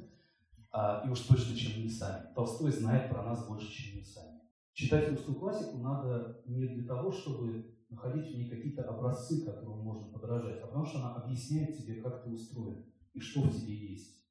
а, 0.70 1.03
и 1.07 1.09
уж 1.09 1.20
точно, 1.20 1.57
чем 1.57 1.82
мы 1.82 1.89
сами. 1.89 2.35
Толстой 2.35 2.72
знает 2.72 3.09
про 3.09 3.22
нас 3.22 3.49
больше, 3.49 3.72
чем 3.72 4.01
мы 4.01 4.05
сами. 4.05 4.34
Читать 4.74 5.08
русскую 5.08 5.38
классику 5.38 5.78
надо 5.78 6.42
не 6.46 6.66
для 6.66 6.84
того, 6.84 7.12
чтобы 7.12 7.64
находить 7.88 8.26
в 8.26 8.36
ней 8.36 8.50
какие-то 8.50 8.82
образцы, 8.82 9.44
которым 9.44 9.78
можно 9.78 10.08
подражать, 10.08 10.60
а 10.60 10.66
потому 10.66 10.84
что 10.84 10.98
она 10.98 11.14
объясняет 11.14 11.78
тебе, 11.78 12.02
как 12.02 12.24
ты 12.24 12.30
устроен 12.30 12.84
и 13.12 13.20
что 13.20 13.42
в 13.42 13.54
тебе 13.54 13.72
есть, 13.72 14.26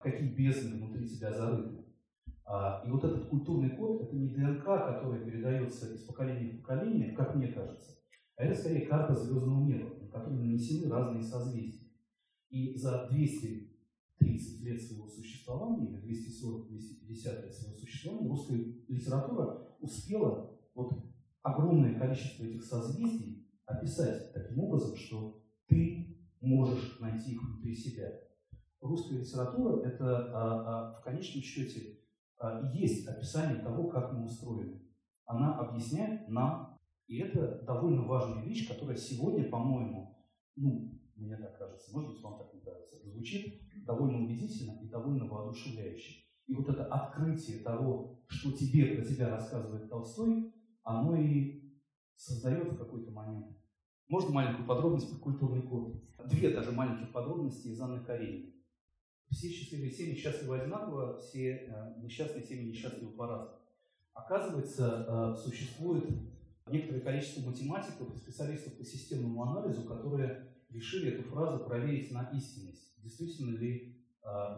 какие 0.00 0.34
бездны 0.34 0.78
внутри 0.78 1.08
тебя 1.08 1.32
зарыты. 1.32 1.84
А, 2.44 2.82
и 2.84 2.90
вот 2.90 3.04
этот 3.04 3.28
культурный 3.28 3.76
код– 3.76 4.02
это 4.02 4.16
не 4.16 4.34
ДНК, 4.34 4.64
который 4.64 5.24
передается 5.24 5.94
из 5.94 6.02
поколения 6.02 6.50
в 6.50 6.62
поколение, 6.62 7.12
как 7.12 7.36
мне 7.36 7.52
кажется, 7.52 7.92
а 8.34 8.42
это 8.42 8.58
скорее 8.58 8.86
карта 8.86 9.14
звездного 9.14 9.64
неба, 9.64 9.94
на 10.00 10.08
которой 10.08 10.40
нанесены 10.40 10.90
разные 10.90 11.22
созвездия. 11.22 11.86
И 12.50 12.74
за 12.74 13.06
230 13.08 14.64
лет 14.64 14.82
своего 14.82 15.08
существования, 15.08 15.86
или 15.86 16.12
240-250 16.12 17.42
лет 17.44 17.54
своего 17.54 17.76
существования, 17.78 18.28
русская 18.28 18.56
литература 18.88 19.65
успела 19.80 20.58
вот 20.74 20.92
огромное 21.42 21.98
количество 21.98 22.44
этих 22.44 22.62
созвездий 22.64 23.46
описать 23.64 24.32
таким 24.32 24.60
образом, 24.60 24.96
что 24.96 25.42
ты 25.66 26.18
можешь 26.40 26.98
найти 27.00 27.32
их 27.32 27.42
внутри 27.42 27.74
себя. 27.74 28.12
Русская 28.80 29.18
литература– 29.18 29.82
это 29.84 30.06
а, 30.06 30.92
а, 30.94 31.00
в 31.00 31.02
конечном 31.02 31.42
счете 31.42 31.98
а, 32.38 32.70
есть 32.72 33.06
описание 33.08 33.62
того, 33.62 33.88
как 33.88 34.12
мы 34.12 34.24
устроены. 34.24 34.82
Она 35.24 35.58
объясняет 35.58 36.28
нам 36.28 36.76
и 37.06 37.18
это 37.18 37.62
довольно 37.62 38.02
важная 38.02 38.44
вещь, 38.44 38.66
которая 38.66 38.96
сегодня, 38.96 39.48
по-моему, 39.48 40.18
ну, 40.56 41.00
мне 41.14 41.36
так 41.36 41.56
кажется, 41.56 41.92
может 41.92 42.12
быть, 42.12 42.22
вам 42.22 42.38
так 42.38 42.52
не 42.52 42.60
кажется, 42.60 42.98
звучит 43.04 43.62
довольно 43.84 44.24
убедительно 44.24 44.80
и 44.82 44.88
довольно 44.88 45.26
воодушевляюще. 45.26 46.25
И 46.46 46.54
вот 46.54 46.68
это 46.68 46.84
открытие 46.84 47.58
того, 47.58 48.20
что 48.28 48.52
тебе 48.52 48.94
про 48.94 49.04
тебя 49.04 49.30
рассказывает 49.30 49.88
Толстой, 49.88 50.52
оно 50.82 51.16
и 51.16 51.72
создает 52.14 52.72
в 52.72 52.78
какой-то 52.78 53.10
момент. 53.10 53.56
Можно 54.08 54.30
маленькую 54.30 54.66
подробность 54.66 55.10
про 55.10 55.18
культурный 55.18 55.62
код? 55.62 56.00
Две 56.26 56.50
даже 56.50 56.70
маленьких 56.70 57.12
подробности 57.12 57.68
из 57.68 57.80
Анны 57.80 58.04
Карениной. 58.04 58.54
Все 59.30 59.48
счастливые 59.48 59.90
семьи 59.90 60.14
счастливы 60.14 60.60
одинаково, 60.60 61.20
все 61.20 61.66
э, 61.68 61.94
несчастные 62.00 62.44
семьи 62.44 62.70
несчастливы 62.70 63.12
по-разному. 63.12 63.58
Оказывается, 64.12 65.34
э, 65.36 65.42
существует 65.42 66.08
некоторое 66.68 67.00
количество 67.00 67.48
математиков 67.48 68.16
специалистов 68.16 68.78
по 68.78 68.84
системному 68.84 69.42
анализу, 69.42 69.82
которые 69.82 70.46
решили 70.70 71.12
эту 71.12 71.28
фразу 71.28 71.64
проверить 71.64 72.12
на 72.12 72.30
истинность. 72.30 72.94
Действительно 73.02 73.56
ли 73.56 73.95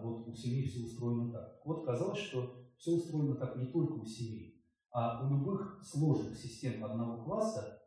вот 0.03 0.29
у 0.29 0.35
семей 0.35 0.67
все 0.67 0.85
устроено 0.85 1.33
так. 1.33 1.61
Вот 1.65 1.85
казалось, 1.85 2.19
что 2.19 2.65
все 2.79 2.93
устроено 2.93 3.35
так 3.37 3.57
не 3.57 3.67
только 3.67 3.93
у 3.95 4.05
семей, 4.05 4.65
а 4.91 5.25
у 5.25 5.31
любых 5.31 5.81
сложных 5.85 6.37
систем 6.37 6.85
одного 6.85 7.25
класса 7.25 7.83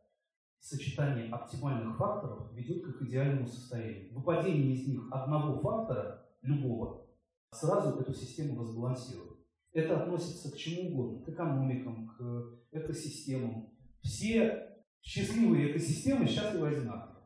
сочетание 0.60 1.32
оптимальных 1.32 1.98
факторов 1.98 2.54
ведет 2.54 2.84
к 2.84 2.90
их 2.90 3.02
идеальному 3.02 3.48
состоянию. 3.48 4.14
Выпадение 4.14 4.76
из 4.76 4.88
них 4.88 5.08
одного 5.12 5.60
фактора, 5.60 6.28
любого, 6.44 7.08
сразу 7.52 8.00
эту 8.00 8.14
систему 8.14 8.62
разбалансирует. 8.62 9.40
Это 9.74 10.04
относится 10.04 10.52
к 10.52 10.58
чему 10.58 10.92
угодно, 10.92 11.26
к 11.26 11.30
экономикам, 11.30 12.08
к 12.10 12.60
экосистемам, 12.72 13.70
все 14.02 14.68
счастливые 15.02 15.72
экосистемы 15.72 16.28
счастливы 16.28 16.68
одинаково. 16.68 17.24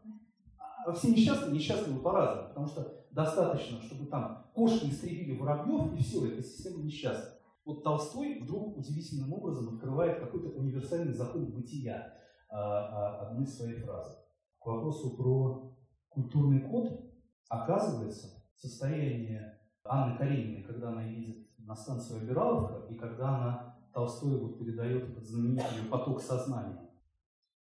А 0.86 0.94
все 0.94 1.12
несчастные 1.12 1.54
несчастливы 1.54 2.00
по-разному, 2.00 2.50
потому 2.50 2.68
что 2.68 3.05
достаточно, 3.16 3.82
чтобы 3.82 4.08
там 4.08 4.46
кошки 4.54 4.88
истребили 4.88 5.38
воробьев, 5.38 5.98
и 5.98 6.04
все, 6.04 6.28
экосистема 6.28 6.84
несчастна. 6.84 7.32
Вот 7.64 7.84
Толстой 7.84 8.42
вдруг 8.42 8.78
удивительным 8.78 9.34
образом 9.34 9.76
открывает 9.76 10.20
какой-то 10.20 10.50
универсальный 10.50 11.14
закон 11.14 11.46
бытия 11.52 12.14
а, 12.50 12.60
а, 12.60 13.28
одной 13.28 13.48
своей 13.48 13.80
фразы. 13.80 14.18
К 14.60 14.68
вопросу 14.68 15.16
про 15.16 15.76
культурный 16.10 16.62
код, 16.70 17.10
оказывается, 17.50 18.44
состояние 18.56 19.60
Анны 19.86 20.18
Карениной, 20.18 20.64
когда 20.64 20.90
она 20.90 21.04
едет 21.04 21.48
на 21.58 21.76
станцию 21.76 22.22
Обираловка, 22.22 22.86
и 22.94 22.96
когда 22.96 23.30
она 23.30 23.78
Толстой 23.94 24.38
вот 24.38 24.60
передает 24.60 25.10
этот 25.10 25.26
знаменитый 25.26 25.90
поток 25.90 26.22
сознания. 26.22 26.90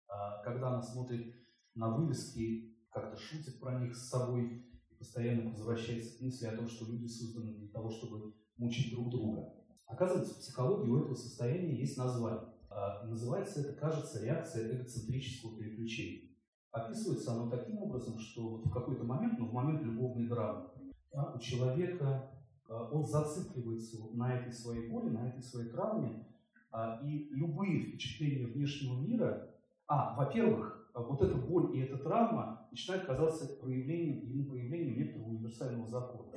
А 0.09 0.43
когда 0.43 0.67
она 0.67 0.81
смотрит 0.81 1.33
на 1.73 1.95
вывески, 1.95 2.75
как-то 2.91 3.17
шутит 3.17 3.59
про 3.61 3.79
них 3.79 3.95
с 3.95 4.09
собой 4.09 4.67
постоянно 4.97 5.51
возвращается 5.51 6.17
к 6.17 6.21
мысли 6.21 6.45
о 6.47 6.55
том, 6.55 6.67
что 6.67 6.85
люди 6.85 7.07
созданы 7.07 7.53
для 7.53 7.67
того, 7.69 7.89
чтобы 7.89 8.33
мучить 8.57 8.93
друг 8.93 9.09
друга. 9.09 9.53
Оказывается, 9.85 10.33
в 10.33 10.39
психологии 10.39 10.89
у 10.89 10.99
этого 11.03 11.15
состояния 11.15 11.75
есть 11.75 11.97
название. 11.97 12.49
А 12.69 13.05
называется 13.05 13.61
это, 13.61 13.73
кажется, 13.73 14.23
реакция 14.23 14.75
эгоцентрического 14.75 15.57
переключения. 15.57 16.29
Описывается 16.71 17.31
оно 17.31 17.49
таким 17.49 17.79
образом, 17.79 18.19
что 18.19 18.49
вот 18.49 18.65
в 18.65 18.71
какой-то 18.71 19.03
момент, 19.03 19.39
ну, 19.39 19.47
в 19.47 19.53
момент 19.53 19.81
любовной 19.81 20.27
драмы, 20.27 20.67
да, 21.11 21.33
у 21.33 21.39
человека 21.39 22.29
а, 22.69 22.89
он 22.91 23.05
зацикливается 23.05 24.01
вот 24.01 24.13
на 24.15 24.35
этой 24.35 24.51
своей 24.51 24.89
боли, 24.89 25.09
на 25.09 25.29
этой 25.29 25.41
своей 25.41 25.69
травме, 25.69 26.27
а, 26.71 27.01
и 27.03 27.29
любые 27.31 27.81
впечатления 27.81 28.47
внешнего 28.47 28.99
мира, 28.99 29.49
а, 29.87 30.15
во-первых, 30.15 30.76
вот 31.01 31.21
эта 31.21 31.35
боль 31.35 31.75
и 31.75 31.81
эта 31.81 31.97
травма 31.97 32.67
начинают 32.71 33.05
казаться 33.05 33.59
проявлением, 33.61 34.25
ему 34.25 34.49
проявлением 34.49 34.97
некоторого 34.97 35.29
универсального 35.29 35.87
закона. 35.87 36.31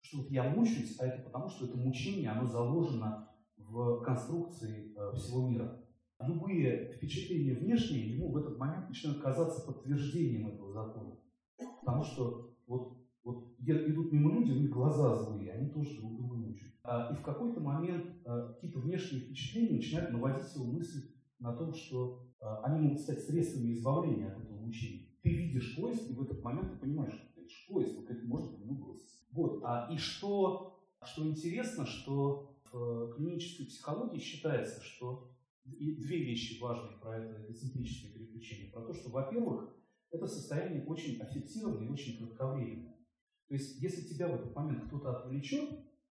Что 0.00 0.18
вот 0.18 0.30
я 0.30 0.50
мучаюсь, 0.50 0.98
а 1.00 1.06
это 1.06 1.22
потому, 1.22 1.48
что 1.48 1.66
это 1.66 1.76
мучение, 1.76 2.30
оно 2.30 2.46
заложено 2.46 3.28
в 3.56 4.02
конструкции 4.02 4.94
всего 5.14 5.48
мира. 5.48 5.80
Любые 6.20 6.92
впечатления 6.92 7.54
внешние 7.54 8.16
ему 8.16 8.30
в 8.30 8.36
этот 8.36 8.58
момент 8.58 8.88
начинают 8.88 9.22
казаться 9.22 9.66
подтверждением 9.66 10.48
этого 10.48 10.72
закона. 10.72 11.16
Потому 11.80 12.04
что 12.04 12.54
вот 12.66 13.02
вот 13.24 13.54
идут 13.60 14.12
мимо 14.12 14.32
люди, 14.32 14.50
у 14.50 14.60
них 14.60 14.70
глаза 14.70 15.14
злые, 15.14 15.52
они 15.52 15.70
тоже 15.70 16.00
друг 16.00 16.16
друга 16.16 16.34
мучают. 16.34 16.74
А, 16.82 17.12
и 17.12 17.16
в 17.16 17.22
какой-то 17.22 17.60
момент 17.60 18.06
а, 18.24 18.52
какие-то 18.54 18.80
внешние 18.80 19.22
впечатления 19.22 19.76
начинают 19.76 20.10
наводить 20.10 20.54
его 20.54 20.66
мысль 20.66 21.12
на 21.38 21.54
том, 21.56 21.72
что 21.74 22.26
а, 22.31 22.31
они 22.42 22.80
могут 22.80 23.00
стать 23.00 23.22
средствами 23.22 23.72
избавления 23.72 24.32
от 24.32 24.42
этого 24.42 24.58
мучения. 24.58 25.08
Ты 25.22 25.30
видишь 25.30 25.76
поиск, 25.76 26.10
и 26.10 26.14
в 26.14 26.22
этот 26.22 26.42
момент 26.42 26.72
ты 26.72 26.78
понимаешь, 26.78 27.14
что 27.14 27.40
видишь 27.40 27.66
поиск, 27.68 27.96
вот 27.96 28.10
это 28.10 28.24
можно 28.26 28.56
по 28.56 28.60
нему. 28.60 28.82
Вот. 29.32 29.62
А, 29.64 29.88
и 29.92 29.96
что, 29.96 30.78
что 31.02 31.26
интересно, 31.26 31.86
что 31.86 32.60
в 32.70 33.14
клинической 33.14 33.66
психологии 33.66 34.18
считается, 34.18 34.82
что 34.82 35.30
две 35.64 36.24
вещи 36.24 36.60
важные 36.60 36.98
про 36.98 37.18
это 37.18 37.50
эксцентрическое 37.50 38.12
переключение. 38.12 38.70
Про 38.70 38.82
то, 38.82 38.92
что, 38.92 39.10
во-первых, 39.10 39.74
это 40.10 40.26
состояние 40.26 40.84
очень 40.84 41.20
аффективное 41.20 41.86
и 41.86 41.88
очень 41.88 42.18
кратковременное. 42.18 42.96
То 43.48 43.54
есть, 43.54 43.80
если 43.80 44.02
тебя 44.02 44.28
в 44.28 44.34
этот 44.34 44.54
момент 44.54 44.84
кто-то 44.86 45.16
отвлечет, 45.16 45.70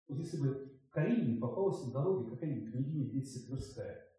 вот 0.08 0.18
если 0.18 0.38
бы 0.38 0.80
Каренине 0.90 1.38
попалась 1.38 1.84
на 1.84 1.92
дороге 1.92 2.30
какая-нибудь 2.30 2.72
княгиня 2.72 3.10
Бетси 3.10 3.46
Тверская, 3.46 4.09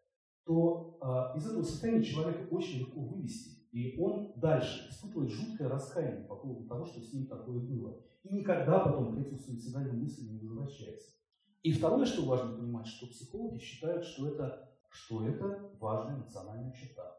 то 0.44 0.98
э, 1.00 1.38
из 1.38 1.46
этого 1.46 1.62
состояния 1.62 2.02
человека 2.02 2.48
очень 2.50 2.80
легко 2.80 3.00
вывести. 3.00 3.62
И 3.72 3.98
он 3.98 4.32
дальше 4.36 4.88
испытывает 4.90 5.30
жуткое 5.30 5.68
раскаяние 5.68 6.26
по 6.26 6.36
поводу 6.36 6.68
того, 6.68 6.84
что 6.84 7.00
с 7.00 7.12
ним 7.12 7.26
такое 7.26 7.58
было. 7.58 7.98
И 8.22 8.34
никогда 8.34 8.80
потом 8.80 9.14
к 9.14 9.18
этим 9.18 9.38
суицидальным 9.38 10.00
мыслям 10.00 10.32
не 10.34 10.46
возвращается. 10.46 11.12
И 11.62 11.72
второе, 11.72 12.04
что 12.04 12.26
важно 12.26 12.56
понимать, 12.56 12.86
что 12.86 13.06
психологи 13.06 13.58
считают, 13.58 14.04
что 14.04 14.28
это, 14.28 14.68
что 14.90 15.26
это 15.26 15.70
важная 15.80 16.18
национальная 16.18 16.72
черта. 16.72 17.16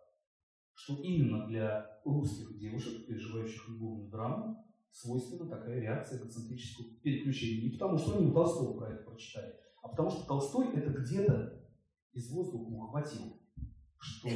Что 0.76 0.96
именно 1.02 1.48
для 1.48 2.02
русских 2.04 2.58
девушек, 2.58 3.08
переживающих 3.08 3.70
любовную 3.70 4.10
драму, 4.10 4.64
свойственна 4.92 5.50
такая 5.50 5.80
реакция 5.80 6.20
эгоцентрического 6.20 6.88
переключения. 7.02 7.64
Не 7.64 7.70
потому, 7.72 7.98
что 7.98 8.18
они 8.18 8.28
у 8.28 8.34
Толстого 8.34 8.78
про 8.78 8.90
это 8.92 9.04
прочитали, 9.04 9.56
а 9.82 9.88
потому 9.88 10.10
что 10.10 10.28
Толстой 10.28 10.74
это 10.76 10.92
где-то 10.92 11.63
из 12.14 12.32
воздуха 12.32 12.70
ухватил, 12.70 13.40
что 13.98 14.30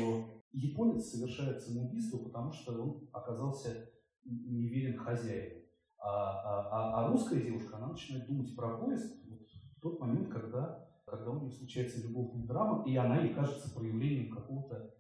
японец 0.52 1.10
совершает 1.10 1.62
самоубийство, 1.62 2.18
потому 2.20 2.52
что 2.52 2.74
он 2.82 3.10
оказался 3.12 3.90
неверен 4.24 4.98
хозяину. 4.98 5.62
А, 6.00 6.10
а, 6.10 6.70
а, 6.72 7.06
а 7.06 7.08
русская 7.10 7.42
девушка, 7.42 7.78
она 7.78 7.88
начинает 7.88 8.28
думать 8.28 8.56
про 8.56 8.78
поезд 8.78 9.16
вот, 9.28 9.42
в 9.76 9.82
тот 9.82 10.00
момент, 10.00 10.30
когда, 10.30 10.88
когда 11.06 11.32
у 11.32 11.40
нее 11.40 11.52
случается 11.52 12.02
любовная 12.02 12.46
драма, 12.46 12.84
и 12.88 12.96
она 12.96 13.22
ей 13.22 13.34
кажется 13.34 13.74
проявлением 13.74 14.32
какого-то 14.32 14.94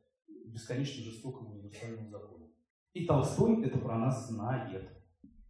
бесконечно 0.45 1.03
жестокого 1.03 1.53
универсального 1.53 2.09
закона. 2.09 2.47
И 2.93 3.05
Толстой 3.05 3.63
это 3.63 3.77
про 3.77 3.97
нас 3.97 4.27
знает. 4.29 4.89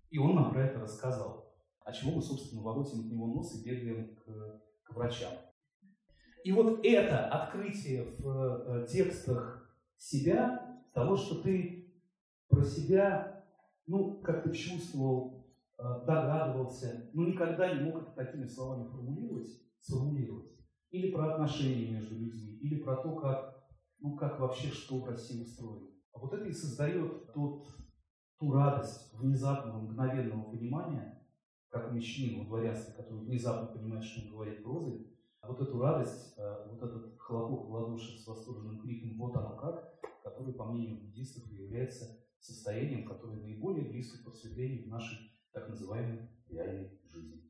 И 0.10 0.18
он 0.18 0.36
нам 0.36 0.52
про 0.52 0.66
это 0.66 0.80
рассказал. 0.80 1.54
А 1.82 1.94
чего 1.94 2.12
мы, 2.16 2.22
собственно, 2.22 2.62
воротим 2.62 3.02
от 3.02 3.06
него 3.06 3.28
нос 3.28 3.56
и 3.56 3.64
бегаем 3.64 4.16
к, 4.16 4.62
к 4.84 4.94
врачам. 4.94 5.32
И 6.44 6.52
вот 6.52 6.80
это 6.84 7.28
открытие 7.28 8.04
в 8.20 8.28
э, 8.28 8.88
текстах 8.88 9.76
себя, 9.98 10.82
того, 10.94 11.16
что 11.16 11.42
ты 11.42 11.94
про 12.48 12.64
себя, 12.64 13.46
ну, 13.86 14.22
как 14.22 14.44
то 14.44 14.54
чувствовал, 14.54 15.48
э, 15.78 15.84
догадывался, 16.06 17.10
но 17.14 17.28
никогда 17.28 17.74
не 17.74 17.82
мог 17.82 18.02
это 18.02 18.12
такими 18.12 18.46
словами 18.46 18.88
формулировать, 18.88 19.50
сформулировать. 19.80 20.52
Или 20.92 21.12
про 21.12 21.34
отношения 21.34 21.92
между 21.92 22.16
людьми, 22.16 22.58
или 22.62 22.82
про 22.82 22.98
то, 22.98 23.16
как, 23.16 23.68
ну, 24.00 24.16
как 24.16 24.40
вообще 24.40 24.70
что 24.70 25.02
в 25.02 25.06
России 25.06 25.42
устроено. 25.42 25.90
А 26.14 26.20
вот 26.20 26.34
это 26.34 26.46
и 26.46 26.54
создает 26.54 27.34
тот, 27.34 27.68
ту 28.40 28.52
радость 28.52 29.14
внезапного, 29.14 29.82
мгновенного 29.82 30.50
понимания, 30.52 31.22
как 31.70 31.92
у 31.92 31.94
мещанина 31.94 32.46
дворянстве, 32.46 32.94
который 32.96 33.26
внезапно 33.26 33.68
понимает, 33.68 34.04
что 34.04 34.22
он 34.22 34.32
говорит 34.32 34.64
прозой, 34.64 35.06
вот 35.44 35.62
эту 35.62 35.80
радость, 35.80 36.34
э, 36.38 36.68
вот 36.70 36.82
этот 36.82 37.18
хлопок 37.20 37.68
в 37.68 37.72
ладоши 37.72 38.18
с 38.18 38.28
восторженным 38.28 38.80
криком 38.80 39.18
«вот 39.18 39.36
оно 39.36 39.56
как», 39.58 40.00
который, 40.24 40.54
по 40.54 40.66
мнению 40.66 41.02
буддистов, 41.02 41.50
является 41.52 42.20
состоянием, 42.40 43.08
которое 43.08 43.38
наиболее 43.38 43.90
близко 43.90 44.20
к 44.20 44.26
просветлению 44.26 44.86
в 44.86 44.88
нашей 44.88 45.32
так 45.52 45.70
называемой 45.70 46.30
реальной 46.50 47.00
жизни. 47.06 47.48